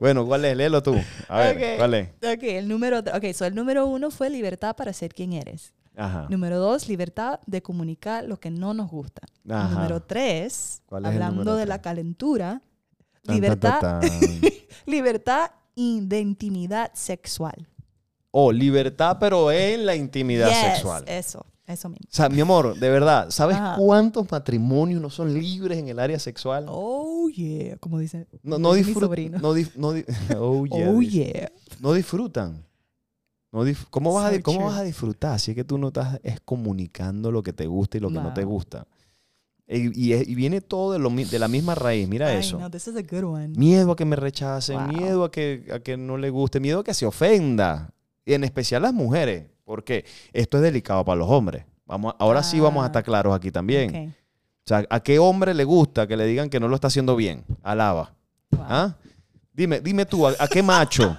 Bueno, 0.00 0.26
¿cuál 0.26 0.44
es? 0.46 0.56
Léelo 0.56 0.82
tú. 0.82 0.96
A 1.28 1.38
ver, 1.40 1.56
Ok. 1.56 1.62
¿cuál 1.78 1.94
es? 1.94 2.08
Ok, 2.36 2.42
el 2.44 2.66
número, 2.68 2.98
ok, 3.00 3.32
so 3.34 3.44
el 3.44 3.54
número 3.54 3.86
uno 3.86 4.10
fue 4.10 4.30
libertad 4.30 4.74
para 4.74 4.92
ser 4.92 5.12
quien 5.14 5.32
eres. 5.34 5.72
Ajá. 5.94 6.26
Número 6.30 6.58
dos, 6.58 6.88
libertad 6.88 7.40
de 7.46 7.60
comunicar 7.62 8.24
lo 8.24 8.40
que 8.40 8.50
no 8.50 8.72
nos 8.72 8.90
gusta. 8.90 9.20
Ajá. 9.48 9.68
Número 9.74 10.00
tres, 10.02 10.82
¿Cuál 10.86 11.04
es 11.04 11.10
el 11.10 11.16
hablando 11.16 11.34
número 11.40 11.56
de 11.56 11.62
tres? 11.64 11.68
la 11.68 11.82
calentura, 11.82 12.62
tan, 13.22 13.34
libertad, 13.34 13.80
tan, 13.80 14.00
tan. 14.00 14.10
libertad 14.86 15.50
de 15.76 16.20
intimidad 16.20 16.90
sexual. 16.94 17.68
Oh, 18.30 18.50
libertad, 18.50 19.18
pero 19.20 19.52
en 19.52 19.84
la 19.84 19.94
intimidad 19.94 20.48
Yes, 20.48 20.58
sexual. 20.74 21.04
Eso, 21.06 21.44
eso 21.72 21.88
mismo. 21.88 22.06
O 22.10 22.14
sea, 22.14 22.28
mi 22.28 22.40
amor, 22.40 22.78
de 22.78 22.90
verdad, 22.90 23.30
¿sabes 23.30 23.56
Ajá. 23.56 23.76
cuántos 23.78 24.30
matrimonios 24.30 25.00
no 25.00 25.10
son 25.10 25.32
libres 25.34 25.78
en 25.78 25.88
el 25.88 25.98
área 25.98 26.18
sexual? 26.18 26.66
Oh, 26.68 27.28
yeah, 27.28 27.76
como 27.78 27.98
dice, 27.98 28.26
no, 28.42 28.58
no 28.58 28.72
dice 28.74 28.86
disfrutan. 28.88 29.08
sobrino. 29.08 29.38
No, 29.38 29.54
dif- 29.54 29.74
no 29.76 29.92
di- 29.92 30.04
oh, 30.38 30.66
yeah, 30.66 30.90
oh, 30.90 31.00
yeah. 31.02 31.48
No 31.80 31.92
disfrutan. 31.92 32.64
No 33.52 33.66
dif- 33.66 33.86
¿Cómo, 33.90 34.14
vas 34.14 34.26
a, 34.26 34.30
So 34.30 34.36
di- 34.36 34.42
¿Cómo 34.42 34.58
true. 34.60 34.68
vas 34.70 34.78
a 34.80 34.82
disfrutar 34.84 35.38
si 35.40 35.50
es 35.50 35.54
que 35.54 35.64
tú 35.64 35.76
no 35.78 35.88
estás 35.88 36.18
es 36.22 36.40
comunicando 36.40 37.30
lo 37.30 37.42
que 37.42 37.52
te 37.52 37.66
gusta 37.66 37.98
y 37.98 38.00
lo 38.00 38.08
que 38.08 38.14
no 38.14 38.32
te 38.32 38.44
gusta? 38.44 38.86
Y, 39.68 40.08
y 40.08 40.12
es- 40.14 40.26
y 40.28 40.34
viene 40.34 40.60
todo 40.60 40.92
de, 40.92 40.98
lo 40.98 41.10
mi- 41.10 41.24
de 41.24 41.38
la 41.38 41.48
misma 41.48 41.74
raíz. 41.74 42.08
Mira 42.08 42.28
Ay, 42.28 42.38
eso. 42.38 42.58
no, 42.58 42.70
this 42.70 42.88
is 42.88 42.96
a 42.96 43.02
good 43.02 43.24
one. 43.24 43.48
Miedo 43.48 43.92
a 43.92 43.96
que 43.96 44.04
me 44.04 44.16
rechacen, 44.16 44.76
Wow. 44.78 44.88
miedo 44.88 45.24
a 45.24 45.30
que, 45.30 45.66
a 45.72 45.80
que 45.80 45.96
no 45.96 46.16
le 46.18 46.30
guste, 46.30 46.60
miedo 46.60 46.80
a 46.80 46.84
que 46.84 46.94
se 46.94 47.04
ofenda. 47.06 47.92
Y 48.24 48.34
en 48.34 48.44
especial 48.44 48.82
las 48.82 48.94
mujeres, 48.94 49.46
porque 49.64 50.04
esto 50.32 50.56
es 50.58 50.62
delicado 50.62 51.04
para 51.04 51.16
los 51.16 51.28
hombres. 51.28 51.64
Vamos, 51.86 52.14
ahora 52.18 52.42
sí 52.42 52.58
vamos 52.60 52.80
a 52.82 52.84
Ah. 52.84 52.86
estar 52.86 53.04
claros 53.04 53.34
aquí 53.34 53.50
también. 53.50 54.14
O 54.64 54.68
sea, 54.68 54.84
¿a 54.88 55.00
qué 55.00 55.18
hombre 55.18 55.54
le 55.54 55.64
gusta 55.64 56.06
que 56.06 56.16
le 56.16 56.24
digan 56.26 56.48
que 56.48 56.60
no 56.60 56.68
lo 56.68 56.74
está 56.76 56.86
haciendo 56.86 57.16
bien? 57.16 57.44
Alaba. 57.62 58.14
wow. 58.50 58.64
¿Ah? 58.68 58.94
Dime, 59.52 59.80
dime 59.80 60.06
tú, 60.06 60.26
¿a, 60.26 60.32
a 60.38 60.46
qué 60.48 60.62
macho? 60.62 61.16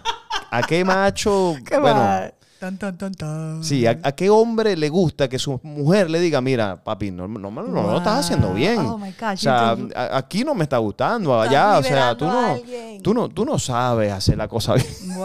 ¿A 0.49 0.61
qué 0.63 0.83
macho? 0.85 1.55
Qué 1.67 1.77
bueno, 1.77 1.99
va. 1.99 2.31
Tan, 2.59 2.77
tan, 2.77 2.97
tan, 2.97 3.13
tan. 3.13 3.63
Sí, 3.63 3.85
¿a, 3.85 3.99
a 4.01 4.13
qué 4.13 4.29
hombre 4.29 4.77
le 4.77 4.87
gusta 4.87 5.27
que 5.27 5.37
su 5.37 5.59
mujer 5.63 6.09
le 6.09 6.19
diga, 6.21 6.39
mira, 6.39 6.81
papi, 6.81 7.11
no, 7.11 7.27
no, 7.27 7.51
no, 7.51 7.61
no 7.61 7.81
lo 7.83 7.97
estás 7.97 8.19
haciendo 8.25 8.53
bien? 8.53 8.79
Oh 8.79 8.97
my 8.97 9.11
gosh. 9.19 9.33
o 9.33 9.37
sea, 9.37 9.75
you- 9.75 9.87
you- 9.89 9.93
a- 9.93 10.17
aquí 10.17 10.45
no 10.45 10.55
me 10.55 10.63
está 10.63 10.77
gustando, 10.77 11.39
allá, 11.39 11.77
o 11.79 11.83
sea, 11.83 12.15
tú 12.15 12.25
no, 12.25 12.57
tú 13.03 13.13
no, 13.13 13.27
tú 13.29 13.43
no 13.45 13.59
sabes 13.59 14.11
hacer 14.13 14.37
la 14.37 14.47
cosa 14.47 14.75
bien. 14.75 14.87
Wow. 15.17 15.23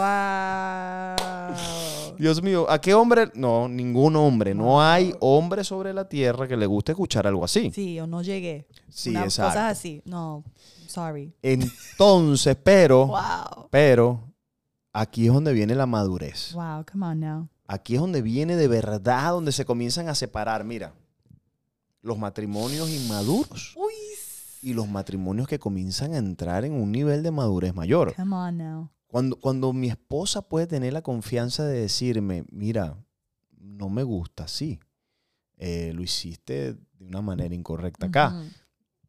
Dios 2.19 2.43
mío, 2.43 2.69
¿a 2.71 2.81
qué 2.81 2.95
hombre? 2.95 3.31
No, 3.35 3.69
ningún 3.69 4.16
hombre. 4.16 4.55
No 4.55 4.83
hay 4.83 5.14
hombre 5.21 5.64
sobre 5.64 5.93
la 5.95 6.09
tierra 6.09 6.47
que 6.49 6.57
le 6.57 6.66
guste 6.66 6.93
escuchar 6.93 7.27
algo 7.27 7.45
así. 7.45 7.71
Sí, 7.75 7.99
o 8.01 8.07
no 8.07 8.23
llegué. 8.23 8.66
Sí, 8.89 9.11
Una- 9.11 9.25
exacto. 9.25 9.51
Cosas 9.53 9.73
así. 9.79 10.03
No, 10.05 10.45
sorry. 10.87 11.33
Entonces, 11.43 12.57
pero, 12.64 13.07
Wow. 13.07 13.69
pero, 13.71 14.33
aquí 14.93 15.27
es 15.29 15.33
donde 15.33 15.53
viene 15.53 15.75
la 15.75 15.87
madurez. 15.87 16.53
Wow, 16.55 16.85
come 16.91 17.07
on 17.07 17.21
now. 17.21 17.49
Aquí 17.66 17.95
es 17.95 18.01
donde 18.01 18.23
viene 18.23 18.57
de 18.57 18.66
verdad, 18.69 19.33
donde 19.33 19.53
se 19.53 19.64
comienzan 19.64 20.09
a 20.09 20.14
separar. 20.14 20.64
Mira, 20.64 20.95
los 22.03 22.16
matrimonios 22.19 22.89
inmaduros 22.91 23.75
Uy. 23.77 23.93
y 24.62 24.73
los 24.73 24.89
matrimonios 24.89 25.47
que 25.47 25.59
comienzan 25.59 26.14
a 26.14 26.19
entrar 26.19 26.64
en 26.64 26.73
un 26.73 26.91
nivel 26.91 27.23
de 27.23 27.31
madurez 27.31 27.75
mayor. 27.75 28.14
Come 28.14 28.35
on 28.35 28.57
now. 28.59 28.91
Cuando, 29.09 29.37
cuando 29.37 29.73
mi 29.73 29.89
esposa 29.89 30.43
puede 30.43 30.67
tener 30.67 30.93
la 30.93 31.03
confianza 31.03 31.65
de 31.65 31.81
decirme, 31.81 32.45
mira, 32.53 32.97
no 33.59 33.89
me 33.89 34.03
gusta 34.03 34.45
así, 34.45 34.79
eh, 35.57 35.93
lo 35.95 36.03
hiciste 36.03 36.75
de 36.75 37.07
una 37.07 37.23
manera 37.23 37.55
incorrecta 37.55 38.07
acá, 38.07 38.35
Ujú. 38.37 38.49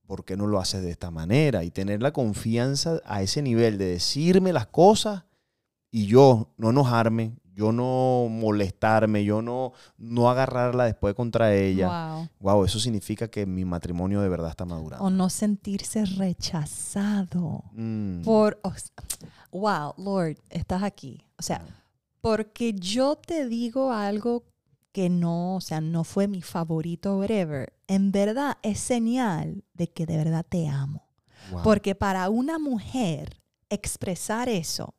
¿por 0.08 0.26
qué 0.26 0.38
no 0.38 0.48
lo 0.48 0.60
haces 0.60 0.82
de 0.82 0.90
esta 0.90 1.12
manera? 1.12 1.64
Y 1.64 1.72
tener 1.72 2.02
la 2.02 2.14
confianza 2.14 3.02
a 3.06 3.22
ese 3.22 3.42
nivel 3.42 3.78
de 3.78 3.86
decirme 3.86 4.54
las 4.54 4.68
cosas 4.68 5.26
y 5.92 6.06
yo 6.06 6.54
no 6.58 6.70
enojarme, 6.70 7.34
yo 7.54 7.74
no 7.74 8.28
molestarme, 8.30 9.26
yo 9.26 9.42
no, 9.42 9.74
no 9.98 10.30
agarrarla 10.30 10.86
después 10.86 11.14
contra 11.14 11.54
ella. 11.54 12.16
Wow. 12.16 12.30
Wow, 12.40 12.66
eso 12.66 12.80
significa 12.80 13.28
que 13.28 13.46
mi 13.46 13.66
matrimonio 13.66 14.22
de 14.22 14.30
verdad 14.30 14.52
está 14.52 14.64
madurando. 14.64 15.04
O 15.04 15.10
no 15.10 15.30
sentirse 15.30 16.06
rechazado. 16.06 17.66
Mm, 17.74 18.22
Por, 18.22 18.60
o 18.64 18.72
wow, 19.52 19.94
Lord, 19.98 20.38
estás 20.50 20.84
aquí. 20.84 21.26
O 21.38 21.44
sea, 21.44 21.66
porque 22.22 22.74
yo 22.74 23.16
te 23.16 23.48
digo 23.48 23.92
algo 23.92 24.44
que 24.92 25.10
no, 25.10 25.56
o 25.56 25.62
sea, 25.62 25.82
no 25.82 26.04
fue 26.04 26.28
mi 26.28 26.42
favorito, 26.42 27.18
whatever, 27.18 27.74
en 27.88 28.12
verdad 28.12 28.58
es 28.64 28.80
señal 28.80 29.64
de 29.74 29.88
que 29.88 30.06
de 30.06 30.18
verdad 30.18 30.46
te 30.48 30.68
amo. 30.68 31.08
wow. 31.52 31.62
Porque 31.64 31.96
para 31.96 32.30
una 32.30 32.60
mujer 32.60 33.42
expresar 33.70 34.50
eso, 34.50 34.96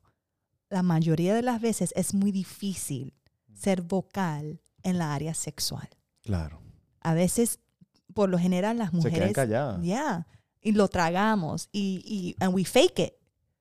la 0.69 0.81
mayoría 0.81 1.35
de 1.35 1.41
las 1.41 1.59
veces 1.61 1.93
es 1.95 2.13
muy 2.13 2.31
difícil 2.31 3.13
ser 3.53 3.81
vocal 3.81 4.61
en 4.83 4.97
la 4.97 5.13
área 5.13 5.33
sexual. 5.33 5.89
Claro. 6.23 6.61
A 7.01 7.13
veces, 7.13 7.59
por 8.13 8.29
lo 8.29 8.39
general, 8.39 8.77
las 8.77 8.89
Se 8.91 8.97
quedan 8.97 9.11
mujeres... 9.11 9.33
calladas. 9.33 9.81
Yeah. 9.81 10.25
Y 10.61 10.71
lo 10.71 10.87
tragamos 10.87 11.67
y, 11.71 12.01
y 12.05 12.43
and 12.43 12.53
we 12.55 12.63
fake 12.63 12.99
it. 12.99 13.13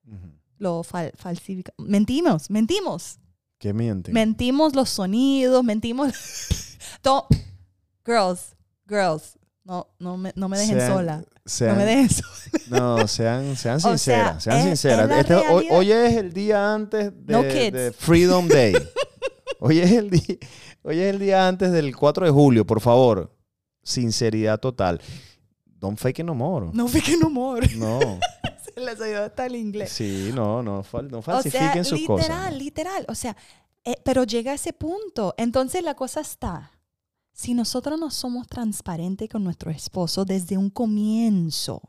Ujú. 0.07 0.40
Lo 0.61 0.83
fal 0.85 1.11
falsificamos. 1.17 1.89
Mentimos, 1.91 2.51
mentimos. 2.51 3.19
¿Qué 3.59 3.73
mienten? 3.73 4.15
Mentimos 4.15 4.77
los 4.77 4.89
sonidos, 4.91 5.65
mentimos... 5.65 6.13
Girls, 8.05 8.55
girls, 8.89 9.39
no, 9.65 9.87
no, 9.99 10.17
me, 10.17 10.33
no 10.37 10.49
me 10.49 10.59
dejen 10.59 10.77
Sean- 10.79 10.93
sola. 10.93 11.25
sean- 11.47 11.73
no 11.73 11.77
me 11.79 11.85
dejen 11.87 12.09
sola. 12.11 12.27
No, 12.71 13.09
sean, 13.09 13.57
sean 13.57 13.77
O 13.79 13.81
sea, 13.81 13.91
sinceras, 13.99 14.43
sean 14.45 14.57
es- 14.59 14.65
sinceras. 14.65 15.11
es 15.11 15.19
Este- 15.19 15.35
hoy, 15.75 15.93
es 15.93 16.17
el 16.17 16.33
día 16.33 16.75
antes 16.75 17.11
de, 17.27 17.33
No 17.33 17.43
kids. 17.43 17.73
de 17.73 17.93
Freedom 17.93 18.49
Day. 18.49 18.75
hoy, 19.61 19.79
es 19.81 19.93
el 19.93 20.11
día, 20.11 20.37
hoy 20.83 20.99
es 20.99 21.11
el 21.15 21.19
día 21.19 21.47
antes 21.49 21.73
del 21.73 21.95
4 21.97 22.27
de 22.27 22.33
julio, 22.33 22.67
por 22.67 22.81
favor. 22.81 23.35
Sinceridad 23.83 24.59
total. 24.61 25.01
Don't 25.65 25.99
fake 25.99 26.19
it 26.21 26.27
no 26.27 26.35
more. 26.35 26.69
No 26.75 26.87
fake 26.89 27.17
no 27.19 27.31
more. 27.31 27.67
No. 27.77 28.19
Les 28.81 29.01
ayudó 29.01 29.25
hasta 29.25 29.47
el 29.47 29.57
inglés. 29.57 29.91
Sí, 29.93 30.31
no, 30.35 30.63
no, 30.63 30.83
no 31.11 31.19
O 31.19 31.23
falsifiquen 31.23 31.73
sea, 31.73 31.85
sus 31.85 32.01
literal, 32.01 32.19
cosas. 32.29 32.55
literal. 32.55 33.05
O 33.09 33.15
sea, 33.15 33.37
eh, 33.85 33.97
pero 34.05 34.25
llega 34.25 34.53
a 34.53 34.55
ese 34.55 34.73
punto. 34.73 35.35
Entonces 35.37 35.83
la 35.83 35.95
cosa 35.95 36.21
está. 36.21 36.73
Si 37.33 37.55
nosotros 37.55 37.99
no 37.99 38.11
somos 38.11 38.47
transparentes 38.49 39.29
con 39.29 39.45
nuestro 39.45 39.71
esposo 39.71 40.25
desde 40.25 40.59
un 40.59 40.69
comienzo, 40.71 41.81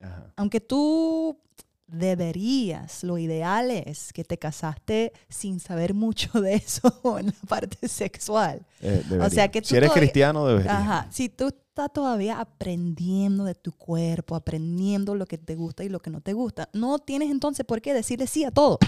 Ajá. 0.00 0.32
aunque 0.36 0.60
tú 0.60 1.36
deberías, 1.86 3.02
lo 3.02 3.18
ideal 3.18 3.70
es 3.70 4.12
que 4.12 4.24
te 4.24 4.38
casaste 4.38 5.12
sin 5.28 5.58
saber 5.60 5.94
mucho 5.94 6.40
de 6.40 6.54
eso 6.54 6.92
en 7.18 7.26
la 7.26 7.32
parte 7.48 7.88
sexual. 7.88 8.64
Eh, 8.80 9.02
debería. 9.08 9.30
sea, 9.30 9.50
que 9.50 9.62
tú 9.62 9.68
si 9.68 9.76
eres 9.76 9.90
cristiano, 9.92 10.46
debería. 10.46 10.78
Ajá. 10.78 11.08
Si 11.10 11.28
tú 11.28 11.52
todavía 11.88 12.40
aprendiendo 12.40 13.44
de 13.44 13.54
tu 13.54 13.72
cuerpo, 13.72 14.34
aprendiendo 14.34 15.14
lo 15.14 15.26
que 15.26 15.38
te 15.38 15.54
gusta 15.54 15.84
y 15.84 15.88
lo 15.88 16.00
que 16.00 16.10
no 16.10 16.20
te 16.20 16.32
gusta, 16.32 16.68
no 16.72 16.98
tienes 16.98 17.30
entonces 17.30 17.64
por 17.64 17.80
qué 17.80 17.94
decirle 17.94 18.26
sí 18.26 18.44
a 18.44 18.50
todo. 18.50 18.78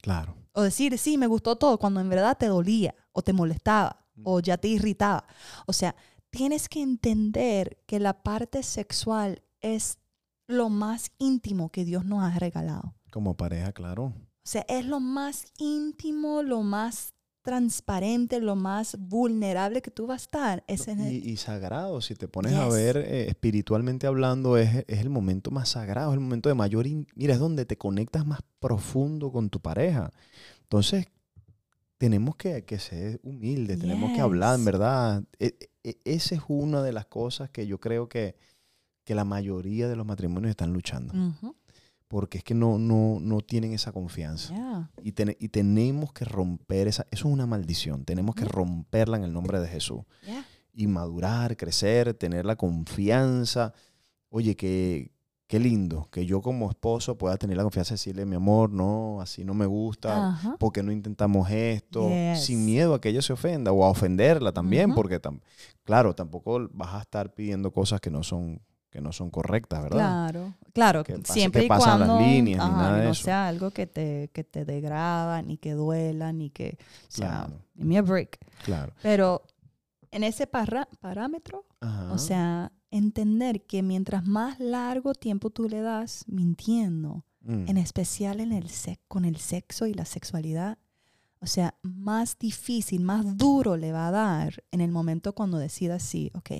Claro. 0.00 0.36
O 0.52 0.62
decir, 0.62 0.96
sí, 0.98 1.18
me 1.18 1.26
gustó 1.26 1.56
todo, 1.56 1.78
cuando 1.78 2.00
en 2.00 2.08
verdad 2.08 2.36
te 2.38 2.46
dolía 2.46 2.94
o 3.12 3.22
te 3.22 3.32
molestaba 3.32 4.04
o 4.24 4.40
ya 4.40 4.56
te 4.56 4.68
irritaba. 4.68 5.24
O 5.66 5.72
sea, 5.72 5.94
tienes 6.30 6.68
que 6.68 6.82
entender 6.82 7.78
que 7.86 8.00
la 8.00 8.22
parte 8.22 8.62
sexual 8.62 9.42
es 9.60 9.98
lo 10.46 10.68
más 10.68 11.12
íntimo 11.18 11.70
que 11.70 11.84
Dios 11.84 12.04
nos 12.04 12.22
ha 12.22 12.38
regalado. 12.38 12.94
Como 13.10 13.36
pareja, 13.36 13.72
claro. 13.72 14.04
O 14.04 14.50
sea, 14.50 14.64
es 14.68 14.86
lo 14.86 14.98
más 14.98 15.52
íntimo, 15.58 16.42
lo 16.42 16.62
más 16.62 17.12
transparente, 17.42 18.40
lo 18.40 18.56
más 18.56 18.96
vulnerable 18.98 19.80
que 19.82 19.90
tú 19.90 20.06
vas 20.06 20.22
a 20.22 20.24
estar. 20.24 20.64
Es 20.66 20.88
en 20.88 21.00
el- 21.00 21.12
Y, 21.14 21.30
y 21.30 21.36
sagrado, 21.36 22.00
si 22.00 22.14
te 22.14 22.28
pones 22.28 22.52
a 22.54 22.68
ver 22.68 22.96
eh, 22.98 23.28
espiritualmente 23.28 24.06
hablando, 24.06 24.56
es, 24.56 24.84
es 24.86 24.98
el 25.00 25.10
momento 25.10 25.50
más 25.50 25.68
sagrado, 25.70 26.10
es 26.10 26.14
el 26.14 26.20
momento 26.20 26.48
de 26.48 26.54
mayor... 26.54 26.86
in- 26.86 27.06
Mira, 27.14 27.34
es 27.34 27.40
donde 27.40 27.64
te 27.64 27.76
conectas 27.78 28.26
más 28.26 28.40
profundo 28.60 29.32
con 29.32 29.50
tu 29.50 29.60
pareja. 29.60 30.10
Entonces, 30.62 31.06
tenemos 31.96 32.36
que, 32.36 32.64
que 32.64 32.78
ser 32.78 33.20
humildes, 33.24 33.78
tenemos 33.78 34.12
que 34.12 34.20
hablar, 34.20 34.58
en 34.58 34.64
verdad. 34.64 35.24
E- 35.38 35.56
e- 35.82 35.98
esa 36.04 36.34
es 36.34 36.42
una 36.48 36.82
de 36.82 36.92
las 36.92 37.06
cosas 37.06 37.50
que 37.50 37.66
yo 37.66 37.78
creo 37.80 38.08
que, 38.08 38.36
que 39.04 39.14
la 39.14 39.24
mayoría 39.24 39.88
de 39.88 39.96
los 39.96 40.06
matrimonios 40.06 40.50
están 40.50 40.72
luchando. 40.72 41.14
Porque 42.08 42.38
es 42.38 42.44
que 42.44 42.54
no, 42.54 42.78
no, 42.78 43.18
no 43.20 43.40
tienen 43.42 43.72
esa 43.74 43.92
confianza. 43.92 44.54
Yeah. 44.54 44.90
Y, 45.02 45.12
ten- 45.12 45.36
y 45.38 45.48
tenemos 45.48 46.12
que 46.14 46.24
romper 46.24 46.88
esa... 46.88 47.06
Eso 47.10 47.28
es 47.28 47.34
una 47.34 47.46
maldición. 47.46 48.04
Tenemos 48.06 48.34
que 48.34 48.46
romperla 48.46 49.18
en 49.18 49.24
el 49.24 49.32
nombre 49.34 49.60
de 49.60 49.68
Jesús 49.68 50.00
Yeah. 50.26 50.44
y 50.72 50.86
madurar, 50.86 51.56
crecer, 51.56 52.14
tener 52.14 52.46
la 52.46 52.56
confianza. 52.56 53.72
Oye, 54.30 54.56
que 54.56 55.12
qué 55.46 55.58
lindo 55.58 56.08
que 56.10 56.26
yo 56.26 56.42
como 56.42 56.68
esposo 56.68 57.16
pueda 57.16 57.38
tener 57.38 57.56
la 57.56 57.62
confianza 57.62 57.90
de 57.90 57.94
decirle, 57.94 58.26
mi 58.26 58.36
amor, 58.36 58.70
no, 58.70 59.20
así 59.22 59.44
no 59.46 59.54
me 59.54 59.64
gusta, 59.64 60.28
Ajá. 60.28 60.56
¿por 60.58 60.72
qué 60.74 60.82
no 60.82 60.92
intentamos 60.92 61.50
esto? 61.50 62.08
Yes. 62.10 62.44
Sin 62.44 62.66
miedo 62.66 62.92
a 62.94 63.00
que 63.00 63.08
ella 63.08 63.22
se 63.22 63.32
ofenda 63.32 63.72
o 63.72 63.82
a 63.84 63.88
ofenderla 63.88 64.52
también, 64.52 64.94
porque, 64.94 65.20
tam- 65.22 65.40
claro, 65.84 66.14
tampoco 66.14 66.68
vas 66.72 66.94
a 66.94 67.00
estar 67.00 67.32
pidiendo 67.34 67.70
cosas 67.72 67.98
que 68.02 68.10
no 68.10 68.22
son, 68.22 68.60
que 68.90 69.00
no 69.00 69.12
son 69.12 69.30
correctas, 69.30 69.82
¿verdad? 69.82 69.98
Claro, 69.98 70.54
claro, 70.72 71.04
Que 71.04 71.18
pase 71.18 71.32
siempre 71.34 71.60
que 71.62 71.66
y 71.66 71.68
pasan 71.68 72.00
las 72.00 72.08
cuando 72.08 72.24
líneas 72.26 72.58
ni 72.68 72.72
ajá, 72.74 72.82
nada 72.82 72.96
de 72.98 73.04
no 73.04 73.10
eso. 73.12 73.24
sea 73.24 73.48
algo 73.48 73.70
que 73.70 73.86
te, 73.86 74.30
que 74.32 74.44
te 74.44 74.64
degrada, 74.64 75.42
ni 75.42 75.58
que 75.58 75.72
duela, 75.72 76.32
ni 76.32 76.50
que, 76.50 76.78
o 76.80 77.10
sea, 77.10 77.48
Claro. 77.76 77.98
a 77.98 78.02
break. 78.02 78.38
Claro. 78.64 78.92
Pero 79.02 79.42
en 80.10 80.24
ese 80.24 80.46
parra- 80.46 80.88
parámetro, 81.00 81.66
Ajá. 81.80 82.12
o 82.12 82.18
sea, 82.18 82.72
entender 82.90 83.66
que 83.66 83.82
mientras 83.82 84.26
más 84.26 84.58
largo 84.58 85.12
tiempo 85.14 85.50
tú 85.50 85.68
le 85.68 85.82
das 85.82 86.24
mintiendo, 86.26 87.24
Mm. 87.42 87.68
en 87.68 87.76
especial 87.76 88.40
en 88.40 88.52
el 88.52 88.68
con 89.06 89.24
el 89.24 89.36
sexo 89.36 89.86
y 89.86 89.94
la 89.94 90.04
sexualidad, 90.06 90.76
o 91.40 91.46
sea, 91.46 91.74
más 91.82 92.36
difícil, 92.38 93.02
más 93.02 93.36
duro 93.36 93.76
le 93.76 93.92
va 93.92 94.08
a 94.08 94.10
dar 94.10 94.64
en 94.72 94.80
el 94.80 94.90
momento 94.90 95.34
cuando 95.34 95.56
decida 95.58 95.98
sí, 96.00 96.30
ok, 96.34 96.50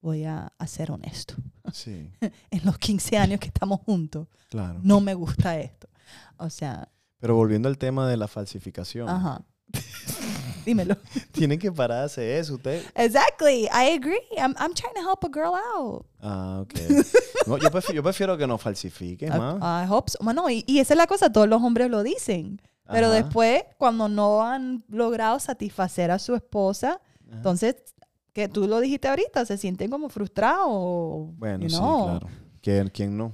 voy 0.00 0.24
a, 0.24 0.52
a 0.58 0.66
ser 0.66 0.90
honesto. 0.90 1.34
Sí, 1.72 2.10
En 2.50 2.64
los 2.64 2.78
15 2.78 3.18
años 3.18 3.40
que 3.40 3.46
estamos 3.48 3.80
juntos, 3.80 4.28
claro. 4.50 4.80
no 4.82 5.00
me 5.00 5.14
gusta 5.14 5.58
esto. 5.58 5.88
O 6.36 6.50
sea, 6.50 6.88
Pero 7.18 7.34
volviendo 7.34 7.68
al 7.68 7.78
tema 7.78 8.08
de 8.08 8.16
la 8.16 8.28
falsificación, 8.28 9.08
ajá. 9.08 9.42
Dímelo. 10.64 10.96
tienen 11.32 11.58
que 11.58 11.72
parar 11.72 12.00
de 12.00 12.04
hacer 12.04 12.30
eso. 12.38 12.54
Usted, 12.54 12.82
Exactly. 12.94 13.64
I 13.64 13.94
agree. 13.96 14.20
I'm, 14.36 14.54
I'm 14.58 14.74
trying 14.74 14.94
to 14.94 15.00
help 15.00 15.24
a 15.24 15.28
girl 15.28 15.54
out. 15.54 16.06
Ah, 16.20 16.60
ok. 16.62 16.74
No, 17.46 17.56
yo, 17.58 17.70
prefiero, 17.70 17.94
yo 17.94 18.02
prefiero 18.02 18.36
que 18.36 18.46
no 18.46 18.58
falsifiques 18.58 19.30
I, 19.34 19.38
más. 19.38 19.56
I 19.56 19.90
hope 19.90 20.10
so. 20.10 20.18
Bueno, 20.22 20.48
y, 20.50 20.64
y 20.66 20.80
esa 20.80 20.94
es 20.94 20.98
la 20.98 21.06
cosa, 21.06 21.32
todos 21.32 21.48
los 21.48 21.62
hombres 21.62 21.90
lo 21.90 22.02
dicen. 22.02 22.60
Pero 22.90 23.06
Ajá, 23.08 23.16
después, 23.16 23.62
cuando 23.78 24.08
no 24.08 24.42
han 24.44 24.84
logrado 24.88 25.38
satisfacer 25.40 26.10
a 26.10 26.18
su 26.18 26.34
esposa, 26.34 27.00
ajá. 27.26 27.36
entonces, 27.36 27.76
que 28.38 28.48
tú 28.48 28.68
lo 28.68 28.78
dijiste 28.80 29.08
ahorita, 29.08 29.44
se 29.44 29.56
sienten 29.58 29.90
como 29.90 30.08
frustrados. 30.08 31.36
Bueno, 31.36 31.64
you 31.64 31.70
sí, 31.70 31.76
know. 31.76 32.04
claro. 32.04 32.28
¿Quién, 32.62 32.88
quién 32.88 33.16
no? 33.16 33.32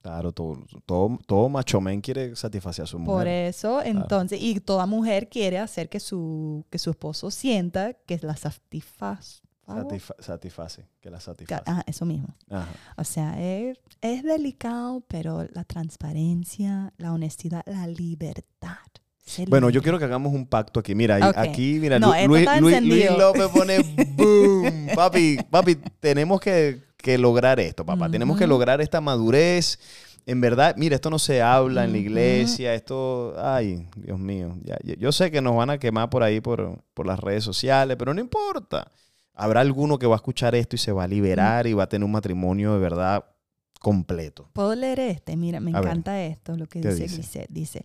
Claro, 0.00 0.32
todo, 0.32 0.58
todo, 0.84 1.18
todo 1.26 1.48
macho 1.48 1.80
men 1.80 2.00
quiere 2.00 2.34
satisfacer 2.36 2.84
a 2.84 2.86
su 2.86 2.98
mujer. 2.98 3.14
Por 3.16 3.26
eso, 3.28 3.82
entonces, 3.82 4.40
y 4.40 4.58
toda 4.60 4.84
mujer 4.86 5.28
quiere 5.28 5.58
hacer 5.58 5.88
que 5.88 6.00
su, 6.00 6.64
que 6.70 6.78
su 6.78 6.90
esposo 6.90 7.30
sienta 7.30 7.94
que 7.94 8.18
la 8.22 8.36
satisfaz, 8.36 9.42
Satisfa- 9.64 10.16
satisface, 10.18 10.88
que 11.00 11.08
la 11.08 11.20
satisface. 11.20 11.62
Ah, 11.66 11.82
eso 11.86 12.04
mismo. 12.04 12.34
Ajá. 12.50 12.68
O 12.96 13.04
sea, 13.04 13.40
es, 13.40 13.78
es 14.00 14.22
delicado, 14.24 15.02
pero 15.06 15.44
la 15.52 15.62
transparencia, 15.64 16.92
la 16.98 17.12
honestidad, 17.12 17.62
la 17.66 17.86
libertad. 17.86 18.76
Bueno, 19.48 19.70
yo 19.70 19.82
quiero 19.82 19.98
que 19.98 20.04
hagamos 20.04 20.32
un 20.34 20.46
pacto 20.46 20.80
aquí. 20.80 20.94
Mira, 20.94 21.16
aquí, 21.36 21.78
mira, 21.80 21.98
No, 21.98 22.12
Luis, 22.26 22.46
Luis-. 22.60 23.10
López 23.16 23.46
pone 23.48 23.78
boom. 24.16 24.88
Papi, 24.94 25.38
papi, 25.50 25.76
tenemos 26.00 26.40
que, 26.40 26.82
que 26.96 27.16
lograr 27.18 27.60
esto, 27.60 27.84
papá. 27.86 28.10
Tenemos 28.10 28.38
que 28.38 28.46
lograr 28.46 28.80
esta 28.80 29.00
madurez. 29.00 29.78
En 30.24 30.40
verdad, 30.40 30.76
mira, 30.76 30.94
esto 30.94 31.10
no 31.10 31.18
se 31.18 31.42
habla 31.42 31.84
en 31.84 31.92
la 31.92 31.98
iglesia, 31.98 32.74
esto, 32.74 33.34
ay, 33.38 33.88
Dios 33.96 34.20
mío. 34.20 34.54
Ya, 34.62 34.76
yo 34.96 35.10
sé 35.10 35.32
que 35.32 35.40
nos 35.40 35.56
van 35.56 35.70
a 35.70 35.78
quemar 35.78 36.10
por 36.10 36.22
ahí 36.22 36.40
por, 36.40 36.80
por 36.94 37.06
las 37.06 37.18
redes 37.18 37.42
sociales, 37.42 37.96
pero 37.98 38.14
no 38.14 38.20
importa. 38.20 38.88
Habrá 39.34 39.62
alguno 39.62 39.98
que 39.98 40.06
va 40.06 40.14
a 40.14 40.16
escuchar 40.16 40.54
esto 40.54 40.76
y 40.76 40.78
se 40.78 40.92
va 40.92 41.04
a 41.04 41.08
liberar 41.08 41.66
y 41.66 41.72
va 41.72 41.84
a 41.84 41.88
tener 41.88 42.04
un 42.04 42.12
matrimonio 42.12 42.74
de 42.74 42.78
verdad 42.78 43.24
completo. 43.80 44.48
Puedo 44.52 44.74
leer 44.76 45.00
este, 45.00 45.36
mira, 45.36 45.58
me 45.58 45.72
A 45.72 45.80
ver. 45.80 45.84
encanta 45.88 46.22
esto, 46.22 46.56
lo 46.56 46.66
que 46.66 46.80
¿Qué 46.80 46.88
dice 46.90 47.02
dice? 47.02 47.14
Grisette. 47.16 47.48
Dice, 47.50 47.84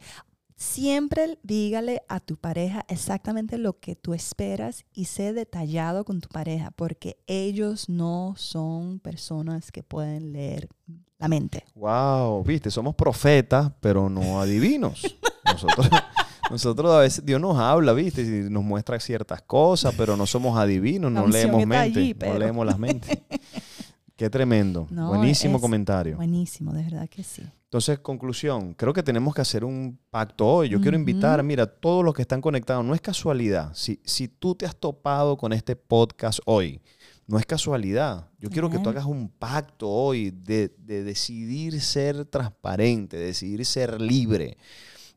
siempre 0.57 1.37
dígale 1.43 2.01
a 2.09 2.19
tu 2.19 2.35
pareja 2.35 2.83
exactamente 2.89 3.57
lo 3.57 3.79
que 3.79 3.95
tú 3.95 4.13
esperas 4.13 4.85
y 4.91 5.05
sé 5.05 5.31
detallado 5.31 6.03
con 6.03 6.19
tu 6.19 6.27
pareja, 6.27 6.71
porque 6.71 7.17
ellos 7.27 7.87
no 7.87 8.33
son 8.37 8.99
personas 8.99 9.71
que 9.71 9.83
pueden 9.83 10.33
leer 10.33 10.67
la 11.19 11.27
mente. 11.27 11.63
Wow, 11.75 12.43
viste, 12.43 12.69
somos 12.71 12.95
profetas, 12.95 13.71
pero 13.79 14.09
no 14.09 14.41
adivinos. 14.41 15.15
Nosotros, 15.45 15.87
nosotros 16.49 16.91
a 16.91 16.99
veces 16.99 17.25
Dios 17.25 17.39
nos 17.39 17.57
habla, 17.57 17.93
viste, 17.93 18.23
y 18.23 18.49
nos 18.49 18.63
muestra 18.63 18.99
ciertas 18.99 19.43
cosas, 19.43 19.93
pero 19.95 20.17
no 20.17 20.25
somos 20.25 20.57
adivinos, 20.57 21.11
no 21.11 21.27
leemos 21.27 21.65
mente, 21.65 21.99
allí, 21.99 22.15
no 22.19 22.37
leemos 22.37 22.65
las 22.65 22.79
mentes. 22.79 23.17
Qué 24.17 24.29
tremendo. 24.29 24.87
No, 24.89 25.07
Buenísimo 25.09 25.61
comentario. 25.61 26.17
Buenísimo, 26.17 26.73
de 26.73 26.83
verdad 26.83 27.07
que 27.07 27.23
sí. 27.23 27.43
Entonces, 27.65 27.99
conclusión, 27.99 28.73
creo 28.73 28.91
que 28.93 29.03
tenemos 29.03 29.35
que 29.35 29.41
hacer 29.41 29.63
un 29.63 29.99
pacto 30.09 30.47
hoy. 30.47 30.69
Yo 30.69 30.81
quiero 30.81 30.97
invitar, 30.97 31.43
mira, 31.43 31.67
todos 31.67 32.03
los 32.03 32.13
que 32.13 32.23
están 32.23 32.41
conectados, 32.41 32.83
no 32.83 32.95
es 32.95 33.01
casualidad. 33.01 33.71
Si, 33.75 33.99
si 34.03 34.27
tú 34.27 34.55
te 34.55 34.65
has 34.65 34.75
topado 34.75 35.37
con 35.37 35.53
este 35.53 35.75
podcast 35.75 36.39
hoy, 36.45 36.81
no 37.27 37.37
es 37.37 37.45
casualidad. 37.45 38.29
Yo 38.39 38.49
quiero 38.49 38.69
que 38.69 38.79
tú 38.79 38.89
hagas 38.89 39.05
un 39.05 39.29
pacto 39.29 39.89
hoy 39.89 40.31
de, 40.31 40.73
de 40.79 41.03
decidir 41.03 41.79
ser 41.81 42.25
transparente, 42.25 43.17
de 43.17 43.25
decidir 43.25 43.65
ser 43.65 44.01
libre. 44.01 44.57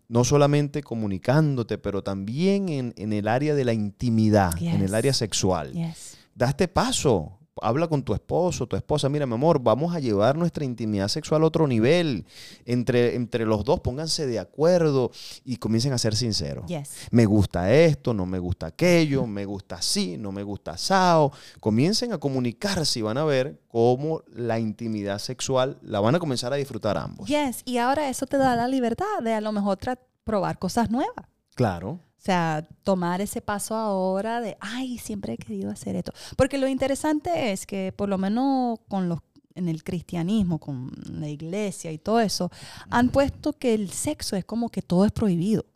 No 0.09 0.24
solamente 0.24 0.82
comunicándote, 0.82 1.78
pero 1.78 2.03
también 2.03 2.68
en, 2.68 2.92
en 2.96 3.12
el 3.12 3.28
área 3.28 3.55
de 3.55 3.64
la 3.64 3.72
intimidad, 3.72 4.61
en 4.61 4.82
el 4.82 4.94
área 4.94 5.14
sexual 5.14 5.72
Yes. 5.72 6.16
da 6.34 6.48
este 6.48 6.66
paso. 6.68 7.38
Habla 7.61 7.88
con 7.88 8.03
tu 8.03 8.14
esposo, 8.14 8.66
tu 8.66 8.76
esposa. 8.76 9.09
Mira, 9.09 9.26
mi 9.26 9.34
amor, 9.34 9.61
vamos 9.61 9.94
a 9.94 10.01
llevar 10.01 10.36
nuestra 10.36 10.64
intimidad 10.64 11.09
sexual 11.09 11.42
a 11.42 11.46
otro 11.46 11.66
nivel. 11.66 12.24
Entre, 12.64 13.16
entre 13.16 13.44
los 13.44 13.64
dos, 13.64 13.80
pónganse 13.80 14.26
de 14.26 14.38
acuerdo 14.38 15.11
y 15.44 15.57
comiencen 15.57 15.92
a 15.92 15.98
ser 15.98 16.16
sinceros. 16.16 16.66
Yes. 16.66 17.09
Me 17.11 17.26
gusta 17.26 17.72
esto, 17.72 18.14
no 18.14 18.24
me 18.24 18.38
gusta 18.38 18.66
aquello, 18.66 19.26
me 19.26 19.44
gusta 19.44 19.76
así, 19.76 20.16
no 20.16 20.32
me 20.32 20.42
gusta 20.42 20.72
asado. 20.72 21.32
Comiencen 21.61 22.12
a 22.12 22.18
comunicarse 22.18 23.01
y 23.01 23.03
van 23.03 23.18
a 23.18 23.24
ver 23.24 23.61
cómo 23.68 24.22
la 24.32 24.59
intimidad 24.59 25.18
sexual 25.18 25.78
la 25.82 26.01
van 26.01 26.14
a 26.14 26.18
comenzar 26.18 26.53
a 26.53 26.57
disfrutar 26.57 26.96
ambos. 26.96 27.28
Yes. 27.28 27.62
Y 27.64 27.78
ahora 27.78 28.09
eso 28.09 28.26
te 28.26 28.38
da 28.38 28.57
la 28.57 28.68
libertad 28.68 29.20
de 29.22 29.34
a 29.34 29.40
lo 29.40 29.53
mejor 29.53 29.78
probar 30.24 30.59
cosas 30.59 30.90
nuevas. 30.90 31.26
Claro. 31.55 32.01
O 32.20 32.22
sea, 32.22 32.68
tomar 32.84 33.22
ese 33.22 33.40
paso 33.40 33.74
ahora 33.74 34.42
de, 34.42 34.58
ay, 34.60 34.98
siempre 34.98 35.32
he 35.32 35.38
querido 35.38 35.70
hacer 35.70 35.96
esto. 35.96 36.12
Porque 36.36 36.58
lo 36.58 36.68
interesante 36.68 37.50
es 37.50 37.64
que 37.64 37.94
por 37.96 38.10
lo 38.10 38.18
menos 38.18 38.78
con 38.88 39.08
los 39.08 39.20
en 39.54 39.68
el 39.68 39.82
cristianismo, 39.82 40.58
con 40.58 40.92
la 41.10 41.28
iglesia 41.28 41.90
y 41.90 41.98
todo 41.98 42.20
eso, 42.20 42.50
han 42.88 43.08
puesto 43.08 43.54
que 43.54 43.74
el 43.74 43.90
sexo 43.90 44.36
es 44.36 44.44
como 44.44 44.68
que 44.68 44.82
todo 44.82 45.04
es 45.04 45.12
prohibido, 45.12 45.66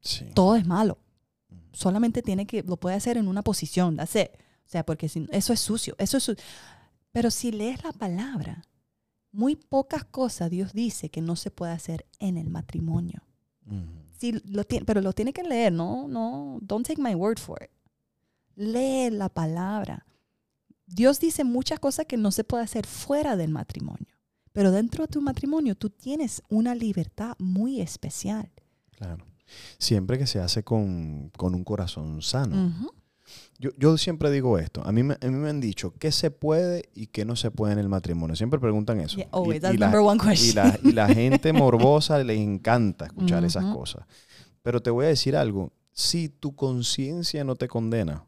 Sí. 0.00 0.26
todo 0.34 0.56
es 0.56 0.66
malo. 0.66 0.98
Solamente 1.72 2.20
tiene 2.20 2.46
que, 2.46 2.62
lo 2.62 2.76
puede 2.76 2.96
hacer 2.96 3.16
en 3.16 3.28
una 3.28 3.42
posición, 3.42 3.94
it. 3.94 4.30
O 4.66 4.68
sea, 4.68 4.84
porque 4.84 5.08
si, 5.08 5.26
eso 5.30 5.52
es 5.52 5.60
sucio, 5.60 5.94
eso 5.98 6.18
es 6.18 6.36
Pero 7.12 7.30
si 7.30 7.52
lees 7.52 7.82
la 7.84 7.92
palabra, 7.92 8.64
muy 9.32 9.56
pocas 9.56 10.04
cosas 10.04 10.50
Dios 10.50 10.72
dice 10.72 11.10
que 11.10 11.20
no 11.20 11.36
se 11.36 11.50
puede 11.50 11.72
hacer 11.72 12.06
en 12.18 12.36
el 12.36 12.50
matrimonio. 12.50 13.22
Sí, 14.18 14.40
lo 14.44 14.64
tiene, 14.64 14.84
pero 14.84 15.00
lo 15.00 15.12
tiene 15.12 15.32
que 15.32 15.42
leer, 15.42 15.72
no, 15.72 16.08
no, 16.08 16.58
don't 16.62 16.86
take 16.86 17.00
my 17.00 17.14
word 17.14 17.38
for 17.38 17.62
it. 17.62 17.70
Lee 18.54 19.10
la 19.10 19.28
palabra. 19.28 20.06
Dios 20.86 21.20
dice 21.20 21.44
muchas 21.44 21.80
cosas 21.80 22.06
que 22.06 22.16
no 22.16 22.30
se 22.30 22.44
puede 22.44 22.64
hacer 22.64 22.86
fuera 22.86 23.36
del 23.36 23.50
matrimonio, 23.50 24.06
pero 24.52 24.70
dentro 24.70 25.04
de 25.04 25.08
tu 25.08 25.20
matrimonio 25.20 25.74
tú 25.74 25.90
tienes 25.90 26.42
una 26.48 26.74
libertad 26.74 27.34
muy 27.38 27.80
especial. 27.80 28.50
Claro. 28.92 29.26
Siempre 29.78 30.18
que 30.18 30.26
se 30.26 30.40
hace 30.40 30.62
con, 30.62 31.30
con 31.36 31.54
un 31.54 31.64
corazón 31.64 32.22
sano. 32.22 32.90
Yo, 33.58 33.70
yo 33.78 33.96
siempre 33.98 34.30
digo 34.30 34.58
esto. 34.58 34.82
A 34.86 34.92
mí, 34.92 35.02
me, 35.02 35.14
a 35.14 35.26
mí 35.26 35.30
me 35.32 35.48
han 35.48 35.60
dicho 35.60 35.92
qué 35.98 36.12
se 36.12 36.30
puede 36.30 36.88
y 36.94 37.06
qué 37.06 37.24
no 37.24 37.36
se 37.36 37.50
puede 37.50 37.72
en 37.72 37.78
el 37.78 37.88
matrimonio. 37.88 38.36
Siempre 38.36 38.58
preguntan 38.60 39.00
eso. 39.00 39.16
Yeah, 39.16 39.28
always, 39.32 39.58
y, 39.58 39.60
that's 39.60 39.74
y 39.74 39.78
la, 39.78 40.00
one 40.00 40.18
y 40.34 40.52
la- 40.52 40.78
y 40.82 40.92
la 40.92 41.08
gente 41.08 41.52
morbosa 41.52 42.22
les 42.22 42.38
encanta 42.38 43.06
escuchar 43.06 43.44
esas 43.44 43.64
cosas. 43.74 44.04
Pero 44.62 44.80
te 44.82 44.90
voy 44.90 45.06
a 45.06 45.08
decir 45.08 45.36
algo. 45.36 45.72
Si 45.92 46.28
tu 46.28 46.54
conciencia 46.54 47.42
no 47.44 47.56
te 47.56 47.68
condena, 47.68 48.26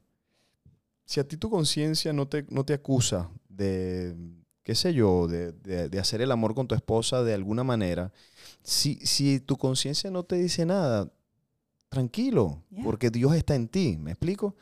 si 1.04 1.20
a 1.20 1.28
ti 1.28 1.36
tu 1.36 1.50
conciencia 1.50 2.12
no 2.12 2.26
te, 2.26 2.46
no 2.50 2.64
te 2.64 2.72
acusa 2.74 3.30
de, 3.48 4.14
qué 4.62 4.74
sé 4.74 4.94
yo, 4.94 5.26
de, 5.28 5.52
de- 5.52 5.88
de 5.88 5.98
hacer 5.98 6.20
el 6.22 6.32
amor 6.32 6.54
con 6.54 6.66
tu 6.68 6.74
esposa 6.74 7.22
de 7.22 7.34
alguna 7.34 7.64
manera, 7.64 8.12
si, 8.62 8.96
si 9.04 9.40
tu 9.40 9.56
conciencia 9.58 10.10
no 10.10 10.22
te 10.24 10.36
dice 10.36 10.64
nada, 10.64 11.10
tranquilo, 11.88 12.62
Yeah. 12.70 12.84
porque 12.84 13.10
Dios 13.10 13.34
está 13.34 13.54
en 13.54 13.68
ti. 13.68 13.96
¿Me 13.98 14.10
explico? 14.12 14.54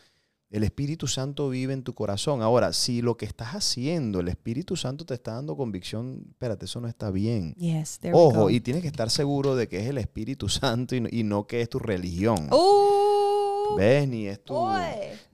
El 0.56 0.64
Espíritu 0.64 1.06
Santo 1.06 1.50
vive 1.50 1.74
en 1.74 1.82
tu 1.82 1.92
corazón. 1.92 2.40
Ahora, 2.40 2.72
si 2.72 3.02
lo 3.02 3.18
que 3.18 3.26
estás 3.26 3.48
haciendo, 3.48 4.20
el 4.20 4.28
Espíritu 4.28 4.74
Santo 4.74 5.04
te 5.04 5.12
está 5.12 5.34
dando 5.34 5.54
convicción, 5.54 6.24
espérate, 6.30 6.64
eso 6.64 6.80
no 6.80 6.88
está 6.88 7.10
bien. 7.10 7.52
Yes, 7.56 8.00
Ojo, 8.10 8.48
y 8.48 8.60
tienes 8.62 8.80
que 8.80 8.88
estar 8.88 9.10
seguro 9.10 9.54
de 9.54 9.68
que 9.68 9.80
es 9.80 9.86
el 9.86 9.98
Espíritu 9.98 10.48
Santo 10.48 10.96
y 10.96 11.02
no, 11.02 11.10
y 11.12 11.24
no 11.24 11.46
que 11.46 11.60
es 11.60 11.68
tu 11.68 11.78
religión. 11.78 12.48
¡Oh! 12.52 13.74
¿Ves? 13.76 14.08
Ni 14.08 14.28
es 14.28 14.42
tu, 14.42 14.54
Boy. 14.54 14.80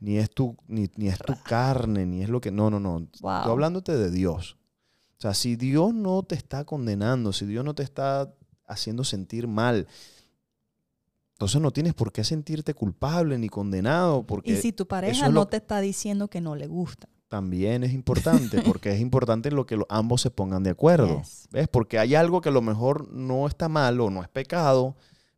ni 0.01 0.17
es 0.17 0.29
tu, 0.29 0.57
ni, 0.67 0.91
ni 0.97 1.07
es 1.07 1.19
tu 1.19 1.35
carne, 1.45 2.05
ni 2.05 2.23
es 2.23 2.29
lo 2.29 2.41
que. 2.41 2.51
No, 2.51 2.69
no, 2.69 2.81
no. 2.81 3.07
Wow. 3.21 3.37
Estoy 3.37 3.53
hablándote 3.53 3.97
de 3.97 4.11
Dios. 4.11 4.59
O 5.19 5.21
sea, 5.23 5.35
si 5.35 5.55
Dios 5.55 5.95
no 5.95 6.25
te 6.25 6.35
está 6.35 6.65
condenando, 6.65 7.33
si 7.33 7.47
Dios 7.47 7.65
no 7.65 7.77
te 7.77 7.85
está 7.85 8.35
haciendo 8.67 9.05
sentir 9.05 9.47
mal, 9.47 9.87
entonces 11.43 11.61
no 11.61 11.73
tienes 11.73 11.93
por 11.95 12.13
qué 12.13 12.23
sentirte 12.23 12.73
culpable 12.73 13.37
ni 13.37 13.49
condenado, 13.49 14.25
porque 14.25 14.53
Y 14.53 14.57
si 14.57 14.73
tu 14.73 14.87
pareja 14.87 15.27
no 15.29 15.33
lo- 15.41 15.47
te 15.47 15.57
está 15.57 15.81
diciendo 15.81 16.29
que 16.29 16.41
no 16.41 16.55
le 16.55 16.69
gusta. 16.69 17.09
también 17.29 17.83
es 17.83 17.93
importante, 17.93 18.61
porque 18.81 18.93
es 18.93 19.01
importante 19.01 19.51
lo 19.51 19.67
que 19.67 19.77
ambos 19.89 20.21
se 20.21 20.31
pongan 20.31 20.63
de 20.63 20.71
acuerdo. 20.71 21.19
Yes. 21.19 21.49
¿Ves? 21.51 21.67
Porque 21.67 21.99
hay 21.99 22.15
algo 22.15 22.41
que 22.41 22.51
a 22.51 22.53
lo 22.53 22.63
mejor 22.63 23.11
no 23.13 23.47
está 23.49 23.69
mal 23.69 24.01
o 24.01 24.09
no 24.11 24.23
es 24.23 24.29
pecado, 24.29 24.95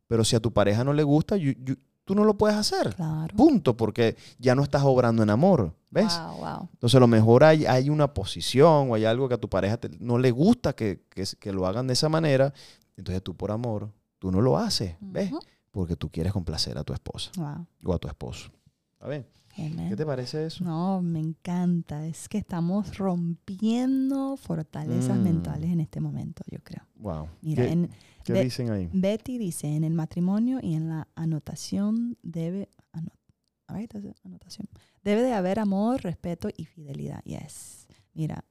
pero 0.07 0.23
si 0.23 0.35
a 0.35 0.39
tu 0.39 0.51
pareja 0.53 0.83
no 0.83 0.93
le 0.93 1.01
gusta, 1.03 1.37
you- 1.37 1.55
you- 1.63 1.77
tú 2.03 2.13
no 2.13 2.23
lo 2.23 2.37
puedes 2.37 2.55
hacer. 2.55 2.93
Claro. 2.95 3.35
Punto, 3.35 3.75
porque 3.75 4.15
ya 4.37 4.53
no 4.53 4.61
estás 4.61 4.83
obrando 4.83 5.23
en 5.23 5.31
amor. 5.31 5.73
¿Ves? 5.89 6.19
Wow, 6.19 6.37
wow. 6.37 6.69
Entonces 6.73 6.95
a 6.97 6.99
lo 6.99 7.07
mejor 7.07 7.43
hay, 7.45 7.65
hay 7.65 7.89
una 7.89 8.13
posición 8.13 8.91
o 8.91 8.93
hay 8.95 9.05
algo 9.05 9.27
que 9.27 9.33
a 9.33 9.39
tu 9.39 9.49
pareja 9.49 9.77
te- 9.77 9.89
no 9.99 10.19
le 10.19 10.29
gusta 10.31 10.73
que, 10.73 11.01
que, 11.09 11.23
que 11.39 11.51
lo 11.51 11.65
hagan 11.65 11.87
de 11.87 11.93
esa 11.93 12.09
manera. 12.09 12.53
Entonces 12.97 13.23
tú 13.23 13.33
por 13.35 13.49
amor, 13.51 13.89
tú 14.19 14.31
no 14.31 14.41
lo 14.41 14.57
haces. 14.57 14.95
¿Ves? 14.99 15.31
Porque 15.75 15.95
tú 15.97 16.09
quieres 16.09 16.31
complacer 16.33 16.77
a 16.77 16.83
tu 16.83 16.93
esposa 16.93 17.31
Wow. 17.37 17.67
o 17.83 17.93
a 17.93 17.99
tu 17.99 18.07
esposo. 18.07 18.49
A 18.99 19.07
ver, 19.09 19.29
Amen. 19.57 19.89
¿qué 19.89 19.95
te 19.95 20.05
parece 20.05 20.45
eso? 20.45 20.63
No, 20.63 21.01
me 21.01 21.19
encanta. 21.19 22.05
Es 22.07 22.29
que 22.29 22.37
estamos 22.37 22.97
rompiendo 22.97 24.37
fortalezas 24.37 25.17
Mm. 25.19 25.23
mentales 25.23 25.69
en 25.71 25.81
este 25.81 25.99
momento, 25.99 26.43
yo 26.49 26.59
creo. 26.63 26.83
Wow. 26.95 27.27
Mira, 27.41 27.65
¿Qué, 27.65 27.71
en, 27.73 27.89
qué 28.23 28.33
dicen 28.43 28.69
ahí? 28.71 28.89
Betty 28.93 29.37
dice, 29.37 29.67
en 29.67 29.83
el 29.83 29.93
matrimonio 29.93 30.59
y 30.61 30.75
en 30.75 30.87
la 30.89 31.07
anotación 31.15 32.17
debe, 32.23 32.69
ano- 32.93 33.11
all 33.67 33.75
right, 33.77 33.91
that's 33.91 34.05
it, 34.05 34.15
anotación, 34.23 34.67
debe 35.03 35.21
de 35.23 35.33
haber 35.33 35.59
amor, 35.59 36.01
respeto 36.03 36.47
y 36.55 36.65
fidelidad. 36.65 37.21
Yes. 37.25 37.87
Mira, 38.13 38.45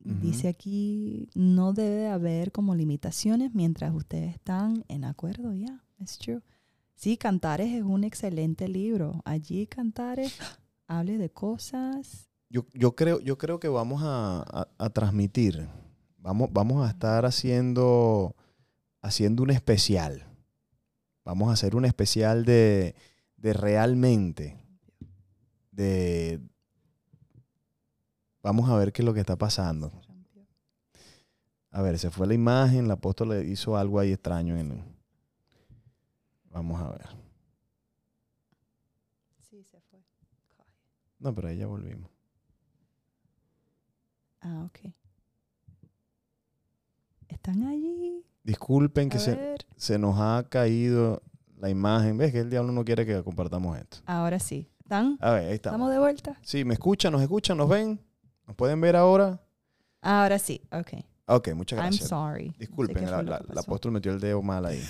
dice 0.00 0.48
aquí, 0.48 1.28
no 1.34 1.72
debe 1.72 1.94
de 1.96 2.08
haber 2.08 2.52
como 2.52 2.74
limitaciones 2.74 3.54
mientras 3.54 3.94
ustedes 3.94 4.34
están 4.34 4.84
en 4.88 5.04
acuerdo. 5.04 5.52
Yeah, 5.54 5.82
it's 6.00 6.18
true. 6.18 6.42
Sí, 6.94 7.16
Cantares 7.16 7.72
es 7.74 7.82
un 7.82 8.04
excelente 8.04 8.68
libro. 8.68 9.20
Allí 9.24 9.66
Cantares 9.66 10.34
hable 10.86 11.18
de 11.18 11.30
cosas. 11.30 12.28
Yo, 12.48 12.64
yo 12.72 12.94
creo, 12.94 13.20
yo 13.20 13.36
creo 13.38 13.58
que 13.60 13.68
vamos 13.68 14.02
a, 14.04 14.66
a- 14.78 14.90
transmitir, 14.90 15.68
Vamos, 16.18 16.48
vamos 16.52 16.84
a 16.84 16.90
estar 16.90 17.24
haciendo, 17.24 18.34
haciendo 19.00 19.44
un 19.44 19.50
especial. 19.50 20.24
Vamos 21.24 21.50
a 21.50 21.52
hacer 21.52 21.76
un 21.76 21.84
especial 21.84 22.44
de, 22.44 22.96
de 23.36 23.52
realmente. 23.52 24.56
De. 25.70 26.40
Vamos 28.42 28.68
a 28.70 28.76
ver 28.76 28.92
qué 28.92 29.02
es 29.02 29.06
lo 29.06 29.14
que 29.14 29.20
está 29.20 29.36
pasando. 29.36 29.92
A 31.70 31.82
ver, 31.82 31.98
se 31.98 32.10
fue 32.10 32.26
la 32.26 32.34
imagen, 32.34 32.86
el 32.86 32.90
apóstol 32.90 33.28
le 33.28 33.44
hizo 33.44 33.76
algo 33.76 34.00
ahí 34.00 34.12
extraño 34.12 34.56
en. 34.56 34.95
Vamos 36.56 36.80
a 36.80 36.88
ver. 36.88 37.06
Sí, 39.50 39.62
se 39.62 39.78
fue. 39.82 40.00
No, 41.18 41.34
pero 41.34 41.48
ahí 41.48 41.58
ya 41.58 41.66
volvimos. 41.66 42.10
Ah, 44.40 44.64
ok. 44.64 44.90
¿Están 47.28 47.62
allí? 47.64 48.24
Disculpen 48.42 49.10
que 49.10 49.18
se, 49.18 49.56
se 49.76 49.98
nos 49.98 50.16
ha 50.18 50.46
caído 50.48 51.22
la 51.58 51.68
imagen. 51.68 52.16
¿Ves 52.16 52.32
que 52.32 52.40
el 52.40 52.48
diablo 52.48 52.72
no 52.72 52.86
quiere 52.86 53.04
que 53.04 53.22
compartamos 53.22 53.76
esto? 53.76 53.98
Ahora 54.06 54.38
sí. 54.38 54.70
¿Están? 54.78 55.18
A 55.20 55.32
ver, 55.32 55.48
ahí 55.48 55.54
estamos. 55.56 55.74
¿Estamos 55.76 55.90
de 55.90 55.98
vuelta? 55.98 56.38
Sí, 56.40 56.64
me 56.64 56.72
escuchan, 56.72 57.12
nos 57.12 57.20
escuchan, 57.20 57.58
nos 57.58 57.68
ven. 57.68 58.00
¿Nos 58.46 58.56
pueden 58.56 58.80
ver 58.80 58.96
ahora? 58.96 59.42
Ahora 60.00 60.38
sí. 60.38 60.62
Ok. 60.72 61.04
Ok, 61.26 61.48
muchas 61.54 61.78
I'm 61.80 61.88
gracias. 61.88 62.08
sorry. 62.08 62.46
No 62.46 62.52
sé 62.52 62.58
Disculpen, 62.60 63.10
la- 63.10 63.40
que 63.44 63.52
el 63.52 63.58
apóstol 63.58 63.92
metió 63.92 64.10
el 64.10 64.20
dedo 64.20 64.40
mal 64.40 64.64
ahí. 64.64 64.82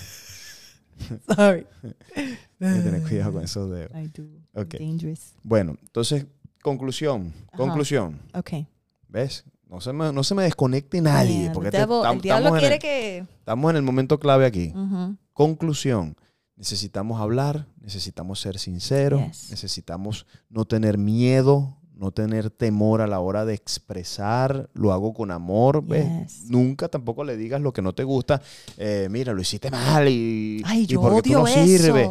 Sorry. 1.35 1.65
Hay 2.15 2.37
que 2.59 2.81
tener 2.81 3.01
cuidado 3.03 3.33
con 3.33 3.43
esos 3.43 3.69
dedos. 3.69 3.91
I 3.95 4.07
do. 4.07 4.23
Ok. 4.53 4.75
Dangerous. 4.79 5.33
Bueno, 5.43 5.75
entonces, 5.81 6.25
conclusión. 6.61 7.33
Ajá. 7.49 7.57
Conclusión. 7.57 8.19
Ok. 8.33 8.51
¿Ves? 9.07 9.45
No 9.69 9.81
se 9.81 9.91
me, 9.93 10.11
no 10.13 10.23
se 10.23 10.33
me 10.33 10.43
desconecte 10.43 11.01
nadie. 11.01 11.43
Yeah, 11.43 11.53
porque 11.53 11.71
the 11.71 11.77
te- 11.79 11.85
tam- 11.85 12.13
el 12.15 12.21
diablo 12.21 12.47
estamos, 12.47 12.57
en 12.57 12.59
quiere 12.59 12.75
el, 12.75 12.81
que... 12.81 13.17
estamos 13.39 13.69
en 13.69 13.75
el 13.75 13.81
momento 13.83 14.19
clave 14.19 14.45
aquí. 14.45 14.71
Ujú. 14.75 15.17
Conclusión. 15.33 16.15
Necesitamos 16.55 17.21
hablar, 17.21 17.67
necesitamos 17.81 18.39
ser 18.39 18.57
sinceros, 18.57 19.21
Yes. 19.27 19.51
necesitamos 19.51 20.25
no 20.49 20.65
tener 20.65 20.97
miedo, 20.97 21.77
no 21.97 22.11
tener 22.11 22.49
temor 22.49 23.01
a 23.01 23.07
la 23.07 23.19
hora 23.19 23.43
de 23.45 23.53
expresar, 23.53 24.69
lo 24.73 24.93
hago 24.93 25.13
con 25.13 25.31
amor, 25.31 25.83
¿ves? 25.85 26.05
Yes. 26.21 26.49
Nunca 26.49 26.87
tampoco 26.89 27.23
le 27.23 27.37
digas 27.37 27.61
lo 27.61 27.73
que 27.73 27.81
no 27.81 27.93
te 27.93 28.03
gusta, 28.03 28.41
eh, 28.77 29.07
mira, 29.09 29.33
lo 29.33 29.41
hiciste 29.41 29.71
mal 29.71 30.07
y, 30.07 30.61
Ay, 30.65 30.83
y 30.83 30.85
yo 30.85 31.01
porque 31.01 31.21
tú 31.23 31.29
odio 31.29 31.39
no 31.39 31.47
eso. 31.47 31.65
sirves. 31.65 32.09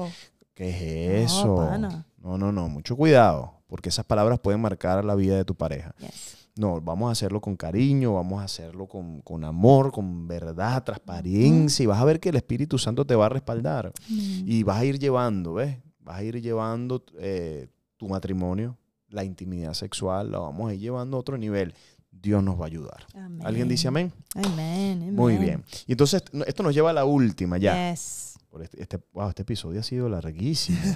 ¿Qué 0.54 1.22
es 1.22 1.32
No, 1.32 1.38
eso? 1.40 1.56
pana. 1.56 2.06
No, 2.18 2.36
no, 2.38 2.50
no, 2.50 2.68
mucho 2.68 2.96
cuidado, 2.96 3.52
porque 3.68 3.90
esas 3.90 4.04
palabras 4.04 4.40
pueden 4.40 4.60
marcar 4.60 5.04
la 5.04 5.14
vida 5.14 5.36
de 5.36 5.44
tu 5.44 5.54
pareja. 5.54 5.94
Yes. 6.00 6.36
No, 6.56 6.80
vamos 6.80 7.10
a 7.10 7.12
hacerlo 7.12 7.40
con 7.42 7.54
cariño, 7.54 8.14
vamos 8.14 8.40
a 8.40 8.44
hacerlo 8.44 8.86
con, 8.88 9.20
con 9.20 9.44
amor, 9.44 9.92
con 9.92 10.26
verdad, 10.26 10.82
transparencia, 10.82 11.82
y 11.82 11.86
vas 11.86 12.00
a 12.00 12.04
ver 12.06 12.18
que 12.18 12.30
el 12.30 12.36
Espíritu 12.36 12.78
Santo 12.78 13.04
te 13.04 13.14
va 13.14 13.26
a 13.26 13.28
respaldar. 13.28 13.92
Mm. 14.08 14.42
Y 14.46 14.62
vas 14.62 14.78
a 14.78 14.84
ir 14.86 14.98
llevando, 14.98 15.52
¿ves? 15.54 15.76
Vas 16.00 16.16
a 16.16 16.22
ir 16.22 16.40
llevando 16.40 17.04
eh, 17.18 17.68
tu 17.98 18.08
matrimonio, 18.08 18.78
la 19.08 19.24
intimidad 19.24 19.72
sexual, 19.74 20.30
la 20.32 20.38
vamos 20.38 20.70
a 20.70 20.74
ir 20.74 20.80
llevando 20.80 21.16
a 21.16 21.20
otro 21.20 21.36
nivel. 21.38 21.74
Dios 22.10 22.42
nos 22.42 22.58
va 22.58 22.64
a 22.64 22.66
ayudar. 22.68 23.06
Amén. 23.14 23.46
¿Alguien 23.46 23.68
dice 23.68 23.88
amén? 23.88 24.12
Amén. 24.34 24.98
amén. 25.02 25.14
Muy 25.14 25.36
bien. 25.36 25.64
Y 25.86 25.92
entonces, 25.92 26.22
esto 26.46 26.62
nos 26.62 26.74
lleva 26.74 26.90
a 26.90 26.92
la 26.94 27.04
última 27.04 27.58
ya. 27.58 27.90
Yes. 27.92 28.38
Por 28.50 28.62
este, 28.62 28.80
este- 28.82 28.98
wow, 29.12 29.28
este 29.28 29.42
episodio 29.42 29.80
ha 29.80 29.82
sido 29.82 30.08
larguísimo. 30.08 30.78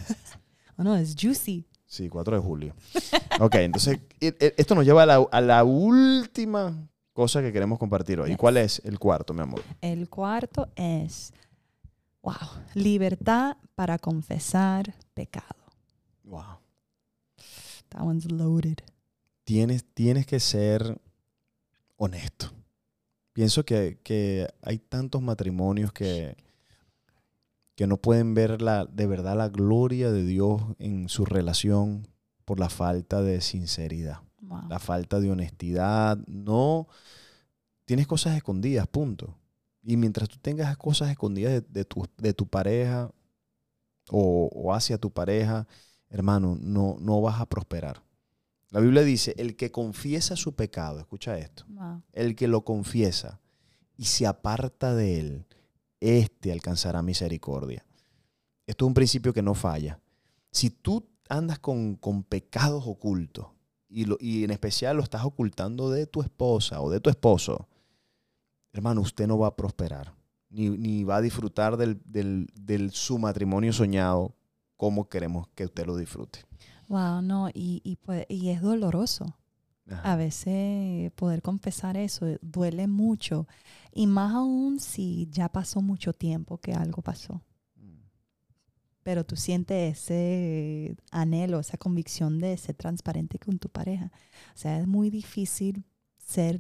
Oh, 0.79 0.83
no, 0.83 0.97
es 0.97 1.15
juicy. 1.21 1.67
Sí, 1.85 2.09
4 2.09 2.37
de 2.37 2.43
julio. 2.43 2.75
Ok, 3.39 3.57
entonces, 3.57 3.99
e- 4.19 4.35
e- 4.41 4.55
esto 4.57 4.75
nos 4.75 4.87
lleva 4.87 5.03
a 5.03 5.07
la, 5.07 5.17
a 5.31 5.41
la 5.43 5.63
última 5.63 6.89
cosa 7.13 7.43
que 7.43 7.53
queremos 7.53 7.79
compartir 7.79 8.19
hoy. 8.19 8.29
¿Y 8.29 8.33
Yes. 8.33 8.39
cuál 8.39 8.57
es 8.57 8.81
el 8.87 8.99
cuarto, 8.99 9.35
mi 9.35 9.43
amor? 9.43 9.61
El 9.83 10.09
cuarto 10.09 10.71
es, 10.77 11.35
wow, 12.23 12.33
libertad 12.73 13.59
para 13.75 13.99
confesar 13.99 14.95
pecado. 15.13 15.55
Wow. 16.25 16.60
That 17.91 18.03
one's 18.03 18.30
loaded. 18.30 18.78
tienes, 19.45 19.84
tienes 19.95 20.26
que 20.26 20.41
ser 20.41 21.01
honesto. 21.97 22.51
Pienso 23.32 23.64
que, 23.64 24.01
que 24.03 24.49
hay 24.62 24.78
tantos 24.78 25.22
matrimonios 25.22 25.93
que, 25.93 26.36
que 27.74 27.86
no 27.86 27.97
pueden 27.97 28.34
ver 28.34 28.61
la, 28.62 28.84
de 28.86 29.07
verdad 29.07 29.36
la 29.36 29.49
gloria 29.49 30.11
de 30.11 30.24
Dios 30.24 30.62
en 30.78 31.09
su 31.09 31.24
relación 31.24 32.07
por 32.45 32.59
la 32.61 32.68
falta 32.68 33.22
de 33.22 33.41
sinceridad, 33.41 34.20
Wow. 34.43 34.68
la 34.68 34.78
falta 34.80 35.20
de 35.20 35.30
honestidad. 35.30 36.18
No, 36.26 36.88
tienes 37.84 38.07
cosas 38.07 38.36
escondidas, 38.36 38.86
punto. 38.88 39.36
Y 39.82 39.97
mientras 39.97 40.28
tú 40.28 40.38
tengas 40.38 40.76
cosas 40.76 41.11
escondidas 41.11 41.53
de, 41.53 41.61
de 41.61 41.84
tu, 41.84 42.07
de 42.18 42.32
tu 42.34 42.47
pareja 42.47 43.11
o, 44.11 44.51
o 44.53 44.74
hacia 44.74 44.99
tu 44.99 45.11
pareja, 45.12 45.66
hermano, 46.11 46.59
no, 46.61 46.97
no 47.01 47.21
vas 47.21 47.41
a 47.41 47.47
prosperar. 47.47 48.03
La 48.71 48.81
Biblia 48.81 49.03
dice, 49.03 49.35
el 49.39 49.57
que 49.57 49.71
confiesa 49.73 50.37
su 50.37 50.55
pecado, 50.55 51.01
escucha 51.01 51.39
esto, 51.39 51.65
Wow. 51.69 52.03
el 52.13 52.37
que 52.37 52.47
lo 52.49 52.65
confiesa 52.65 53.41
y 53.97 54.05
se 54.05 54.27
aparta 54.27 54.95
de 54.95 55.19
él, 55.21 55.47
éste 56.01 56.53
alcanzará 56.53 57.03
misericordia. 57.03 57.85
Esto 58.67 58.85
es 58.85 58.87
un 58.89 58.95
principio 58.95 59.33
que 59.33 59.43
no 59.43 59.55
falla. 59.55 59.99
Si 60.53 60.71
tú 60.71 61.09
andas 61.29 61.59
con, 61.59 61.97
con 61.97 62.23
pecados 62.23 62.85
ocultos 62.87 63.47
y, 63.89 64.05
lo- 64.05 64.17
y 64.21 64.45
en 64.45 64.51
especial 64.53 64.97
lo 64.97 65.03
estás 65.03 65.25
ocultando 65.25 65.91
de 65.91 66.07
tu 66.07 66.23
esposa 66.23 66.81
o 66.81 66.91
de 66.91 67.01
tu 67.01 67.11
esposo, 67.11 67.69
hermano, 68.73 69.01
usted 69.01 69.27
no 69.27 69.39
va 69.39 69.49
a 69.49 69.57
prosperar, 69.57 70.15
ni, 70.49 70.69
ni 70.71 71.03
va 71.05 71.17
a 71.17 71.21
disfrutar 71.21 71.77
del, 71.77 72.01
del, 72.05 72.47
del 72.55 72.93
su 72.93 73.19
matrimonio 73.19 73.73
soñado 73.73 74.35
como 74.81 75.11
queremos 75.11 75.47
que 75.49 75.66
usted 75.66 75.85
lo 75.85 75.95
disfrute. 75.95 76.39
Wow, 76.89 77.20
no, 77.20 77.51
y, 77.51 77.83
y, 77.85 77.97
pues- 77.97 78.24
y 78.31 78.49
es 78.49 78.62
doloroso. 78.62 79.37
Ajá. 79.87 80.12
A 80.12 80.16
veces 80.16 81.12
poder 81.12 81.43
confesar 81.43 81.99
eso 81.99 82.24
duele 82.41 82.87
mucho. 82.87 83.47
Y 83.93 84.07
más 84.07 84.33
aún 84.33 84.81
si 84.81 85.28
ya 85.31 85.51
pasó 85.51 85.83
mucho 85.83 86.14
tiempo 86.14 86.57
que 86.57 86.72
algo 86.72 87.03
pasó. 87.03 87.43
Pero 89.03 89.22
tú 89.26 89.37
sientes 89.37 89.99
ese 89.99 90.97
anhelo, 91.11 91.61
esa 91.61 91.76
convicción 91.76 92.39
de 92.39 92.57
ser 92.57 92.74
transparente 92.74 93.39
con 93.39 93.59
tu 93.59 93.68
pareja. 93.68 94.11
O 94.55 94.59
sea, 94.59 94.81
es 94.81 94.87
muy 94.87 95.11
difícil 95.11 95.85
ser 96.16 96.59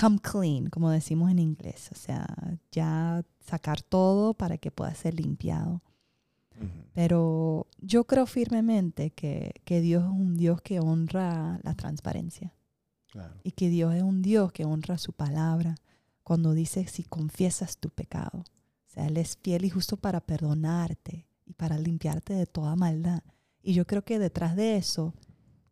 come 0.00 0.20
clean, 0.20 0.66
como 0.70 0.90
decimos 0.90 1.28
en 1.32 1.40
inglés. 1.40 1.88
O 1.90 1.96
sea, 1.96 2.24
ya 2.70 3.24
sacar 3.40 3.82
todo 3.82 4.32
para 4.34 4.58
que 4.58 4.70
pueda 4.70 4.94
ser 4.94 5.14
limpiado. 5.14 5.82
Pero 6.92 7.66
yo 7.78 8.04
creo 8.04 8.26
firmemente 8.26 9.10
que, 9.10 9.52
que 9.64 9.80
Dios 9.80 10.04
es 10.04 10.10
un 10.10 10.36
Dios 10.36 10.60
que 10.60 10.80
honra 10.80 11.58
la 11.62 11.74
transparencia 11.74 12.52
Claro. 13.06 13.34
y 13.42 13.52
que 13.52 13.68
Dios 13.70 13.94
es 13.94 14.02
un 14.02 14.22
Dios 14.22 14.52
que 14.52 14.64
honra 14.64 14.96
su 14.98 15.12
palabra 15.12 15.74
cuando 16.22 16.52
dice 16.52 16.86
si 16.86 17.02
confiesas 17.02 17.78
tu 17.78 17.90
pecado. 17.90 18.38
O 18.40 18.92
sea, 18.92 19.06
Él 19.06 19.16
es 19.16 19.36
fiel 19.36 19.64
y 19.64 19.70
justo 19.70 19.96
para 19.96 20.20
perdonarte 20.20 21.26
y 21.44 21.54
para 21.54 21.78
limpiarte 21.78 22.34
de 22.34 22.46
toda 22.46 22.76
maldad. 22.76 23.22
Y 23.62 23.72
yo 23.74 23.86
creo 23.86 24.02
que 24.02 24.18
detrás 24.18 24.54
de 24.56 24.76
eso, 24.76 25.14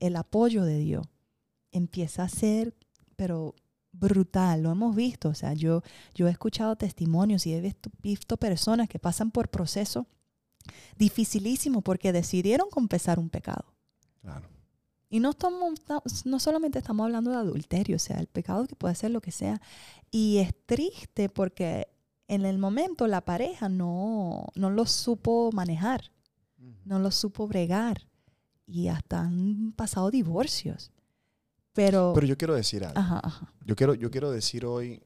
el 0.00 0.16
apoyo 0.16 0.64
de 0.64 0.78
Dios 0.78 1.06
empieza 1.70 2.24
a 2.24 2.28
ser, 2.28 2.74
pero 3.16 3.54
brutal, 3.92 4.62
lo 4.62 4.72
hemos 4.72 4.94
visto. 4.96 5.28
O 5.28 5.34
sea, 5.34 5.52
yo, 5.54 5.82
yo 6.14 6.26
he 6.28 6.30
escuchado 6.30 6.76
testimonios 6.76 7.46
y 7.46 7.54
he 7.54 7.60
visto, 7.60 7.90
visto 8.02 8.36
personas 8.36 8.88
que 8.88 8.98
pasan 8.98 9.30
por 9.30 9.48
procesos 9.48 10.06
dificilísimos 10.96 11.82
porque 11.82 12.12
decidieron 12.12 12.68
confesar 12.70 13.18
un 13.18 13.28
pecado. 13.30 13.64
Claro. 14.20 14.48
Y 15.10 15.20
no, 15.20 15.30
estamos, 15.30 15.80
no 16.26 16.38
solamente 16.38 16.78
estamos 16.78 17.04
hablando 17.04 17.30
de 17.30 17.38
adulterio, 17.38 17.96
o 17.96 17.98
sea, 17.98 18.18
el 18.18 18.26
pecado 18.26 18.66
que 18.66 18.76
puede 18.76 18.94
ser 18.94 19.10
lo 19.10 19.20
que 19.22 19.32
sea. 19.32 19.60
Y 20.10 20.38
es 20.38 20.54
triste 20.66 21.28
porque 21.30 21.88
en 22.26 22.44
el 22.44 22.58
momento 22.58 23.06
la 23.06 23.22
pareja 23.24 23.70
no, 23.70 24.46
no 24.54 24.70
lo 24.70 24.84
supo 24.86 25.50
manejar, 25.52 26.10
no 26.84 26.98
lo 26.98 27.10
supo 27.10 27.46
bregar. 27.48 28.06
Y 28.66 28.88
hasta 28.88 29.20
han 29.20 29.72
pasado 29.72 30.10
divorcios. 30.10 30.92
Pero, 31.72 32.12
Pero 32.14 32.26
yo 32.26 32.36
quiero 32.36 32.54
decir 32.54 32.84
algo. 32.84 32.98
ajá, 32.98 33.20
ajá, 33.22 33.52
Yo 33.64 33.76
quiero, 33.76 33.94
yo 33.94 34.10
quiero 34.10 34.30
decir 34.30 34.66
hoy, 34.66 35.02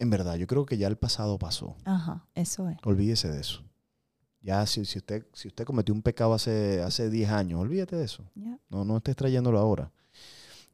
en 0.00 0.10
verdad, 0.10 0.34
yo 0.34 0.48
creo 0.48 0.66
que 0.66 0.76
ya 0.76 0.88
el 0.88 0.96
pasado 0.96 1.38
pasó. 1.38 1.76
ajá, 1.84 2.26
eso 2.34 2.68
es. 2.68 2.78
Olvídese 2.84 3.30
de 3.30 3.40
eso. 3.40 3.62
Ya 4.42 4.66
si, 4.66 4.84
si 4.84 4.98
usted, 4.98 5.24
si 5.32 5.48
usted 5.48 5.64
cometió 5.64 5.94
un 5.94 6.02
pecado 6.02 6.34
hace, 6.34 6.82
hace 6.82 7.08
10 7.08 7.30
años, 7.30 7.60
olvídate 7.60 7.96
de 7.96 8.04
eso. 8.04 8.24
No, 8.68 8.84
no 8.84 8.96
estés 8.96 9.14
trayéndolo 9.16 9.58
ahora. 9.58 9.92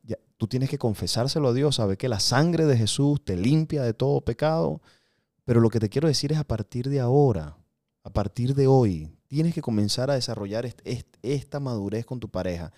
Ya, 0.03 0.17
tú 0.39 0.47
tienes 0.47 0.71
que 0.71 0.79
confesárselo 0.79 1.49
a 1.49 1.53
Dios, 1.53 1.77
sabe 1.77 1.97
que 1.99 2.09
la 2.09 2.19
sangre 2.21 2.65
de 2.65 2.77
Jesús 2.79 3.23
te 3.25 3.37
limpia 3.37 3.83
de 3.83 3.93
todo 3.95 4.23
pecado. 4.23 4.81
Pero 5.45 5.61
lo 5.61 5.71
que 5.71 5.81
te 5.81 5.89
quiero 5.89 6.09
decir 6.09 6.33
es 6.33 6.39
a 6.39 6.45
partir 6.45 6.89
de 6.89 7.01
ahora, 7.01 7.57
a 8.05 8.11
partir 8.11 8.55
de 8.55 8.67
hoy, 8.67 9.11
tienes 9.29 9.55
que 9.55 9.63
comenzar 9.63 10.11
a 10.11 10.15
desarrollar 10.15 10.65
est- 10.67 10.81
est- 10.85 11.17
esta 11.23 11.61
madurez 11.61 12.05
con 12.07 12.21
tu 12.21 12.29
pareja. 12.31 12.73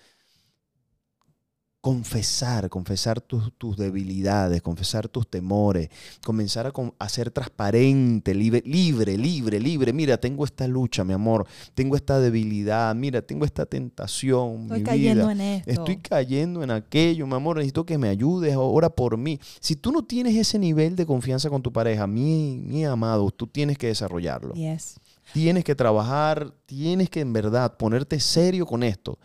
Confesar, 1.81 2.69
confesar 2.69 3.21
tus, 3.21 3.51
tus 3.57 3.75
debilidades, 3.75 4.61
confesar 4.61 5.07
tus 5.07 5.27
temores, 5.27 5.89
comenzar 6.23 6.71
a, 6.99 7.09
ser 7.09 7.31
transparente, 7.31 8.35
libre, 8.35 8.61
libre, 8.63 9.17
libre, 9.17 9.59
libre. 9.59 9.91
Mira, 9.91 10.17
tengo 10.17 10.45
esta 10.45 10.67
lucha, 10.67 11.03
mi 11.03 11.13
amor, 11.13 11.47
tengo 11.73 11.95
esta 11.95 12.19
debilidad, 12.19 12.93
mira, 12.93 13.23
tengo 13.23 13.45
esta 13.45 13.65
tentación, 13.65 14.63
Estoy 14.63 14.79
mi 14.79 14.83
cayendo 14.83 15.27
vida. 15.27 15.31
en 15.31 15.41
esto. 15.41 15.71
Estoy 15.71 15.97
cayendo 15.97 16.63
en 16.63 16.69
aquello, 16.69 17.25
mi 17.25 17.33
amor, 17.33 17.57
necesito 17.57 17.83
que 17.83 17.97
me 17.97 18.09
ayudes, 18.09 18.55
ora 18.55 18.91
por 18.91 19.17
mí. 19.17 19.39
Si 19.59 19.75
tú 19.75 19.91
no 19.91 20.03
tienes 20.03 20.35
ese 20.35 20.59
nivel 20.59 20.95
de 20.95 21.07
confianza 21.07 21.49
con 21.49 21.63
tu 21.63 21.73
pareja, 21.73 22.05
mi, 22.05 22.59
mi 22.63 22.85
amado, 22.85 23.31
tú 23.31 23.47
tienes 23.47 23.79
que 23.79 23.87
desarrollarlo. 23.87 24.53
Yes. 24.53 24.99
Tienes 25.33 25.63
que 25.63 25.73
trabajar, 25.73 26.53
tienes 26.67 27.09
que 27.09 27.21
en 27.21 27.33
verdad 27.33 27.75
ponerte 27.77 28.19
serio 28.19 28.67
con 28.67 28.83
esto, 28.83 29.17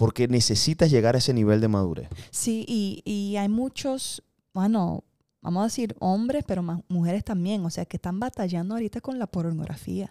porque 0.00 0.28
necesitas 0.28 0.90
llegar 0.90 1.14
a 1.14 1.18
ese 1.18 1.34
nivel 1.34 1.60
de 1.60 1.68
madurez. 1.68 2.08
Sí, 2.30 2.64
y, 2.66 3.02
y 3.04 3.36
hay 3.36 3.50
muchos, 3.50 4.22
bueno, 4.54 5.04
vamos 5.42 5.60
a 5.60 5.64
decir 5.64 5.94
hombres, 5.98 6.42
pero 6.46 6.62
más 6.62 6.80
mujeres 6.88 7.22
también, 7.22 7.62
o 7.66 7.68
sea, 7.68 7.84
que 7.84 7.98
están 7.98 8.18
batallando 8.18 8.76
ahorita 8.76 9.02
con 9.02 9.18
la 9.18 9.26
pornografía, 9.26 10.08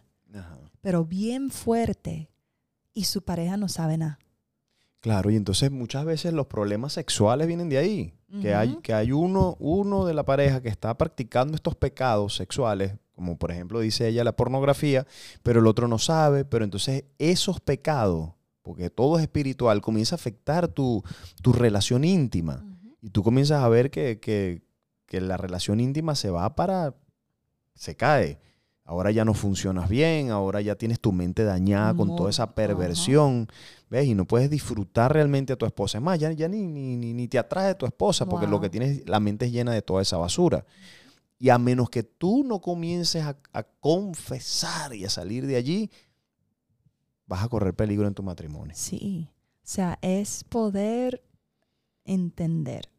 pero 0.82 1.06
bien 1.06 1.50
fuerte, 1.50 2.30
y 2.94 3.06
su 3.06 3.24
pareja 3.24 3.58
no 3.58 3.68
sabe 3.68 3.98
nada. 3.98 4.20
Claro, 5.00 5.32
y 5.32 5.36
entonces 5.36 5.72
muchas 5.72 6.06
veces 6.06 6.34
los 6.34 6.46
problemas 6.46 6.94
sexuales 6.94 7.48
vienen 7.48 7.70
de 7.70 7.80
ahí. 7.80 8.14
Que 8.44 8.54
hay, 8.54 8.76
que 8.84 8.94
hay 8.94 9.12
uno, 9.12 9.58
uno 9.58 10.06
de 10.06 10.14
la 10.14 10.24
pareja 10.24 10.62
que 10.62 10.70
está 10.70 10.96
practicando 10.96 11.56
estos 11.56 11.74
pecados 11.74 12.36
sexuales, 12.36 12.94
como 13.16 13.40
por 13.40 13.50
ejemplo 13.50 13.80
dice 13.80 14.08
ella 14.08 14.24
la 14.24 14.36
pornografía, 14.36 15.08
pero 15.42 15.62
el 15.62 15.66
otro 15.66 15.88
no 15.88 15.98
sabe, 15.98 16.46
pero 16.46 16.64
entonces 16.64 17.06
esos 17.18 17.60
pecados, 17.60 18.34
porque 18.70 18.92
todo 18.92 19.18
es 19.18 19.24
espiritual, 19.24 19.82
comienza 19.82 20.14
a 20.14 20.18
afectar 20.18 20.68
tu, 20.68 21.04
tu 21.42 21.54
relación 21.54 22.04
íntima. 22.04 22.64
Y 23.02 23.10
tú 23.10 23.24
comienzas 23.24 23.64
a 23.64 23.68
ver 23.70 23.90
que, 23.90 24.20
que- 24.20 24.62
que 25.08 25.20
la 25.22 25.38
relación 25.38 25.80
íntima 25.80 26.14
se 26.14 26.30
va 26.30 26.56
para... 26.56 26.94
se 27.74 27.96
cae. 27.96 28.40
Ahora 28.86 29.10
ya 29.10 29.26
no 29.26 29.34
funcionas 29.34 29.90
bien, 29.90 30.30
ahora 30.30 30.62
ya 30.62 30.76
tienes 30.76 31.00
tu 31.00 31.12
mente 31.12 31.44
dañada 31.44 31.96
con 31.96 32.16
toda 32.16 32.30
esa 32.30 32.54
perversión, 32.54 33.48
¿ves? 33.90 34.06
Y 34.06 34.14
no 34.14 34.26
puedes 34.26 34.50
disfrutar 34.52 35.12
realmente 35.14 35.54
a 35.54 35.56
tu 35.56 35.66
esposa. 35.66 35.98
Es 35.98 36.04
más, 36.04 36.20
ya, 36.20 36.32
ya 36.32 36.48
ni, 36.48 36.62
ni, 36.68 36.96
ni, 36.96 37.14
ni 37.14 37.28
te 37.28 37.40
atrae 37.40 37.74
tu 37.76 37.86
esposa 37.88 38.26
porque 38.28 38.46
lo 38.52 38.60
que 38.62 38.70
tienes, 38.70 39.08
la 39.10 39.20
mente 39.20 39.46
es 39.48 39.52
llena 39.52 39.74
de 39.74 39.82
toda 39.82 40.02
esa 40.04 40.18
basura. 40.18 40.64
Y 41.40 41.50
a 41.50 41.58
menos 41.58 41.90
que 41.90 42.04
tú 42.04 42.44
no 42.44 42.62
comiences 42.62 43.24
a, 43.24 43.36
a 43.54 43.64
confesar 43.64 44.94
y 44.94 45.06
a 45.06 45.10
salir 45.10 45.46
de 45.48 45.56
allí, 45.56 45.90
vas 47.30 47.44
a 47.44 47.48
correr 47.48 47.74
peligro 47.76 48.08
en 48.08 48.14
tu 48.14 48.24
matrimonio. 48.24 48.74
Sí, 48.76 49.30
o 49.58 49.62
sea, 49.64 49.98
es 50.02 50.44
poder 50.44 51.24
entender 52.04 52.90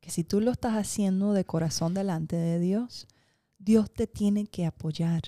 que 0.00 0.10
si 0.10 0.24
tú 0.24 0.40
lo 0.40 0.50
estás 0.52 0.74
haciendo 0.74 1.32
de 1.32 1.44
corazón 1.44 1.94
delante 1.94 2.36
de 2.36 2.58
Dios, 2.58 3.06
Dios 3.58 3.90
te 3.92 4.06
tiene 4.06 4.46
que 4.46 4.66
apoyar. 4.66 5.22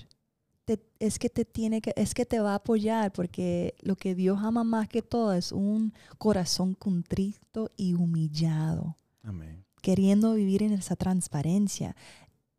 Te- 0.65 0.83
es 0.99 1.19
que 1.19 1.29
te 1.29 1.45
tiene 1.45 1.81
que, 1.81 1.93
es 1.95 2.13
que 2.13 2.25
te 2.25 2.39
va 2.39 2.53
a 2.53 2.55
apoyar 2.55 3.11
porque 3.13 3.75
lo 3.81 3.95
que 3.95 4.15
Dios 4.15 4.39
ama 4.41 4.63
más 4.63 4.87
que 4.89 5.01
todo 5.01 5.33
es 5.33 5.51
un 5.51 5.93
corazón 6.17 6.73
contrito 6.73 7.71
y 7.77 7.93
humillado, 7.93 8.95
Amén. 9.21 9.63
queriendo 9.81 10.33
vivir 10.33 10.63
en 10.63 10.73
esa 10.73 10.95
transparencia. 10.95 11.95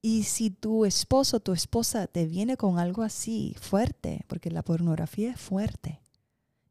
Y 0.06 0.22
si 0.22 0.50
tu 0.50 0.84
esposo, 0.84 1.40
tu 1.40 1.52
esposa 1.52 2.06
te 2.06 2.26
viene 2.26 2.56
con 2.56 2.78
algo 2.78 3.02
así 3.02 3.56
fuerte, 3.60 4.24
porque 4.28 4.52
la 4.52 4.62
pornografía 4.62 5.32
es 5.32 5.40
fuerte, 5.40 6.00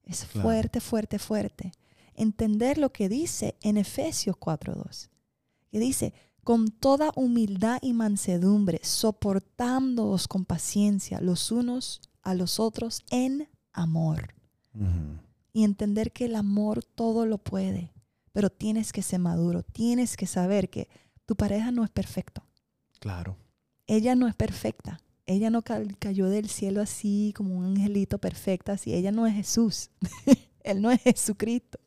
es 0.03 0.23
Claro. 0.23 0.41
fuerte, 0.47 0.79
fuerte, 0.79 1.19
fuerte. 1.19 1.73
Entender 2.13 2.77
lo 2.77 2.93
que 2.93 3.09
dice 3.09 3.57
en 3.61 3.75
Efesios 3.75 4.37
4.2, 4.37 5.09
que 5.69 5.79
dice, 5.79 6.13
con 6.45 6.69
toda 6.69 7.11
humildad 7.17 7.79
y 7.81 7.91
mansedumbre, 7.91 8.79
soportándoos 8.83 10.29
con 10.29 10.45
paciencia 10.45 11.19
los 11.19 11.51
unos 11.51 11.99
a 12.21 12.35
los 12.35 12.57
otros 12.57 13.03
en 13.11 13.49
amor. 13.73 14.33
Y 15.51 15.65
entender 15.65 16.13
que 16.13 16.23
el 16.23 16.37
amor 16.37 16.85
todo 16.85 17.25
lo 17.25 17.37
puede, 17.37 17.91
pero 18.31 18.49
tienes 18.49 18.93
que 18.93 19.01
ser 19.01 19.19
maduro, 19.19 19.61
tienes 19.61 20.15
que 20.15 20.25
saber 20.25 20.69
que 20.69 20.87
tu 21.25 21.35
pareja 21.35 21.71
no 21.71 21.83
es 21.83 21.89
perfecto 21.89 22.45
Claro. 22.99 23.37
ella 23.87 24.15
no 24.15 24.27
es 24.27 24.35
perfecta. 24.35 24.99
Ella 25.27 25.49
no 25.49 25.63
ca- 25.63 25.81
cayó 25.99 26.29
del 26.29 26.49
cielo 26.49 26.81
así 26.81 27.33
como 27.35 27.55
un 27.57 27.65
angelito 27.65 28.17
perfecta, 28.19 28.73
así. 28.73 28.93
Ella 28.93 29.11
no 29.11 29.25
es 29.27 29.33
Jesús. 29.35 29.89
Él 30.63 30.81
no 30.81 30.91
es 30.91 31.01
Jesucristo. 31.01 31.79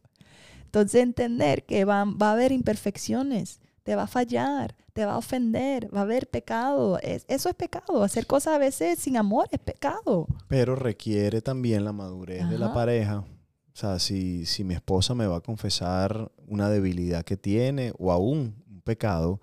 Entonces 0.65 1.03
entender 1.03 1.65
que 1.65 1.85
va, 1.85 2.05
va 2.05 2.31
a 2.31 2.33
haber 2.33 2.53
imperfecciones, 2.53 3.61
te 3.85 3.97
va 3.97 4.03
a 4.03 4.07
fallar, 4.07 4.77
te 4.93 5.07
va 5.07 5.15
a 5.15 5.19
ofender, 5.19 5.93
va 5.95 6.01
a 6.01 6.03
haber 6.03 6.29
pecado. 6.29 6.99
Es- 7.01 7.25
eso 7.29 7.49
es 7.49 7.55
pecado. 7.55 8.03
Hacer 8.03 8.27
cosas 8.27 8.55
a 8.55 8.59
veces 8.59 8.99
sin 8.99 9.17
amor 9.17 9.49
es 9.53 9.61
pecado. 9.61 10.27
Pero 10.49 10.75
requiere 10.77 11.41
también 11.41 11.85
la 11.85 11.93
madurez 11.93 12.49
de 12.51 12.59
la 12.59 12.73
pareja. 12.75 13.19
O 13.21 13.81
sea, 13.81 13.99
si, 14.01 14.45
si 14.47 14.65
mi 14.65 14.75
esposa 14.75 15.15
me 15.15 15.27
va 15.29 15.37
a 15.37 15.41
confesar 15.41 16.33
una 16.49 16.69
debilidad 16.69 17.25
que 17.25 17.37
tiene 17.37 17.93
o 17.99 18.11
aún 18.11 18.57
un 18.69 18.81
pecado, 18.83 19.41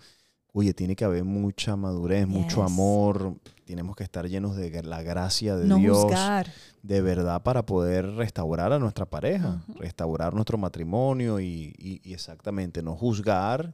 oye, 0.58 0.74
tiene 0.74 0.96
que 0.96 1.04
haber 1.04 1.26
mucha 1.26 1.76
madurez, 1.76 2.26
mucho 2.28 2.64
amor. 2.64 3.36
Tenemos 3.66 3.96
que 3.96 4.04
estar 4.06 4.26
llenos 4.30 4.56
de 4.56 4.82
la 4.84 5.02
gracia 5.04 5.58
de 5.58 5.66
no 5.68 5.78
Dios, 5.78 6.04
juzgar. 6.04 6.48
de 6.82 7.02
verdad, 7.02 7.44
para 7.44 7.66
poder 7.66 8.06
restaurar 8.16 8.72
a 8.72 8.80
nuestra 8.80 9.06
pareja, 9.06 9.62
restaurar 9.76 10.34
nuestro 10.34 10.58
matrimonio 10.58 11.40
y, 11.42 11.74
y- 11.78 12.00
y 12.04 12.14
exactamente 12.14 12.82
no 12.82 12.96
juzgar 12.96 13.74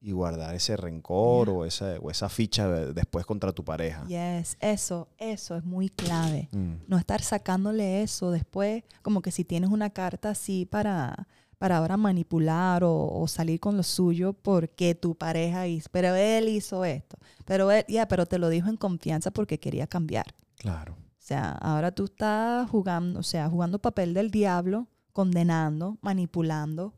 y 0.00 0.12
guardar 0.12 0.54
ese 0.54 0.76
rencor 0.76 1.48
Yeah. 1.48 1.56
o, 1.56 1.64
esa, 1.66 1.94
o 2.00 2.10
esa 2.10 2.28
ficha 2.28 2.66
de- 2.68 2.92
después 2.94 3.26
contra 3.26 3.52
tu 3.52 3.62
pareja. 3.64 4.04
Yes, 4.06 4.56
eso, 4.60 5.08
eso 5.18 5.54
es 5.56 5.64
muy 5.64 5.90
clave. 5.90 6.48
Mm. 6.52 6.74
no 6.88 6.96
estar 6.98 7.20
sacándole 7.20 8.02
eso 8.02 8.30
después, 8.30 8.84
como 9.02 9.20
que 9.22 9.30
si 9.32 9.44
tienes 9.44 9.70
una 9.70 9.90
carta 9.90 10.30
así 10.30 10.64
para, 10.66 11.28
para 11.62 11.76
ahora 11.76 11.96
manipular 11.96 12.82
o, 12.82 13.06
o 13.06 13.28
salir 13.28 13.60
con 13.60 13.76
lo 13.76 13.84
suyo 13.84 14.32
porque 14.32 14.96
tu 14.96 15.14
pareja 15.14 15.68
hizo, 15.68 15.88
pero 15.92 16.12
él 16.16 16.48
hizo 16.48 16.84
esto, 16.84 17.16
pero 17.44 17.70
él, 17.70 17.84
ya, 17.86 18.08
pero 18.08 18.26
te 18.26 18.36
lo 18.38 18.48
dijo 18.48 18.68
en 18.68 18.76
confianza 18.76 19.30
porque 19.30 19.60
quería 19.60 19.86
cambiar. 19.86 20.34
Claro. 20.56 20.94
O 20.94 21.20
sea, 21.20 21.52
ahora 21.52 21.92
tú 21.92 22.06
estás 22.06 22.68
jugando, 22.68 23.20
o 23.20 23.22
sea, 23.22 23.48
jugando 23.48 23.78
papel 23.78 24.12
del 24.12 24.32
diablo, 24.32 24.88
condenando, 25.12 25.98
manipulando, 26.00 26.86
o 26.86 26.94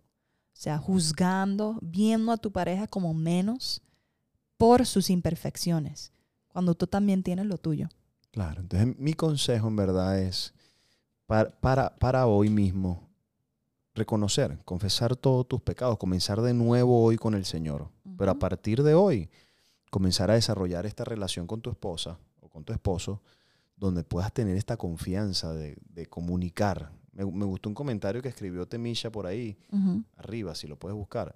sea, 0.55 0.79
juzgando, 0.79 1.79
viendo 1.83 2.33
a 2.33 2.39
tu 2.39 2.51
pareja 2.51 2.87
como 2.87 3.13
menos 3.13 3.83
por 4.57 4.87
sus 4.87 5.11
imperfecciones, 5.11 6.11
cuando 6.49 6.75
tú 6.75 6.87
también 6.87 7.23
tienes 7.23 7.45
lo 7.45 7.59
tuyo. 7.59 7.91
Claro, 8.31 8.63
entonces 8.63 8.97
mi 8.97 9.13
consejo 9.13 9.69
en 9.69 9.77
verdad 9.77 10.19
es 10.21 10.55
para, 11.27 11.51
para, 11.51 11.95
para 11.97 12.27
hoy 12.27 12.49
mismo 12.49 13.05
reconocer, 13.95 14.59
confesar 14.65 15.17
todos 15.17 15.47
tus 15.47 15.61
pecados, 15.63 15.99
comenzar 15.99 16.41
de 16.43 16.55
nuevo 16.55 17.03
hoy 17.03 17.17
con 17.17 17.35
el 17.35 17.45
Señor. 17.45 17.89
Pero 18.19 18.31
a 18.31 18.39
partir 18.39 18.83
de 18.83 18.95
hoy, 18.95 19.29
comenzar 19.91 20.31
a 20.31 20.35
desarrollar 20.35 20.87
esta 20.87 21.05
relación 21.05 21.47
con 21.47 21.61
tu 21.61 21.71
esposa 21.71 22.19
o 22.41 22.49
con 22.49 22.65
tu 22.65 22.73
esposo, 22.73 23.23
donde 23.77 24.05
puedas 24.05 24.33
tener 24.33 24.57
esta 24.57 24.77
confianza 24.77 25.53
de, 25.53 25.77
de 25.89 26.07
comunicar. 26.07 26.93
Me, 27.13 27.25
me 27.25 27.45
gustó 27.45 27.69
un 27.69 27.75
comentario 27.75 28.21
que 28.23 28.29
escribió 28.29 28.67
Temisha 28.67 29.11
por 29.11 29.27
ahí, 29.27 29.57
arriba, 30.17 30.55
si 30.55 30.67
lo 30.67 30.77
puedes 30.77 30.97
buscar. 30.97 31.35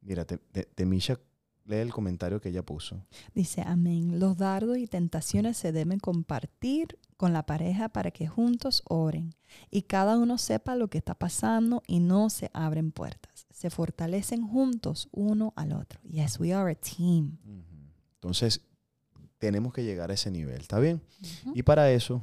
Mira, 0.00 0.24
Te- 0.26 0.38
Te- 0.38 0.64
Temisha 0.74 1.18
lee 1.64 1.76
el 1.76 1.92
comentario 1.92 2.40
que 2.40 2.50
ella 2.50 2.62
puso. 2.62 3.02
Dice, 3.34 3.62
amén. 3.62 4.18
Los 4.20 4.36
dardos 4.36 4.76
y 4.76 4.86
tentaciones 4.86 5.56
se 5.56 5.72
deben 5.72 5.98
compartir 5.98 6.98
con 7.16 7.32
la 7.32 7.46
pareja 7.46 7.88
para 7.88 8.10
que 8.10 8.26
juntos 8.26 8.82
oren 8.88 9.34
y 9.70 9.82
cada 9.82 10.16
uno 10.18 10.36
sepa 10.38 10.74
lo 10.76 10.88
que 10.88 10.98
está 10.98 11.14
pasando 11.14 11.82
y 11.86 12.00
no 12.00 12.28
se 12.30 12.50
abren 12.52 12.90
puertas. 12.92 13.46
Se 13.52 13.70
fortalecen 13.70 14.46
juntos 14.46 15.08
uno 15.12 15.52
al 15.56 15.72
otro. 15.72 16.00
Yes, 16.02 16.38
we 16.40 16.52
are 16.52 16.70
a 16.70 16.74
team. 16.74 17.38
Entonces, 18.16 18.60
tenemos 19.38 19.72
que 19.72 19.84
llegar 19.84 20.10
a 20.10 20.14
ese 20.14 20.30
nivel, 20.30 20.60
¿está 20.60 20.78
bien? 20.80 21.02
Ujú. 21.44 21.52
Y 21.54 21.62
para 21.62 21.90
eso 21.92 22.22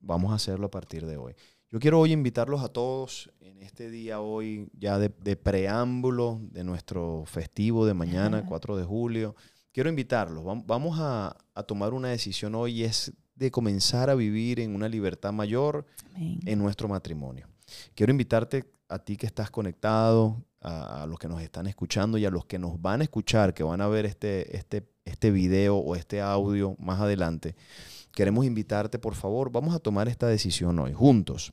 vamos 0.00 0.32
a 0.32 0.34
hacerlo 0.36 0.66
a 0.66 0.70
partir 0.70 1.06
de 1.06 1.16
hoy. 1.16 1.34
Yo 1.70 1.80
quiero 1.80 2.00
hoy 2.00 2.12
invitarlos 2.12 2.62
a 2.62 2.68
todos 2.68 3.30
en 3.40 3.62
este 3.62 3.90
día 3.90 4.20
hoy 4.20 4.68
ya 4.72 4.98
de, 4.98 5.10
de 5.22 5.36
preámbulo 5.36 6.40
de 6.50 6.64
nuestro 6.64 7.24
festivo 7.26 7.84
de 7.86 7.94
mañana, 7.94 8.44
4 8.46 8.76
de 8.76 8.84
julio. 8.84 9.34
Quiero 9.72 9.90
invitarlos. 9.90 10.44
Vam- 10.44 10.64
Vamos 10.66 10.98
a, 11.00 11.36
a 11.54 11.62
tomar 11.64 11.92
una 11.92 12.08
decisión 12.08 12.54
hoy 12.54 12.80
y 12.80 12.84
es 12.84 13.12
de 13.38 13.50
comenzar 13.50 14.10
a 14.10 14.14
vivir 14.14 14.60
en 14.60 14.74
una 14.74 14.88
libertad 14.88 15.32
mayor 15.32 15.86
Amén. 16.14 16.40
en 16.44 16.58
nuestro 16.58 16.88
matrimonio. 16.88 17.46
Quiero 17.94 18.10
invitarte 18.10 18.64
a 18.88 18.98
ti 18.98 19.16
que 19.16 19.26
estás 19.26 19.50
conectado, 19.50 20.44
a, 20.60 21.02
a 21.02 21.06
los 21.06 21.18
que 21.18 21.28
nos 21.28 21.40
están 21.40 21.66
escuchando 21.66 22.18
y 22.18 22.24
a 22.24 22.30
los 22.30 22.46
que 22.46 22.58
nos 22.58 22.80
van 22.80 23.00
a 23.00 23.04
escuchar, 23.04 23.54
que 23.54 23.62
van 23.62 23.80
a 23.80 23.88
ver 23.88 24.06
este, 24.06 24.56
este, 24.56 24.88
este 25.04 25.30
video 25.30 25.76
o 25.76 25.94
este 25.94 26.20
audio 26.20 26.74
más 26.78 27.00
adelante. 27.00 27.54
Queremos 28.12 28.44
invitarte, 28.44 28.98
por 28.98 29.14
favor, 29.14 29.52
vamos 29.52 29.74
a 29.74 29.78
tomar 29.78 30.08
esta 30.08 30.26
decisión 30.26 30.78
hoy, 30.78 30.92
juntos. 30.92 31.52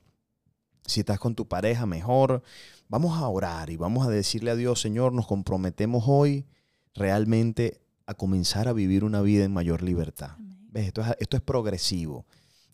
Si 0.87 1.01
estás 1.01 1.19
con 1.19 1.35
tu 1.35 1.47
pareja, 1.47 1.85
mejor. 1.85 2.43
Vamos 2.87 3.17
a 3.17 3.27
orar 3.27 3.69
y 3.69 3.75
vamos 3.75 4.07
a 4.07 4.09
decirle 4.09 4.51
a 4.51 4.55
Dios, 4.55 4.79
Señor, 4.81 5.13
nos 5.13 5.27
comprometemos 5.27 6.05
hoy 6.07 6.45
realmente 6.93 7.81
a 8.05 8.13
comenzar 8.13 8.67
a 8.67 8.73
vivir 8.73 9.03
una 9.03 9.21
vida 9.21 9.43
en 9.43 9.51
mayor 9.51 9.81
libertad. 9.81 10.37
¿Ves? 10.75 10.87
Esto 10.87 11.01
es, 11.01 11.07
esto 11.19 11.37
es 11.37 11.41
progresivo. 11.41 12.25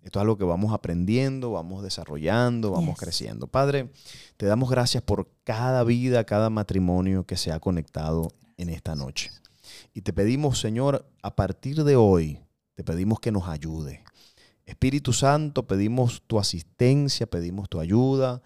Esto 0.02 0.18
es 0.18 0.22
algo 0.22 0.36
que 0.36 0.44
vamos 0.44 0.74
aprendiendo, 0.74 1.52
vamos 1.52 1.84
desarrollando, 1.84 2.72
vamos 2.72 2.96
Yes. 2.96 3.00
creciendo. 3.00 3.46
Padre, 3.46 3.92
te 4.38 4.48
damos 4.48 4.72
gracias 4.72 5.04
por 5.04 5.30
cada 5.44 5.84
vida, 5.84 6.24
cada 6.24 6.50
matrimonio 6.50 7.26
que 7.28 7.38
se 7.38 7.52
ha 7.52 7.60
conectado 7.60 8.30
en 8.58 8.70
esta 8.70 8.96
noche. 8.96 9.30
Y 9.94 10.02
te 10.02 10.14
pedimos, 10.14 10.60
Señor, 10.60 11.06
a 11.22 11.36
partir 11.36 11.84
de 11.84 11.96
hoy, 11.96 12.40
te 12.74 12.84
pedimos 12.84 13.20
que 13.20 13.32
nos 13.32 13.48
ayude. 13.48 14.04
Espíritu 14.66 15.14
Santo, 15.14 15.68
pedimos 15.68 16.24
tu 16.26 16.40
asistencia, 16.40 17.28
pedimos 17.28 17.70
tu 17.70 17.80
ayuda. 17.80 18.42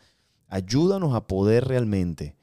Ayúdanos 0.50 1.16
a 1.16 1.28
poder 1.28 1.66
realmente 1.66 2.36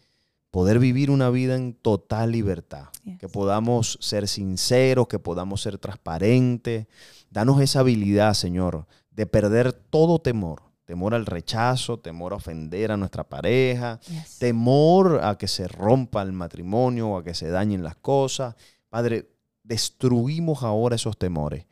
poder 0.52 0.78
vivir 0.78 1.10
una 1.10 1.30
vida 1.30 1.56
en 1.56 1.72
total 1.72 2.30
libertad. 2.30 2.84
Yes. 3.04 3.18
Que 3.18 3.26
podamos 3.28 3.98
ser 4.00 4.28
sinceros, 4.28 5.08
que 5.08 5.18
podamos 5.18 5.62
ser 5.62 5.78
transparentes. 5.78 6.86
Danos 7.30 7.60
esa 7.60 7.80
habilidad, 7.80 8.34
Señor, 8.34 8.86
de 9.10 9.26
perder 9.26 9.72
todo 9.72 10.20
temor. 10.20 10.62
Temor 10.84 11.14
al 11.14 11.24
rechazo, 11.24 11.98
temor 11.98 12.34
a 12.34 12.36
ofender 12.36 12.92
a 12.92 12.96
nuestra 12.98 13.24
pareja, 13.24 13.98
Yes. 14.08 14.38
temor 14.38 15.20
a 15.24 15.38
que 15.38 15.48
se 15.48 15.66
rompa 15.66 16.20
el 16.22 16.32
matrimonio 16.32 17.08
o 17.08 17.16
a 17.16 17.24
que 17.24 17.34
se 17.34 17.48
dañen 17.48 17.82
las 17.82 17.96
cosas. 17.96 18.54
Padre, 18.90 19.30
destruimos 19.64 20.62
ahora 20.62 20.96
esos 20.96 21.16
temores 21.16 21.64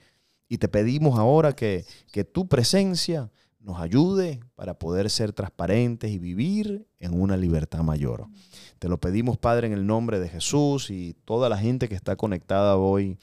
y 0.49 0.57
te 0.57 0.68
pedimos 0.68 1.18
ahora 1.18 1.53
que, 1.55 1.85
que 2.12 2.24
tu 2.24 2.49
presencia 2.49 3.31
nos 3.61 3.79
ayude 3.81 4.41
para 4.55 4.75
poder 4.79 5.11
ser 5.11 5.33
transparentes 5.33 6.11
y 6.11 6.19
vivir 6.19 6.87
en 6.99 7.21
una 7.21 7.37
libertad 7.37 7.81
mayor. 7.81 8.27
Te 8.79 8.89
lo 8.89 8.99
pedimos, 8.99 9.37
Padre, 9.39 9.67
en 9.67 9.73
el 9.75 9.87
nombre 9.87 10.19
de 10.19 10.29
Jesús 10.29 10.91
y 10.91 11.15
toda 11.25 11.49
la 11.49 11.59
gente 11.59 11.89
que 11.89 11.95
está 11.95 12.17
conectada 12.17 12.77
hoy 12.77 13.19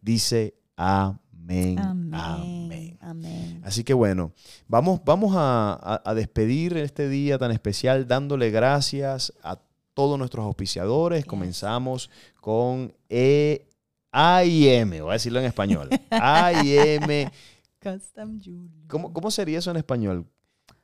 dice 0.00 0.54
amén. 0.76 1.78
Amén. 1.78 2.14
Amén. 2.14 2.98
Amén. 3.00 3.60
Así 3.64 3.84
que 3.84 3.92
bueno, 3.94 4.32
vamos, 4.68 5.00
vamos 5.04 5.34
a, 5.36 5.72
a- 5.74 6.02
a 6.04 6.14
despedir 6.14 6.76
este 6.78 7.08
día 7.08 7.36
tan 7.38 7.50
especial 7.52 8.06
dándole 8.08 8.50
gracias 8.50 9.32
a 9.42 9.58
todos 9.94 10.18
nuestros 10.18 10.46
auspiciadores. 10.46 11.26
Comenzamos 11.26 12.08
con 12.40 12.94
E 13.10 13.66
AIM, 14.10 14.90
voy 15.00 15.10
a 15.10 15.12
decirlo 15.14 15.40
en 15.40 15.46
español. 15.46 15.88
AIM, 16.10 17.28
Custom 17.82 18.40
jewelry. 18.40 18.86
¿cómo, 18.88 19.12
cómo 19.12 19.30
sería 19.30 19.58
eso 19.58 19.70
en 19.70 19.76
español? 19.78 20.26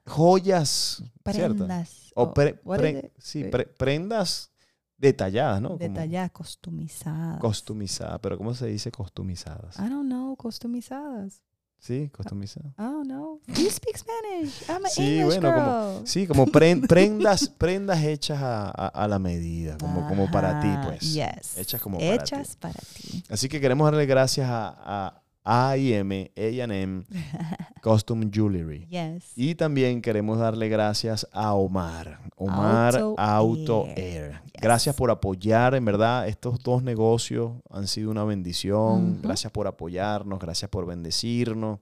Joyas, 0.07 1.03
¿cierto? 1.30 1.57
Prendas. 1.66 2.11
O 2.14 2.22
o- 2.24 2.34
pre- 2.34 2.55
pre- 2.55 3.12
sí, 3.18 3.42
Eh, 3.42 3.51
pre- 3.51 3.66
prendas 3.66 4.51
detalladas, 4.96 5.61
¿no? 5.61 5.68
Como 5.68 5.78
Detalladas, 5.80 6.30
costumizadas. 6.32 7.38
Costumizadas, 7.40 8.18
pero 8.20 8.36
¿cómo 8.38 8.55
se 8.55 8.66
dice 8.66 8.90
costumizadas? 8.90 9.76
I 9.78 9.88
don't 9.88 10.07
know, 10.07 10.34
costumizadas. 10.36 11.42
Sí, 11.80 12.09
costumizadas. 12.12 12.72
I 12.72 12.82
don't 12.82 13.05
know. 13.07 13.40
You 13.46 13.70
speak 13.70 13.96
Spanish. 13.96 14.68
I'm 14.68 14.84
an 14.84 14.90
Sí, 14.90 15.18
English 15.20 15.38
bueno, 15.40 15.55
como-. 15.55 16.07
Sí, 16.07 16.26
como 16.26 16.46
pren- 16.46 16.84
prendas, 16.88 17.49
prendas 17.51 18.03
hechas 18.03 18.42
a, 18.42 18.64
a- 18.70 18.88
a 18.88 19.07
la 19.07 19.20
medida, 19.20 19.76
como, 19.78 20.09
como 20.09 20.28
para 20.28 20.59
ti, 20.61 20.68
pues. 20.84 21.12
Yes. 21.14 21.57
Hechas 21.57 21.80
como 21.80 21.99
para 21.99 22.11
ti. 22.18 22.34
Hechas 22.34 22.57
para 22.57 22.80
ti. 22.80 23.22
Así 23.28 23.49
que 23.49 23.61
queremos 23.61 23.84
darle 23.86 24.07
gracias 24.07 24.49
a, 24.51 25.18
a 25.45 25.70
AIM, 25.70 26.28
A&M 26.36 27.05
Custom 27.82 28.30
Jewelry. 28.30 28.86
Yes. 28.89 29.32
Y 29.36 29.55
también 29.55 30.03
queremos 30.03 30.39
darle 30.39 30.68
gracias 30.68 31.26
a 31.32 31.55
Omar, 31.55 32.20
Omar 32.36 32.97
Auto, 32.97 33.14
Auto 33.20 33.86
Air. 33.86 33.97
Air. 33.99 34.30
Yes. 34.45 34.53
Gracias 34.61 34.95
por 34.97 35.11
apoyar, 35.11 35.74
en 35.74 35.84
verdad, 35.84 36.28
estos 36.28 36.59
dos 36.62 36.82
negocios 36.82 37.53
han 37.70 37.86
sido 37.86 38.11
una 38.11 38.24
bendición. 38.24 39.20
Gracias 39.22 39.53
por 39.53 39.66
apoyarnos, 39.66 40.39
gracias 40.39 40.70
por 40.70 40.86
bendecirnos. 40.86 41.78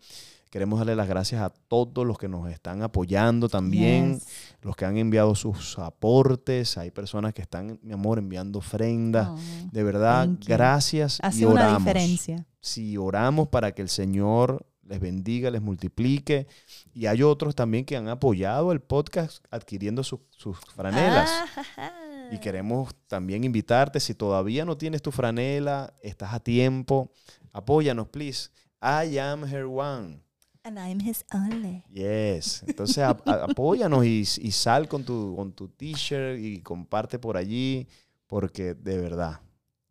Queremos 0.50 0.78
darle 0.78 0.94
las 0.96 1.08
gracias 1.08 1.42
a 1.42 1.50
todos 1.50 2.06
los 2.06 2.18
que 2.18 2.28
nos 2.28 2.48
están 2.50 2.82
apoyando 2.82 3.48
también, 3.48 4.14
Yes. 4.14 4.26
los 4.62 4.76
que 4.76 4.84
han 4.84 4.96
enviado 4.96 5.34
sus 5.34 5.78
aportes. 5.78 6.78
Hay 6.78 6.90
personas 6.92 7.34
que 7.34 7.42
están, 7.42 7.78
mi 7.82 7.92
amor, 7.92 8.18
enviando 8.18 8.60
ofrendas. 8.60 9.28
Oh, 9.28 9.38
De 9.72 9.82
verdad, 9.82 10.28
gracias 10.46 11.18
y 11.22 11.26
Hace 11.26 11.46
una 11.46 11.62
oramos. 11.62 11.84
diferencia. 11.84 12.46
Sí, 12.66 12.96
oramos 12.96 13.48
para 13.48 13.72
que 13.72 13.82
el 13.82 13.88
Señor 13.88 14.66
les 14.82 14.98
bendiga, 15.00 15.50
les 15.50 15.62
multiplique. 15.62 16.46
Y 16.92 17.06
hay 17.06 17.22
otros 17.22 17.54
también 17.54 17.84
que 17.84 17.96
han 17.96 18.08
apoyado 18.08 18.72
el 18.72 18.80
podcast 18.80 19.44
adquiriendo 19.50 20.02
sus- 20.02 20.20
sus 20.30 20.58
franelas. 20.74 21.30
Ah, 21.76 21.92
Y 22.32 22.38
queremos 22.38 22.92
también 23.06 23.44
invitarte, 23.44 24.00
si 24.00 24.12
todavía 24.14 24.64
no 24.64 24.76
tienes 24.76 25.00
tu 25.00 25.12
franela, 25.12 25.94
estás 26.02 26.34
a 26.34 26.40
tiempo, 26.40 27.12
apóyanos, 27.52 28.08
please. 28.08 28.50
I 28.82 29.16
am 29.18 29.44
her 29.44 29.64
one. 29.66 30.20
And 30.64 30.76
I'm 30.76 31.00
his 31.00 31.24
only. 31.32 31.84
Yes. 31.88 32.62
Entonces 32.66 32.98
a- 32.98 33.10
a- 33.26 33.44
apóyanos 33.48 34.04
y, 34.04 34.22
y 34.22 34.50
sal 34.50 34.88
con 34.88 35.04
tu, 35.04 35.34
con 35.36 35.52
tu 35.52 35.68
t-shirt 35.68 36.40
y 36.40 36.60
comparte 36.62 37.20
por 37.20 37.36
allí, 37.36 37.86
porque 38.26 38.74
de 38.74 38.98
verdad, 38.98 39.40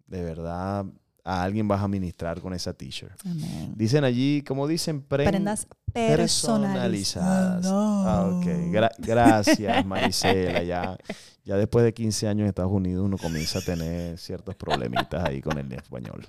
de 0.06 0.22
verdad, 0.22 0.86
a 1.26 1.42
alguien 1.44 1.68
vas 1.68 1.82
a 1.82 1.88
ministrar 1.88 2.40
con 2.40 2.54
esa 2.54 2.72
t-shirt. 2.74 3.20
Dicen 3.76 4.04
allí, 4.04 4.44
como 4.48 4.68
dicen, 4.68 5.02
pren- 5.08 5.28
Prendas 5.28 5.68
personalizadas. 5.92 6.78
personalizadas. 6.78 7.66
Ah, 7.68 8.30
ok. 8.32 8.46
Gra- 8.72 8.92
gracias, 9.00 9.86
Marisela. 9.86 10.62
Ya, 10.64 10.98
ya 11.44 11.56
después 11.58 11.84
de 11.84 11.94
15 11.94 12.28
años 12.28 12.42
en 12.42 12.48
Estados 12.50 12.72
Unidos 12.72 13.04
uno 13.06 13.18
comienza 13.18 13.60
a 13.60 13.62
tener 13.64 14.18
ciertos 14.20 14.56
problemitas 14.56 15.24
ahí 15.28 15.42
con 15.42 15.58
el 15.58 15.72
español. 15.74 16.26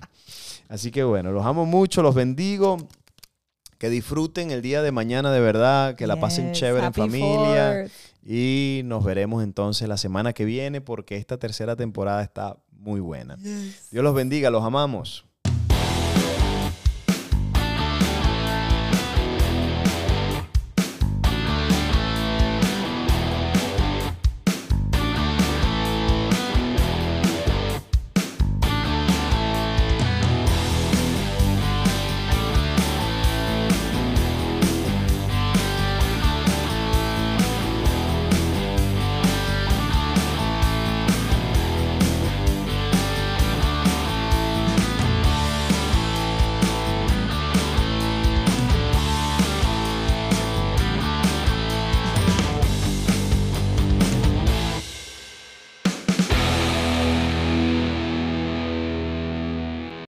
Así 0.67 0.89
que 0.91 1.03
bueno, 1.03 1.31
los 1.31 1.45
amo 1.45 1.65
mucho, 1.65 2.01
los 2.01 2.15
bendigo. 2.15 2.77
Que 3.77 3.91
disfruten 3.91 4.49
el 4.49 4.63
día 4.63 4.81
de 4.81 4.91
mañana 4.91 5.31
de 5.31 5.39
verdad, 5.39 5.93
que 5.95 6.07
la 6.07 6.19
pasen 6.19 6.51
chévere 6.53 6.87
en 6.87 6.93
familia. 6.93 7.85
Y 8.25 8.81
nos 8.85 9.03
veremos 9.05 9.43
entonces 9.43 9.87
la 9.87 9.97
semana 9.97 10.33
que 10.33 10.45
viene 10.45 10.81
porque 10.81 11.15
esta 11.17 11.37
tercera 11.37 11.75
temporada 11.75 12.23
está 12.23 12.57
muy 12.87 13.01
buena. 13.01 13.35
Dios 13.91 14.03
los 14.03 14.15
bendiga, 14.15 14.49
los 14.49 14.63
amamos. 14.63 15.26